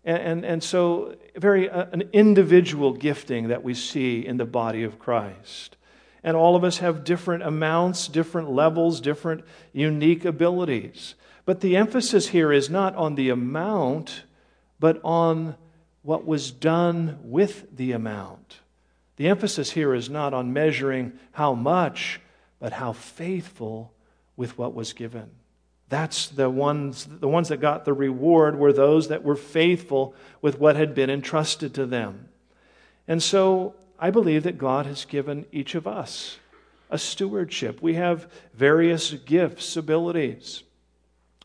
And, 0.04 0.18
and, 0.18 0.44
and 0.44 0.64
so, 0.64 1.16
very 1.36 1.68
uh, 1.68 1.86
an 1.92 2.08
individual 2.12 2.92
gifting 2.92 3.48
that 3.48 3.62
we 3.62 3.74
see 3.74 4.24
in 4.24 4.36
the 4.36 4.44
body 4.44 4.82
of 4.82 4.98
Christ. 4.98 5.76
And 6.22 6.36
all 6.36 6.56
of 6.56 6.64
us 6.64 6.78
have 6.78 7.04
different 7.04 7.42
amounts, 7.42 8.08
different 8.08 8.50
levels, 8.50 9.00
different 9.00 9.44
unique 9.72 10.24
abilities. 10.24 11.14
But 11.44 11.60
the 11.60 11.76
emphasis 11.76 12.28
here 12.28 12.52
is 12.52 12.68
not 12.68 12.96
on 12.96 13.14
the 13.14 13.28
amount, 13.28 14.24
but 14.80 15.00
on 15.04 15.56
what 16.02 16.26
was 16.26 16.50
done 16.50 17.18
with 17.22 17.76
the 17.76 17.92
amount. 17.92 18.60
The 19.16 19.28
emphasis 19.28 19.70
here 19.70 19.94
is 19.94 20.10
not 20.10 20.34
on 20.34 20.52
measuring 20.52 21.12
how 21.32 21.54
much, 21.54 22.20
but 22.58 22.72
how 22.72 22.92
faithful 22.92 23.92
with 24.36 24.58
what 24.58 24.74
was 24.74 24.92
given. 24.92 25.30
That's 25.88 26.28
the 26.28 26.50
ones, 26.50 27.06
the 27.08 27.28
ones 27.28 27.48
that 27.48 27.58
got 27.58 27.84
the 27.84 27.92
reward 27.92 28.58
were 28.58 28.72
those 28.72 29.08
that 29.08 29.22
were 29.22 29.36
faithful 29.36 30.14
with 30.42 30.58
what 30.58 30.76
had 30.76 30.94
been 30.94 31.10
entrusted 31.10 31.74
to 31.74 31.86
them. 31.86 32.28
And 33.06 33.22
so 33.22 33.74
I 33.98 34.10
believe 34.10 34.42
that 34.42 34.58
God 34.58 34.86
has 34.86 35.04
given 35.04 35.46
each 35.52 35.74
of 35.74 35.86
us 35.86 36.38
a 36.90 36.98
stewardship. 36.98 37.82
We 37.82 37.94
have 37.94 38.30
various 38.54 39.12
gifts, 39.12 39.76
abilities. 39.76 40.62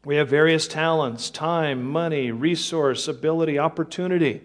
We 0.04 0.16
have 0.16 0.28
various 0.28 0.68
talents 0.68 1.30
time, 1.30 1.84
money, 1.84 2.32
resource, 2.32 3.08
ability, 3.08 3.60
opportunity. 3.60 4.42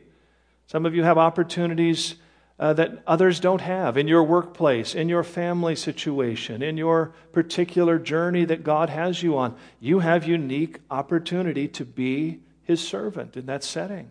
Some 0.66 0.84
of 0.84 0.94
you 0.94 1.04
have 1.04 1.16
opportunities 1.16 2.16
uh, 2.58 2.72
that 2.72 3.02
others 3.06 3.38
don't 3.40 3.60
have 3.60 3.96
in 3.96 4.08
your 4.08 4.22
workplace, 4.22 4.94
in 4.94 5.08
your 5.08 5.22
family 5.22 5.76
situation, 5.76 6.62
in 6.62 6.76
your 6.76 7.12
particular 7.32 7.98
journey 7.98 8.44
that 8.44 8.64
God 8.64 8.88
has 8.88 9.22
you 9.22 9.36
on. 9.36 9.54
You 9.78 9.98
have 9.98 10.26
unique 10.26 10.80
opportunity 10.90 11.68
to 11.68 11.84
be 11.84 12.40
His 12.62 12.86
servant 12.86 13.36
in 13.36 13.46
that 13.46 13.62
setting. 13.62 14.10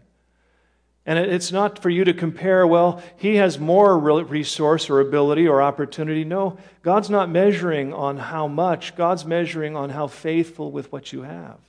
And 1.07 1.19
it's 1.19 1.51
not 1.51 1.79
for 1.79 1.91
you 1.91 2.03
to 2.03 2.15
compare, 2.15 2.65
well, 2.65 3.01
he 3.15 3.35
has 3.35 3.59
more 3.59 3.97
resource 3.99 4.89
or 4.89 4.99
ability 4.99 5.47
or 5.47 5.61
opportunity. 5.61 6.23
No, 6.23 6.57
God's 6.81 7.11
not 7.11 7.29
measuring 7.29 7.93
on 7.93 8.17
how 8.17 8.47
much, 8.47 8.95
God's 8.95 9.23
measuring 9.23 9.75
on 9.75 9.91
how 9.91 10.07
faithful 10.07 10.71
with 10.71 10.91
what 10.91 11.13
you 11.13 11.21
have. 11.21 11.59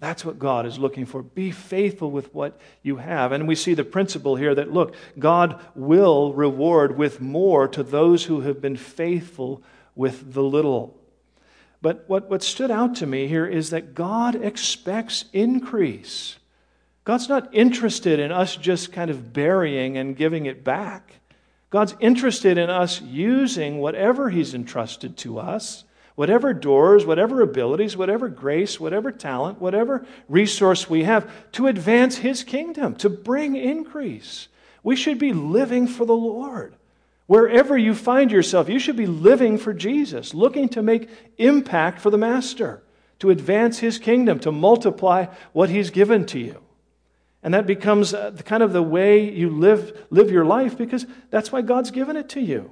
That's 0.00 0.24
what 0.24 0.38
God 0.38 0.64
is 0.64 0.78
looking 0.78 1.04
for. 1.04 1.22
Be 1.22 1.50
faithful 1.50 2.10
with 2.10 2.34
what 2.34 2.58
you 2.82 2.96
have. 2.96 3.32
And 3.32 3.46
we 3.46 3.54
see 3.54 3.74
the 3.74 3.84
principle 3.84 4.34
here 4.34 4.54
that, 4.54 4.72
look, 4.72 4.94
God 5.18 5.60
will 5.74 6.32
reward 6.32 6.96
with 6.96 7.20
more 7.20 7.68
to 7.68 7.82
those 7.82 8.24
who 8.24 8.40
have 8.40 8.62
been 8.62 8.76
faithful 8.76 9.62
with 9.94 10.32
the 10.32 10.42
little. 10.42 10.96
But 11.82 12.04
what, 12.08 12.30
what 12.30 12.42
stood 12.42 12.70
out 12.70 12.96
to 12.96 13.06
me 13.06 13.28
here 13.28 13.46
is 13.46 13.70
that 13.70 13.94
God 13.94 14.34
expects 14.34 15.26
increase. 15.34 16.38
God's 17.04 17.28
not 17.28 17.54
interested 17.54 18.18
in 18.20 18.32
us 18.32 18.56
just 18.56 18.92
kind 18.92 19.10
of 19.10 19.34
burying 19.34 19.98
and 19.98 20.16
giving 20.16 20.46
it 20.46 20.64
back. 20.64 21.20
God's 21.68 21.94
interested 22.00 22.56
in 22.56 22.70
us 22.70 23.02
using 23.02 23.78
whatever 23.78 24.30
He's 24.30 24.54
entrusted 24.54 25.18
to 25.18 25.38
us 25.38 25.84
whatever 26.20 26.52
doors, 26.52 27.06
whatever 27.06 27.40
abilities, 27.40 27.96
whatever 27.96 28.28
grace, 28.28 28.78
whatever 28.78 29.10
talent, 29.10 29.58
whatever 29.58 30.04
resource 30.28 30.90
we 30.90 31.04
have 31.04 31.26
to 31.50 31.66
advance 31.66 32.18
His 32.18 32.44
kingdom, 32.44 32.94
to 32.96 33.08
bring 33.08 33.56
increase. 33.56 34.48
We 34.82 34.96
should 34.96 35.18
be 35.18 35.32
living 35.32 35.86
for 35.86 36.04
the 36.04 36.12
Lord. 36.12 36.74
Wherever 37.26 37.78
you 37.78 37.94
find 37.94 38.30
yourself, 38.30 38.68
you 38.68 38.78
should 38.78 38.98
be 38.98 39.06
living 39.06 39.56
for 39.56 39.72
Jesus, 39.72 40.34
looking 40.34 40.68
to 40.68 40.82
make 40.82 41.08
impact 41.38 42.02
for 42.02 42.10
the 42.10 42.18
Master, 42.18 42.82
to 43.20 43.30
advance 43.30 43.78
His 43.78 43.98
kingdom, 43.98 44.38
to 44.40 44.52
multiply 44.52 45.24
what 45.54 45.70
He's 45.70 45.88
given 45.88 46.26
to 46.26 46.38
you. 46.38 46.60
And 47.42 47.54
that 47.54 47.66
becomes 47.66 48.12
uh, 48.12 48.32
kind 48.44 48.62
of 48.62 48.74
the 48.74 48.82
way 48.82 49.26
you 49.30 49.48
live, 49.48 50.06
live 50.10 50.30
your 50.30 50.44
life 50.44 50.76
because 50.76 51.06
that's 51.30 51.50
why 51.50 51.62
God's 51.62 51.90
given 51.90 52.18
it 52.18 52.28
to 52.28 52.42
you. 52.42 52.70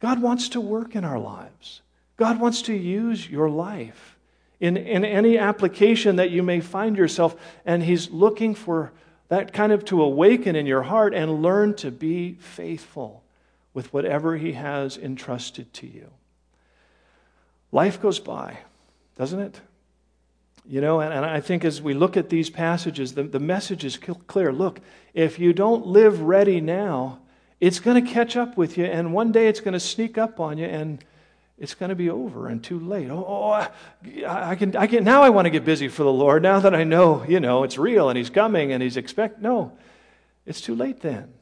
God 0.00 0.20
wants 0.20 0.48
to 0.48 0.60
work 0.60 0.96
in 0.96 1.04
our 1.04 1.20
lives. 1.20 1.82
God 2.16 2.40
wants 2.40 2.62
to 2.62 2.74
use 2.74 3.28
your 3.28 3.50
life 3.50 4.16
in, 4.58 4.76
in 4.76 5.04
any 5.04 5.36
application 5.36 6.16
that 6.16 6.30
you 6.30 6.42
may 6.42 6.60
find 6.60 6.96
yourself, 6.96 7.36
and 7.64 7.82
He's 7.82 8.10
looking 8.10 8.54
for 8.54 8.92
that 9.28 9.52
kind 9.52 9.72
of 9.72 9.84
to 9.86 10.02
awaken 10.02 10.56
in 10.56 10.66
your 10.66 10.82
heart 10.82 11.14
and 11.14 11.42
learn 11.42 11.74
to 11.74 11.90
be 11.90 12.34
faithful 12.34 13.22
with 13.74 13.92
whatever 13.92 14.36
He 14.36 14.52
has 14.52 14.96
entrusted 14.96 15.72
to 15.74 15.86
you. 15.86 16.10
Life 17.70 18.00
goes 18.00 18.18
by, 18.18 18.58
doesn't 19.16 19.40
it? 19.40 19.60
You 20.68 20.80
know, 20.80 21.00
and, 21.00 21.12
and 21.12 21.24
I 21.24 21.40
think 21.40 21.64
as 21.64 21.82
we 21.82 21.92
look 21.94 22.16
at 22.16 22.30
these 22.30 22.48
passages, 22.48 23.12
the, 23.14 23.24
the 23.24 23.38
message 23.38 23.84
is 23.84 23.98
clear. 24.26 24.52
Look, 24.52 24.80
if 25.12 25.38
you 25.38 25.52
don't 25.52 25.86
live 25.86 26.22
ready 26.22 26.60
now, 26.60 27.20
it's 27.60 27.78
going 27.78 28.02
to 28.02 28.10
catch 28.10 28.36
up 28.36 28.56
with 28.56 28.78
you, 28.78 28.84
and 28.84 29.12
one 29.12 29.32
day 29.32 29.48
it's 29.48 29.60
going 29.60 29.74
to 29.74 29.80
sneak 29.80 30.16
up 30.16 30.40
on 30.40 30.56
you 30.58 30.66
and 30.66 31.04
it's 31.58 31.74
going 31.74 31.88
to 31.88 31.94
be 31.94 32.10
over 32.10 32.48
and 32.48 32.62
too 32.62 32.78
late. 32.78 33.10
Oh, 33.10 33.24
oh 33.26 33.50
I, 33.50 33.70
I, 34.26 34.56
can, 34.56 34.76
I 34.76 34.86
can, 34.86 35.04
now 35.04 35.22
I 35.22 35.30
want 35.30 35.46
to 35.46 35.50
get 35.50 35.64
busy 35.64 35.88
for 35.88 36.02
the 36.02 36.12
Lord 36.12 36.42
now 36.42 36.60
that 36.60 36.74
I 36.74 36.84
know, 36.84 37.24
you 37.26 37.40
know, 37.40 37.64
it's 37.64 37.78
real 37.78 38.10
and 38.10 38.16
He's 38.16 38.30
coming 38.30 38.72
and 38.72 38.82
He's 38.82 38.96
expect. 38.96 39.40
No, 39.40 39.72
it's 40.44 40.60
too 40.60 40.74
late 40.74 41.00
then. 41.00 41.32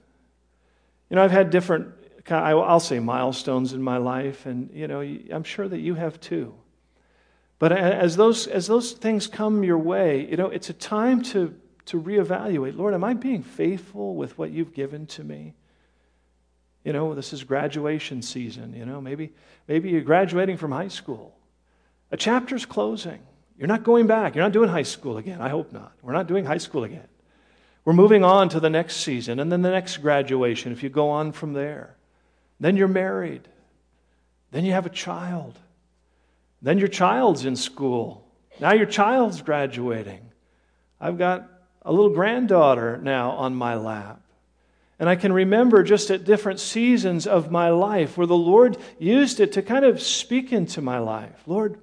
You 1.11 1.17
know, 1.17 1.25
I've 1.25 1.33
had 1.33 1.51
different, 1.51 1.93
I'll 2.31 2.81
say 2.81 3.01
milestones 3.01 3.73
in 3.73 3.83
my 3.83 3.99
life, 3.99 4.47
and, 4.47 4.71
you 4.73 4.89
know, 4.89 5.01
I'm 5.01 5.45
sure 5.45 5.69
that 5.69 5.81
you 5.81 5.95
have 5.95 6.21
too. 6.21 6.55
But 7.59 7.73
as 7.73 8.17
those, 8.17 8.47
as 8.47 8.67
those 8.67 8.93
things 8.93 9.27
come 9.27 9.65
your 9.65 9.79
way, 9.79 10.29
you 10.29 10.37
know, 10.37 10.49
it's 10.49 10.71
a 10.71 10.75
time 10.75 11.23
to, 11.25 11.55
to 11.87 12.01
reevaluate. 12.01 12.77
Lord, 12.77 12.95
am 12.95 13.05
I 13.05 13.15
being 13.15 13.43
faithful 13.43 14.17
with 14.17 14.39
what 14.39 14.51
you've 14.51 14.75
given 14.75 15.07
to 15.07 15.25
me? 15.25 15.55
You 16.85 16.93
know, 16.93 17.15
this 17.15 17.33
is 17.33 17.43
graduation 17.43 18.23
season. 18.23 18.75
You 18.75 18.85
know, 18.85 19.01
maybe, 19.01 19.33
maybe 19.67 19.91
you're 19.91 20.03
graduating 20.03 20.59
from 20.59 20.71
high 20.71 20.89
school. 20.89 21.35
A 22.11 22.17
chapter's 22.17 22.67
closing. 22.67 23.21
You're 23.59 23.69
not 23.69 23.85
going 23.85 24.07
back. 24.07 24.35
You're 24.35 24.45
not 24.45 24.53
doing 24.53 24.69
high 24.69 24.83
school 24.83 25.17
again. 25.17 25.41
I 25.41 25.49
hope 25.49 25.73
not. 25.73 25.93
We're 26.03 26.13
not 26.13 26.27
doing 26.27 26.45
high 26.45 26.59
school 26.59 26.85
again. 26.85 27.09
We're 27.85 27.95
moving 27.95 28.25
on 28.25 28.49
to 28.51 28.61
the 28.61 28.71
next 28.71 28.99
season 28.99 29.41
and 29.41 29.51
then 29.51 29.63
the 29.63 29.71
next 29.71 29.99
graduation 29.99 30.73
if 30.73 30.83
you 30.83 30.89
go 30.89 31.11
on 31.11 31.33
from 31.33 31.53
there. 31.53 31.97
Then 32.61 32.77
you're 32.77 32.89
married. 32.89 33.49
Then 34.51 34.65
you 34.65 34.73
have 34.73 34.87
a 34.87 34.91
child. 34.91 35.59
Then 36.63 36.79
your 36.79 36.89
child's 36.89 37.45
in 37.45 37.57
school. 37.57 38.27
Now 38.61 38.73
your 38.73 38.87
child's 38.87 39.43
graduating. 39.43 40.21
I've 41.01 41.19
got 41.19 41.49
a 41.83 41.93
little 41.93 42.11
granddaughter 42.11 42.99
now 42.99 43.33
on 43.33 43.55
my 43.55 43.75
lap. 43.75 44.23
And 44.99 45.09
I 45.09 45.17
can 45.17 45.33
remember 45.33 45.83
just 45.83 46.11
at 46.11 46.25
different 46.25 46.61
seasons 46.61 47.27
of 47.27 47.51
my 47.51 47.71
life 47.71 48.17
where 48.17 48.27
the 48.27 48.37
Lord 48.37 48.77
used 48.99 49.41
it 49.41 49.53
to 49.53 49.63
kind 49.63 49.85
of 49.85 50.01
speak 50.01 50.53
into 50.53 50.81
my 50.81 50.99
life. 50.99 51.43
Lord, 51.47 51.79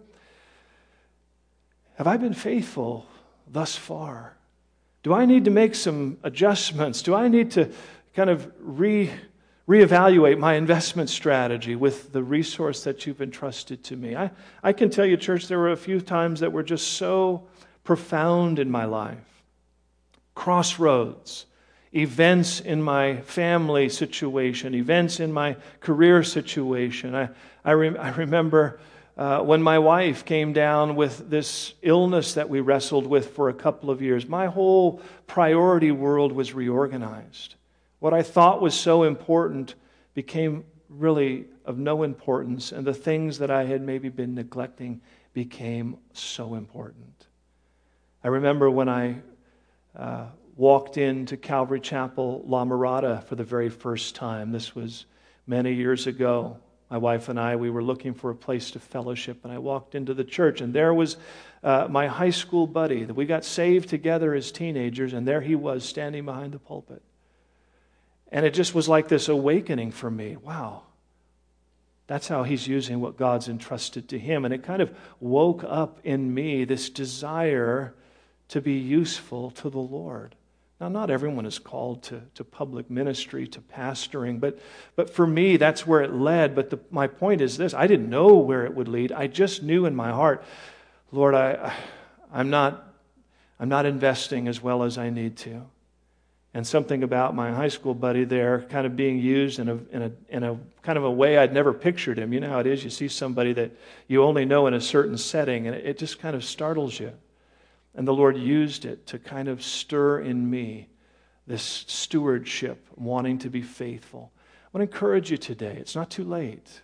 have 1.95 2.07
I 2.07 2.18
been 2.18 2.34
faithful 2.34 3.05
thus 3.47 3.76
far? 3.76 4.38
Do 5.03 5.14
I 5.14 5.26
need 5.26 5.45
to 5.45 5.51
make 5.51 5.76
some 5.76 6.18
adjustments? 6.24 7.01
Do 7.01 7.14
I 7.14 7.28
need 7.28 7.51
to 7.51 7.72
kind 8.16 8.30
of 8.30 8.49
re, 8.59 9.12
reevaluate 9.68 10.38
my 10.38 10.53
investment 10.53 11.09
strategy 11.09 11.76
with 11.76 12.14
the 12.14 12.24
resource 12.24 12.84
that 12.86 13.05
you've 13.05 13.22
entrusted 13.22 13.84
to 13.86 13.97
me? 13.97 14.16
I, 14.16 14.32
I 14.64 14.72
can 14.72 14.89
tell 14.89 15.05
you, 15.05 15.18
church, 15.18 15.47
there 15.47 15.59
were 15.59 15.72
a 15.72 15.78
few 15.78 15.99
times 15.99 16.39
that 16.39 16.51
were 16.51 16.64
just 16.64 16.93
so 16.93 17.47
profound 17.84 18.57
in 18.57 18.72
my 18.72 18.86
life. 18.86 19.43
Crossroads 20.34 21.45
events 21.94 22.60
in 22.60 22.82
my 22.82 23.18
family 23.22 23.89
situation, 23.89 24.74
events 24.74 25.20
in 25.20 25.32
my 25.32 25.58
career 25.80 26.24
situation. 26.24 27.16
I, 27.16 27.30
I, 27.66 27.72
re- 27.72 27.98
I 27.98 28.12
remember 28.12 28.80
uh, 29.18 29.42
when 29.42 29.62
my 29.62 29.78
wife 29.78 30.24
came 30.24 30.54
down 30.54 30.96
with 30.96 31.30
this 31.30 31.74
illness 31.82 32.34
that 32.36 32.50
we 32.50 32.62
wrestled 32.62 33.06
with 33.06 33.36
for 33.36 33.50
a 33.50 33.54
couple 33.54 33.89
of 33.89 34.02
years, 34.02 34.28
my 34.28 34.48
whole 34.48 35.02
priority 35.28 35.92
world 35.92 36.32
was 36.32 36.54
reorganized. 36.54 37.56
What 38.00 38.14
I 38.14 38.24
thought 38.24 38.62
was 38.62 38.74
so 38.74 39.04
important 39.04 39.76
became 40.14 40.64
really 40.89 41.46
of 41.66 41.78
no 41.78 42.04
importance, 42.04 42.72
and 42.72 42.88
the 42.88 42.94
things 42.94 43.38
that 43.38 43.52
I 43.52 43.66
had 43.66 43.82
maybe 43.82 44.10
been 44.10 44.34
neglecting 44.34 45.02
became 45.34 45.98
so 46.14 46.56
important. 46.56 47.28
I 48.24 48.30
remember 48.30 48.70
when 48.70 48.89
I 48.89 49.18
uh, 49.96 50.26
walked 50.56 50.97
into 50.97 51.38
Calvary 51.38 51.80
Chapel, 51.80 52.43
La 52.45 52.66
Mirada, 52.66 53.24
for 53.24 53.36
the 53.36 53.43
very 53.43 53.70
first 53.70 54.16
time. 54.16 54.52
This 54.52 54.76
was 54.76 55.06
many 55.47 55.74
years 55.74 56.08
ago. 56.08 56.58
My 56.89 56.97
wife 56.97 57.30
and 57.30 57.39
I, 57.39 57.56
we 57.56 57.70
were 57.70 57.84
looking 57.84 58.14
for 58.14 58.32
a 58.32 58.36
place 58.36 58.72
to 58.72 58.80
fellowship, 58.80 59.43
and 59.43 59.54
I 59.54 59.60
walked 59.60 59.95
into 59.95 60.14
the 60.14 60.26
church, 60.26 60.60
and 60.60 60.74
there 60.74 60.93
was 60.93 61.16
uh, 61.64 61.88
my 61.89 62.08
high 62.08 62.32
school 62.32 62.68
buddy 62.68 63.06
that 63.06 63.14
we 63.14 63.26
got 63.26 63.45
saved 63.45 63.88
together 63.88 64.34
as 64.34 64.52
teenagers, 64.52 65.14
and 65.14 65.26
there 65.26 65.41
he 65.41 65.56
was 65.56 65.86
standing 65.86 66.26
behind 66.26 66.52
the 66.52 66.60
pulpit. 66.60 67.02
And 68.30 68.45
it 68.45 68.54
just 68.54 68.76
was 68.76 68.89
like 68.89 69.08
this 69.08 69.30
awakening 69.30 69.91
for 69.91 70.12
me. 70.12 70.36
Wow, 70.36 70.84
that's 72.08 72.28
how 72.28 72.43
he's 72.43 72.68
using 72.68 72.99
what 72.99 73.16
God's 73.16 73.47
entrusted 73.47 74.10
to 74.10 74.20
him. 74.20 74.43
And 74.43 74.54
it 74.54 74.64
kind 74.64 74.82
of 74.82 74.93
woke 75.22 75.64
up 75.66 75.99
in 76.04 76.34
me 76.34 76.66
this 76.66 76.89
desire 76.89 77.93
to 78.49 78.60
be 78.60 78.74
useful 78.74 79.52
to 79.52 79.70
the 79.70 79.80
Lord. 79.80 80.36
Now, 80.82 80.90
not 80.90 81.12
everyone 81.12 81.46
is 81.46 81.60
called 81.60 82.02
to, 82.06 82.24
to 82.34 82.44
public 82.44 82.90
ministry, 82.90 83.48
to 83.50 83.62
pastoring, 83.62 84.40
but, 84.40 84.58
but 84.96 85.12
for 85.12 85.28
me, 85.28 85.58
that's 85.58 85.86
where 85.86 86.02
it 86.02 86.12
led. 86.12 86.56
But 86.56 86.72
the, 86.72 86.80
my 86.90 87.06
point 87.06 87.40
is 87.40 87.56
this 87.56 87.76
I 87.76 87.86
didn't 87.86 88.10
know 88.10 88.38
where 88.38 88.66
it 88.66 88.74
would 88.74 88.88
lead. 88.88 89.12
I 89.12 89.28
just 89.28 89.62
knew 89.62 89.86
in 89.86 89.96
my 89.96 90.10
heart, 90.10 90.44
Lord, 91.12 91.36
I, 91.36 91.72
I'm, 92.34 92.50
not, 92.50 92.96
I'm 93.60 93.70
not 93.70 93.86
investing 93.86 94.48
as 94.48 94.60
well 94.60 94.82
as 94.82 94.98
I 94.98 95.12
need 95.12 95.38
to. 95.38 95.62
And 96.56 96.66
something 96.66 97.04
about 97.04 97.36
my 97.36 97.52
high 97.52 97.68
school 97.68 97.94
buddy 97.94 98.24
there 98.24 98.64
kind 98.64 98.88
of 98.88 98.96
being 98.96 99.20
used 99.20 99.60
in 99.60 99.70
a, 99.70 99.80
in, 99.92 100.02
a, 100.02 100.12
in 100.30 100.44
a 100.44 100.58
kind 100.82 100.98
of 100.98 101.04
a 101.04 101.12
way 101.12 101.38
I'd 101.38 101.54
never 101.54 101.74
pictured 101.74 102.18
him. 102.18 102.34
You 102.34 102.40
know 102.40 102.50
how 102.50 102.60
it 102.60 102.66
is? 102.66 102.84
You 102.84 102.90
see 102.90 103.08
somebody 103.08 103.54
that 103.54 103.70
you 104.08 104.24
only 104.24 104.46
know 104.46 104.66
in 104.66 104.74
a 104.74 104.82
certain 104.82 105.20
setting, 105.20 105.68
and 105.68 105.76
it, 105.76 105.86
it 105.86 105.98
just 106.00 106.18
kind 106.18 106.36
of 106.36 106.44
startles 106.44 107.00
you. 107.00 107.14
And 107.96 108.08
the 108.08 108.14
Lord 108.14 108.38
used 108.38 108.86
it 108.86 109.06
to 109.08 109.20
kind 109.20 109.48
of 109.48 109.64
stir 109.64 110.22
in 110.22 110.50
me 110.50 110.88
this 111.48 111.84
stewardship, 111.88 112.88
wanting 112.96 113.39
to 113.39 113.50
be 113.50 113.62
faithful. 113.62 114.32
I 114.38 114.78
want 114.78 114.89
to 114.89 114.96
encourage 114.96 115.32
you 115.32 115.38
today. 115.38 115.76
It's 115.78 115.96
not 115.96 116.10
too 116.10 116.24
late. 116.24 116.82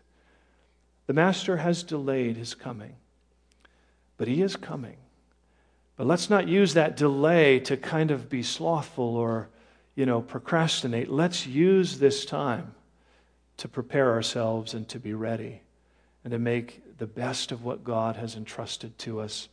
The 1.05 1.14
Master 1.14 1.58
has 1.58 1.84
delayed 1.84 2.36
his 2.36 2.53
coming, 2.53 2.95
but 4.18 4.28
he 4.28 4.41
is 4.41 4.58
coming. 4.58 4.97
But 5.95 6.08
let's 6.08 6.30
not 6.30 6.47
use 6.47 6.74
that 6.74 6.97
delay 6.97 7.60
to 7.62 7.78
kind 7.78 8.12
of 8.12 8.30
be 8.30 8.43
slothful 8.43 9.16
or, 9.16 9.49
you 9.95 10.05
know, 10.05 10.22
procrastinate. 10.22 11.10
Let's 11.10 11.47
use 11.47 11.97
this 11.97 12.26
time 12.26 12.76
to 13.58 13.68
prepare 13.68 14.12
ourselves 14.12 14.74
and 14.74 14.88
to 14.89 14.99
be 14.99 15.14
ready 15.14 15.62
and 16.24 16.32
to 16.32 16.39
make 16.39 16.97
the 16.97 17.08
best 17.08 17.51
of 17.51 17.64
what 17.64 17.84
God 17.84 18.18
has 18.18 18.36
entrusted 18.36 18.97
to 18.99 19.22
us 19.22 19.47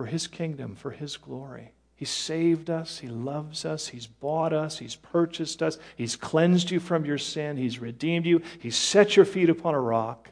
for 0.00 0.06
His 0.06 0.26
kingdom, 0.26 0.76
for 0.76 0.92
His 0.92 1.18
glory. 1.18 1.72
He 1.94 2.06
saved 2.06 2.70
us. 2.70 3.00
He 3.00 3.08
loves 3.08 3.66
us. 3.66 3.88
He's 3.88 4.06
bought 4.06 4.54
us. 4.54 4.78
He's 4.78 4.96
purchased 4.96 5.62
us. 5.62 5.76
He's 5.94 6.16
cleansed 6.16 6.70
you 6.70 6.80
from 6.80 7.04
your 7.04 7.18
sin. 7.18 7.58
He's 7.58 7.80
redeemed 7.80 8.24
you. 8.24 8.40
He's 8.60 8.76
set 8.76 9.14
your 9.14 9.26
feet 9.26 9.50
upon 9.50 9.74
a 9.74 9.80
rock. 9.80 10.30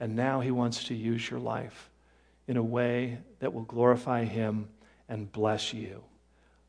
And 0.00 0.16
now 0.16 0.40
He 0.40 0.50
wants 0.50 0.84
to 0.84 0.94
use 0.94 1.30
your 1.30 1.40
life 1.40 1.90
in 2.48 2.56
a 2.56 2.62
way 2.62 3.18
that 3.40 3.52
will 3.52 3.64
glorify 3.64 4.24
Him 4.24 4.66
and 5.10 5.30
bless 5.30 5.74
you. 5.74 6.02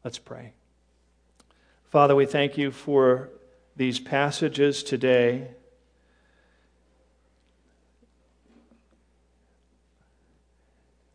Let's 0.03 0.19
pray. 0.19 0.51
Father, 1.85 2.13
we 2.13 2.25
thank 2.25 2.57
you 2.57 2.71
for 2.71 3.29
these 3.77 4.01
passages 4.01 4.83
today. 4.83 5.47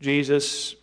Jesus, 0.01 0.75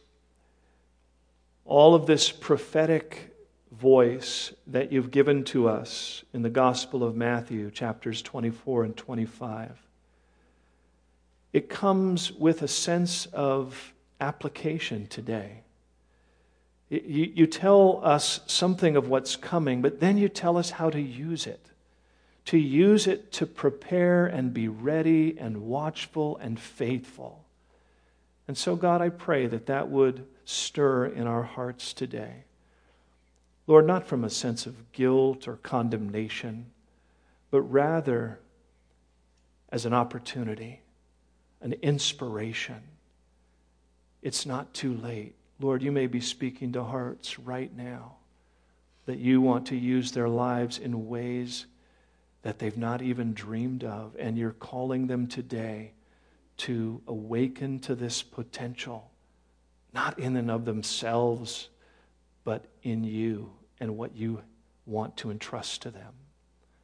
all 1.71 1.95
of 1.95 2.05
this 2.05 2.33
prophetic 2.33 3.33
voice 3.71 4.53
that 4.67 4.91
you've 4.91 5.13
given 5.13 5.45
to 5.45 5.69
us 5.69 6.25
in 6.35 6.43
the 6.43 6.51
Gospel 6.51 7.05
of 7.05 7.15
Matthew, 7.15 7.71
chapters 7.71 8.23
24 8.23 8.85
and 8.85 8.97
25, 8.97 9.81
it 11.53 11.69
comes 11.69 12.33
with 12.33 12.63
a 12.63 12.69
sense 12.69 13.27
of 13.27 13.93
application 14.21 15.07
today. 15.07 15.63
You, 16.89 17.31
you 17.35 17.47
tell 17.47 18.01
us 18.03 18.41
something 18.47 18.97
of 18.97 19.09
what's 19.09 19.37
coming, 19.37 19.81
but 19.81 20.01
then 20.01 20.19
you 20.19 20.29
tell 20.29 20.57
us 20.57 20.71
how 20.71 20.91
to 20.91 21.01
use 21.01 21.47
it. 21.47 21.71
To 22.47 22.59
use 22.59 23.07
it 23.07 23.31
to 23.33 23.47
prepare 23.47 24.27
and 24.27 24.53
be 24.53 24.67
ready 24.67 25.39
and 25.39 25.63
watchful 25.63 26.37
and 26.39 26.59
faithful. 26.59 27.45
And 28.49 28.59
so, 28.59 28.75
God, 28.75 29.01
I 29.01 29.11
pray 29.11 29.47
that 29.47 29.67
that 29.67 29.89
would 29.89 30.27
stir 30.51 31.07
in 31.07 31.27
our 31.27 31.43
hearts 31.43 31.93
today. 31.93 32.45
Lord, 33.67 33.87
not 33.87 34.07
from 34.07 34.25
a 34.25 34.31
sense 34.31 34.67
of 34.67 34.93
guilt 34.93 35.47
or 35.47 35.57
condemnation, 35.57 36.67
but 37.51 37.63
rather 37.63 38.41
as 39.71 39.87
an 39.87 39.95
opportunity, 39.95 40.81
an 41.61 41.75
inspiration. 41.75 42.83
It's 44.23 44.45
not 44.45 44.75
too 44.75 44.95
late. 44.95 45.35
Lord, 45.61 45.83
you 45.83 45.93
may 45.93 46.07
be 46.07 46.21
speaking 46.21 46.73
to 46.73 46.83
hearts 46.83 47.39
right 47.39 47.75
now 47.77 48.17
that 49.07 49.19
you 49.19 49.41
want 49.41 49.67
to 49.67 49.77
use 49.77 50.13
their 50.13 50.29
lives 50.29 50.79
in 50.79 51.09
ways 51.09 51.67
that 52.43 52.59
they've 52.59 52.77
not 52.77 53.03
even 53.03 53.35
dreamed 53.35 53.85
of, 53.85 54.17
and 54.19 54.39
you're 54.39 54.53
calling 54.53 55.07
them 55.07 55.27
today 55.27 55.93
to 56.57 57.01
awaken 57.07 57.79
to 57.81 57.95
this 57.95 58.23
potential, 58.23 59.10
not 59.93 60.19
in 60.19 60.37
and 60.37 60.51
of 60.51 60.65
themselves, 60.65 61.69
but 62.45 62.65
in 62.83 63.05
you 63.05 63.51
and 63.81 63.97
what 63.97 64.17
you 64.17 64.43
want 64.87 65.17
to 65.19 65.31
entrust 65.31 65.83
to 65.83 65.91
them. 65.91 66.13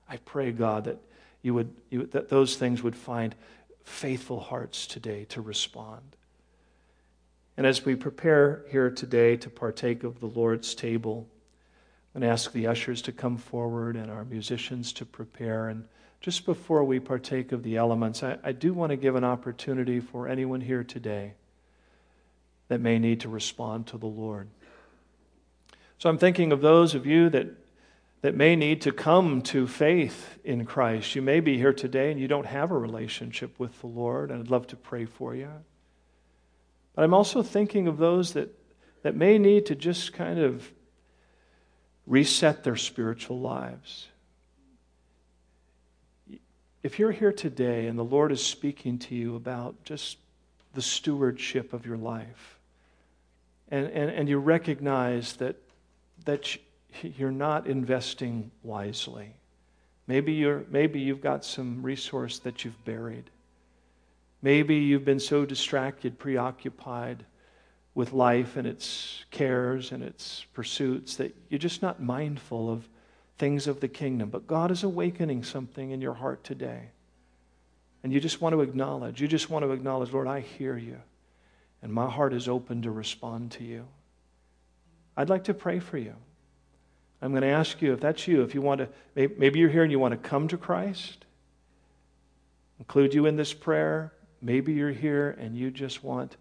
I 0.09 0.16
pray, 0.18 0.52
God, 0.52 0.84
that 0.84 0.98
you 1.42 1.54
would 1.54 1.74
you, 1.90 2.07
that 2.07 2.28
those 2.28 2.57
things 2.57 2.82
would 2.82 2.96
find 2.96 3.34
faithful 3.84 4.40
hearts 4.40 4.86
today 4.86 5.24
to 5.26 5.40
respond. 5.40 6.16
And 7.57 7.66
as 7.66 7.84
we 7.84 7.94
prepare 7.94 8.64
here 8.70 8.90
today 8.90 9.36
to 9.38 9.48
partake 9.48 10.04
of 10.04 10.20
the 10.20 10.26
Lord's 10.26 10.74
table, 10.74 11.26
I'm 12.14 12.20
going 12.20 12.28
to 12.28 12.32
ask 12.32 12.52
the 12.52 12.66
ushers 12.66 13.00
to 13.02 13.12
come 13.12 13.36
forward 13.38 13.96
and 13.96 14.11
our 14.11 14.24
musicians 14.24 14.92
to 14.94 15.07
prepare. 15.07 15.68
And 15.68 15.84
just 16.20 16.44
before 16.44 16.84
we 16.84 17.00
partake 17.00 17.52
of 17.52 17.62
the 17.62 17.76
elements, 17.76 18.22
I, 18.22 18.38
I 18.42 18.52
do 18.52 18.74
want 18.74 18.90
to 18.90 18.96
give 18.96 19.14
an 19.14 19.24
opportunity 19.24 20.00
for 20.00 20.28
anyone 20.28 20.61
here 20.61 20.84
today 20.84 21.34
that 22.68 22.80
may 22.80 22.98
need 22.98 23.20
to 23.20 23.28
respond 23.28 23.86
to 23.88 23.98
the 23.98 24.06
Lord. 24.06 24.48
So 25.98 26.10
I'm 26.10 26.18
thinking 26.18 26.52
of 26.52 26.60
those 26.60 26.94
of 26.94 27.06
you 27.06 27.30
that, 27.30 27.48
that 28.22 28.34
may 28.34 28.56
need 28.56 28.82
to 28.82 28.92
come 28.92 29.40
to 29.42 29.66
faith 29.66 30.38
in 30.44 30.66
Christ. 30.66 31.14
You 31.14 31.22
may 31.22 31.40
be 31.40 31.56
here 31.56 31.72
today 31.72 32.10
and 32.10 32.20
you 32.20 32.28
don't 32.28 32.46
have 32.46 32.70
a 32.70 32.78
relationship 32.78 33.58
with 33.58 33.80
the 33.80 33.86
Lord, 33.86 34.30
and 34.30 34.40
I'd 34.40 34.50
love 34.50 34.66
to 34.68 34.76
pray 34.76 35.06
for 35.06 35.34
you. 35.34 35.50
But 36.94 37.04
I'm 37.04 37.14
also 37.14 37.42
thinking 37.42 37.88
of 37.88 37.98
those 37.98 38.32
that, 38.34 38.52
that 39.02 39.14
may 39.14 39.38
need 39.38 39.66
to 39.66 39.74
just 39.74 40.12
kind 40.12 40.38
of 40.38 40.70
reset 42.06 42.64
their 42.64 42.76
spiritual 42.76 43.40
lives. 43.40 44.08
If 46.82 46.98
you're 46.98 47.12
here 47.12 47.32
today 47.32 47.86
and 47.86 47.98
the 47.98 48.04
Lord 48.04 48.30
is 48.30 48.44
speaking 48.44 48.98
to 49.00 49.14
you 49.14 49.34
about 49.34 49.82
just 49.84 50.18
the 50.74 50.82
stewardship 50.82 51.72
of 51.72 51.84
your 51.84 51.96
life, 51.96 52.55
and, 53.68 53.86
and, 53.86 54.10
and 54.10 54.28
you 54.28 54.38
recognize 54.38 55.34
that, 55.34 55.56
that 56.24 56.56
you're 57.02 57.30
not 57.30 57.66
investing 57.66 58.50
wisely, 58.62 59.34
maybe, 60.06 60.32
you're, 60.32 60.64
maybe 60.70 61.00
you've 61.00 61.20
got 61.20 61.44
some 61.44 61.82
resource 61.82 62.38
that 62.40 62.64
you've 62.64 62.84
buried. 62.84 63.30
Maybe 64.42 64.76
you've 64.76 65.04
been 65.04 65.20
so 65.20 65.44
distracted, 65.44 66.18
preoccupied 66.18 67.24
with 67.94 68.12
life 68.12 68.56
and 68.56 68.66
its 68.66 69.24
cares 69.30 69.90
and 69.90 70.02
its 70.02 70.44
pursuits 70.52 71.16
that 71.16 71.34
you're 71.48 71.58
just 71.58 71.82
not 71.82 72.00
mindful 72.00 72.70
of 72.70 72.88
things 73.38 73.66
of 73.66 73.80
the 73.80 73.88
kingdom. 73.88 74.28
But 74.28 74.46
God 74.46 74.70
is 74.70 74.84
awakening 74.84 75.42
something 75.44 75.90
in 75.90 76.00
your 76.00 76.14
heart 76.14 76.44
today. 76.44 76.90
And 78.04 78.12
you 78.12 78.20
just 78.20 78.40
want 78.40 78.52
to 78.52 78.60
acknowledge, 78.60 79.20
you 79.20 79.26
just 79.26 79.50
want 79.50 79.64
to 79.64 79.72
acknowledge, 79.72 80.12
Lord, 80.12 80.28
I 80.28 80.40
hear 80.40 80.76
you. 80.76 80.98
And 81.83 81.93
my 81.93 82.11
heart 82.11 82.33
is 82.33 82.49
open 82.49 82.83
to 82.83 82.91
respond 82.91 83.53
to 83.53 83.64
you. 83.64 83.87
I'd 85.16 85.29
like 85.29 85.45
to 85.45 85.55
pray 85.55 85.79
for 85.79 85.99
you. 85.99 86.14
I'm 87.22 87.31
going 87.31 87.43
to 87.43 87.49
ask 87.49 87.81
you 87.81 87.93
if 87.93 88.01
that's 88.01 88.29
you, 88.29 88.43
if 88.43 88.55
you 88.55 88.61
want 88.61 88.81
to, 88.81 88.89
maybe 89.39 89.59
you're 89.59 89.70
here 89.70 89.83
and 89.83 89.91
you 89.91 89.99
want 89.99 90.12
to 90.12 90.29
come 90.29 90.49
to 90.49 90.57
Christ, 90.57 91.24
include 92.79 93.14
you 93.14 93.27
in 93.27 93.37
this 93.37 93.55
prayer. 93.55 94.12
Maybe 94.43 94.74
you're 94.74 94.91
here 94.91 95.37
and 95.41 95.57
you 95.57 95.70
just 95.70 96.05
want 96.05 96.37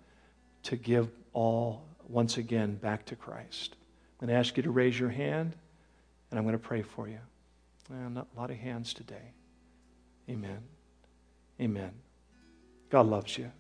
to 0.64 0.76
give 0.76 1.10
all 1.34 1.86
once 2.10 2.38
again 2.38 2.76
back 2.76 3.06
to 3.06 3.16
Christ. 3.16 3.76
I'm 4.20 4.28
going 4.28 4.36
to 4.36 4.40
ask 4.40 4.58
you 4.58 4.64
to 4.64 4.72
raise 4.72 5.00
your 5.00 5.10
hand 5.10 5.56
and 6.30 6.38
I'm 6.38 6.44
going 6.44 6.54
to 6.54 6.60
pray 6.60 6.82
for 6.82 7.08
you. 7.08 7.20
Well, 7.90 8.10
not 8.10 8.28
a 8.36 8.40
lot 8.40 8.52
of 8.52 8.58
hands 8.58 8.94
today. 8.94 9.32
Amen. 10.30 10.60
Amen. 11.62 11.92
God 12.90 13.06
loves 13.06 13.38
you. 13.38 13.52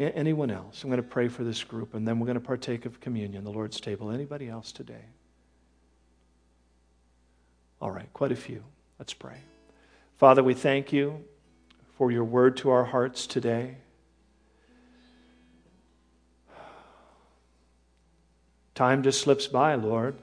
Anyone 0.00 0.50
else? 0.50 0.82
I'm 0.82 0.88
going 0.88 1.02
to 1.02 1.06
pray 1.06 1.28
for 1.28 1.44
this 1.44 1.62
group 1.62 1.92
and 1.92 2.08
then 2.08 2.18
we're 2.18 2.26
going 2.26 2.40
to 2.40 2.44
partake 2.44 2.86
of 2.86 3.00
communion, 3.00 3.44
the 3.44 3.50
Lord's 3.50 3.78
table. 3.80 4.10
Anybody 4.10 4.48
else 4.48 4.72
today? 4.72 5.04
All 7.82 7.90
right, 7.90 8.10
quite 8.14 8.32
a 8.32 8.36
few. 8.36 8.64
Let's 8.98 9.12
pray. 9.12 9.36
Father, 10.16 10.42
we 10.42 10.54
thank 10.54 10.90
you 10.90 11.22
for 11.98 12.10
your 12.10 12.24
word 12.24 12.56
to 12.58 12.70
our 12.70 12.84
hearts 12.84 13.26
today. 13.26 13.76
Time 18.74 19.02
just 19.02 19.20
slips 19.20 19.46
by, 19.46 19.74
Lord. 19.74 20.16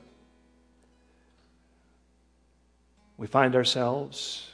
We 3.15 3.27
find 3.27 3.55
ourselves 3.55 4.49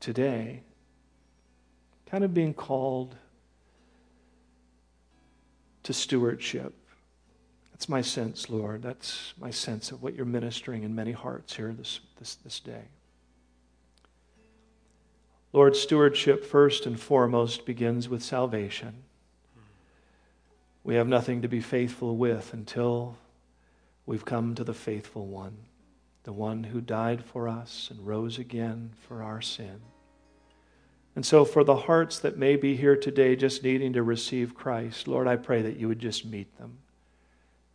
today 0.00 0.62
kind 2.10 2.24
of 2.24 2.34
being 2.34 2.52
called 2.52 3.14
to 5.84 5.92
stewardship. 5.92 6.74
That's 7.72 7.88
my 7.88 8.02
sense, 8.02 8.50
Lord. 8.50 8.82
That's 8.82 9.32
my 9.38 9.50
sense 9.50 9.92
of 9.92 10.02
what 10.02 10.14
you're 10.14 10.26
ministering 10.26 10.82
in 10.82 10.94
many 10.94 11.12
hearts 11.12 11.54
here 11.54 11.72
this, 11.72 12.00
this, 12.18 12.34
this 12.36 12.60
day. 12.60 12.82
Lord, 15.52 15.76
stewardship 15.76 16.44
first 16.44 16.84
and 16.84 16.98
foremost 16.98 17.64
begins 17.64 18.08
with 18.08 18.22
salvation. 18.22 19.02
We 20.82 20.96
have 20.96 21.08
nothing 21.08 21.42
to 21.42 21.48
be 21.48 21.60
faithful 21.60 22.16
with 22.16 22.52
until 22.52 23.16
we've 24.06 24.24
come 24.24 24.54
to 24.56 24.64
the 24.64 24.74
faithful 24.74 25.26
one, 25.26 25.56
the 26.24 26.32
one 26.32 26.64
who 26.64 26.80
died 26.80 27.24
for 27.24 27.48
us 27.48 27.88
and 27.90 28.06
rose 28.06 28.38
again 28.38 28.90
for 29.06 29.22
our 29.22 29.40
sin. 29.40 29.80
And 31.16 31.26
so, 31.26 31.44
for 31.44 31.64
the 31.64 31.76
hearts 31.76 32.18
that 32.20 32.38
may 32.38 32.56
be 32.56 32.76
here 32.76 32.96
today 32.96 33.34
just 33.34 33.64
needing 33.64 33.92
to 33.94 34.02
receive 34.02 34.54
Christ, 34.54 35.08
Lord, 35.08 35.26
I 35.26 35.36
pray 35.36 35.60
that 35.62 35.76
you 35.76 35.88
would 35.88 35.98
just 35.98 36.24
meet 36.24 36.56
them 36.58 36.78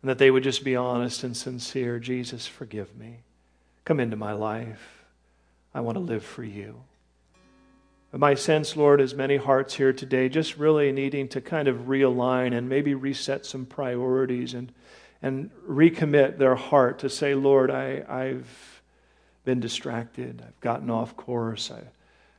and 0.02 0.10
that 0.10 0.18
they 0.18 0.30
would 0.30 0.42
just 0.42 0.64
be 0.64 0.76
honest 0.76 1.24
and 1.24 1.36
sincere. 1.36 1.98
Jesus, 1.98 2.46
forgive 2.46 2.96
me. 2.96 3.20
Come 3.84 4.00
into 4.00 4.16
my 4.16 4.32
life. 4.32 5.04
I 5.74 5.80
want 5.80 5.96
to 5.96 6.00
live 6.00 6.24
for 6.24 6.44
you. 6.44 6.82
But 8.10 8.20
my 8.20 8.34
sense, 8.34 8.76
Lord, 8.76 9.00
is 9.00 9.14
many 9.14 9.36
hearts 9.36 9.74
here 9.74 9.92
today 9.92 10.28
just 10.28 10.56
really 10.56 10.90
needing 10.92 11.28
to 11.28 11.40
kind 11.40 11.68
of 11.68 11.88
realign 11.88 12.56
and 12.56 12.68
maybe 12.68 12.94
reset 12.94 13.44
some 13.44 13.66
priorities 13.66 14.54
and, 14.54 14.72
and 15.20 15.50
recommit 15.68 16.38
their 16.38 16.54
heart 16.54 17.00
to 17.00 17.10
say, 17.10 17.34
Lord, 17.34 17.70
I, 17.70 18.04
I've 18.08 18.82
been 19.44 19.60
distracted. 19.60 20.42
I've 20.46 20.60
gotten 20.60 20.88
off 20.88 21.16
course. 21.16 21.70
I, 21.70 21.82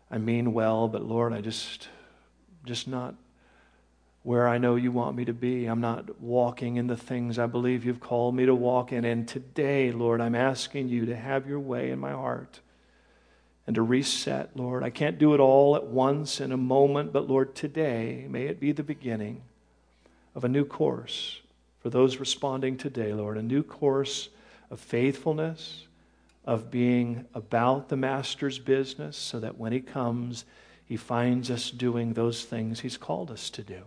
I 0.10 0.18
mean 0.18 0.54
well, 0.54 0.88
but 0.88 1.04
Lord, 1.04 1.34
I 1.34 1.42
just, 1.42 1.90
just 2.66 2.88
not 2.88 3.16
where 4.24 4.48
I 4.48 4.58
know 4.58 4.76
you 4.76 4.92
want 4.92 5.16
me 5.16 5.26
to 5.26 5.34
be. 5.34 5.66
I'm 5.66 5.82
not 5.82 6.20
walking 6.22 6.76
in 6.76 6.88
the 6.88 6.98
things 6.98 7.40
I 7.40 7.46
believe 7.46 7.86
you've 7.86 8.00
called 8.00 8.36
me 8.36 8.46
to 8.46 8.54
walk 8.54 8.92
in. 8.92 9.06
And 9.06 9.28
today, 9.28 9.92
Lord, 9.92 10.20
I'm 10.20 10.36
asking 10.36 10.90
you 10.90 11.06
to 11.06 11.16
have 11.16 11.48
your 11.48 11.60
way 11.60 11.92
in 11.92 12.00
my 12.00 12.12
heart 12.12 12.60
and 13.66 13.76
to 13.76 13.82
reset, 13.82 14.56
Lord. 14.56 14.84
I 14.84 14.90
can't 14.90 15.18
do 15.18 15.34
it 15.34 15.40
all 15.40 15.76
at 15.76 15.86
once 15.86 16.42
in 16.42 16.52
a 16.52 16.58
moment, 16.58 17.14
but 17.14 17.28
Lord, 17.30 17.56
today, 17.56 18.28
may 18.30 18.48
it 18.48 18.60
be 18.60 18.72
the 18.72 18.84
beginning 18.84 19.44
of 20.36 20.44
a 20.44 20.50
new 20.50 20.66
course 20.66 21.42
for 21.80 21.90
those 21.90 22.18
responding 22.18 22.76
today, 22.76 23.14
Lord, 23.14 23.38
a 23.38 23.42
new 23.42 23.64
course 23.64 24.28
of 24.70 24.82
faithfulness 24.82 25.87
of 26.48 26.72
being 26.72 27.26
about 27.34 27.90
the 27.90 27.98
Master's 27.98 28.58
business 28.58 29.18
so 29.18 29.40
that 29.42 29.58
when 29.58 29.74
He 29.74 29.82
comes, 29.82 30.46
He 30.86 30.96
finds 30.96 31.52
us 31.52 31.70
doing 31.70 32.14
those 32.14 32.46
things 32.46 32.80
He's 32.80 32.98
called 32.98 33.30
us 33.30 33.50
to 33.52 33.62
do. 33.62 33.84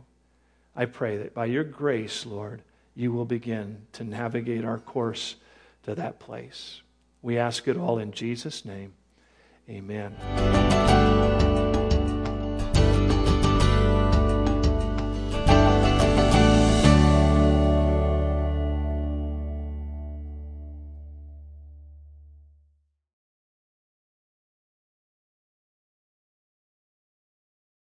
I 0.76 0.84
pray 0.84 1.16
that 1.16 1.34
by 1.34 1.46
your 1.46 1.64
grace, 1.64 2.26
Lord, 2.26 2.62
you 2.94 3.12
will 3.12 3.24
begin 3.24 3.86
to 3.94 4.04
navigate 4.04 4.64
our 4.64 4.78
course 4.78 5.36
to 5.84 5.94
that 5.94 6.20
place. 6.20 6.82
We 7.22 7.38
ask 7.38 7.66
it 7.66 7.78
all 7.78 7.98
in 7.98 8.12
Jesus' 8.12 8.64
name. 8.64 8.92
Amen. 9.68 11.39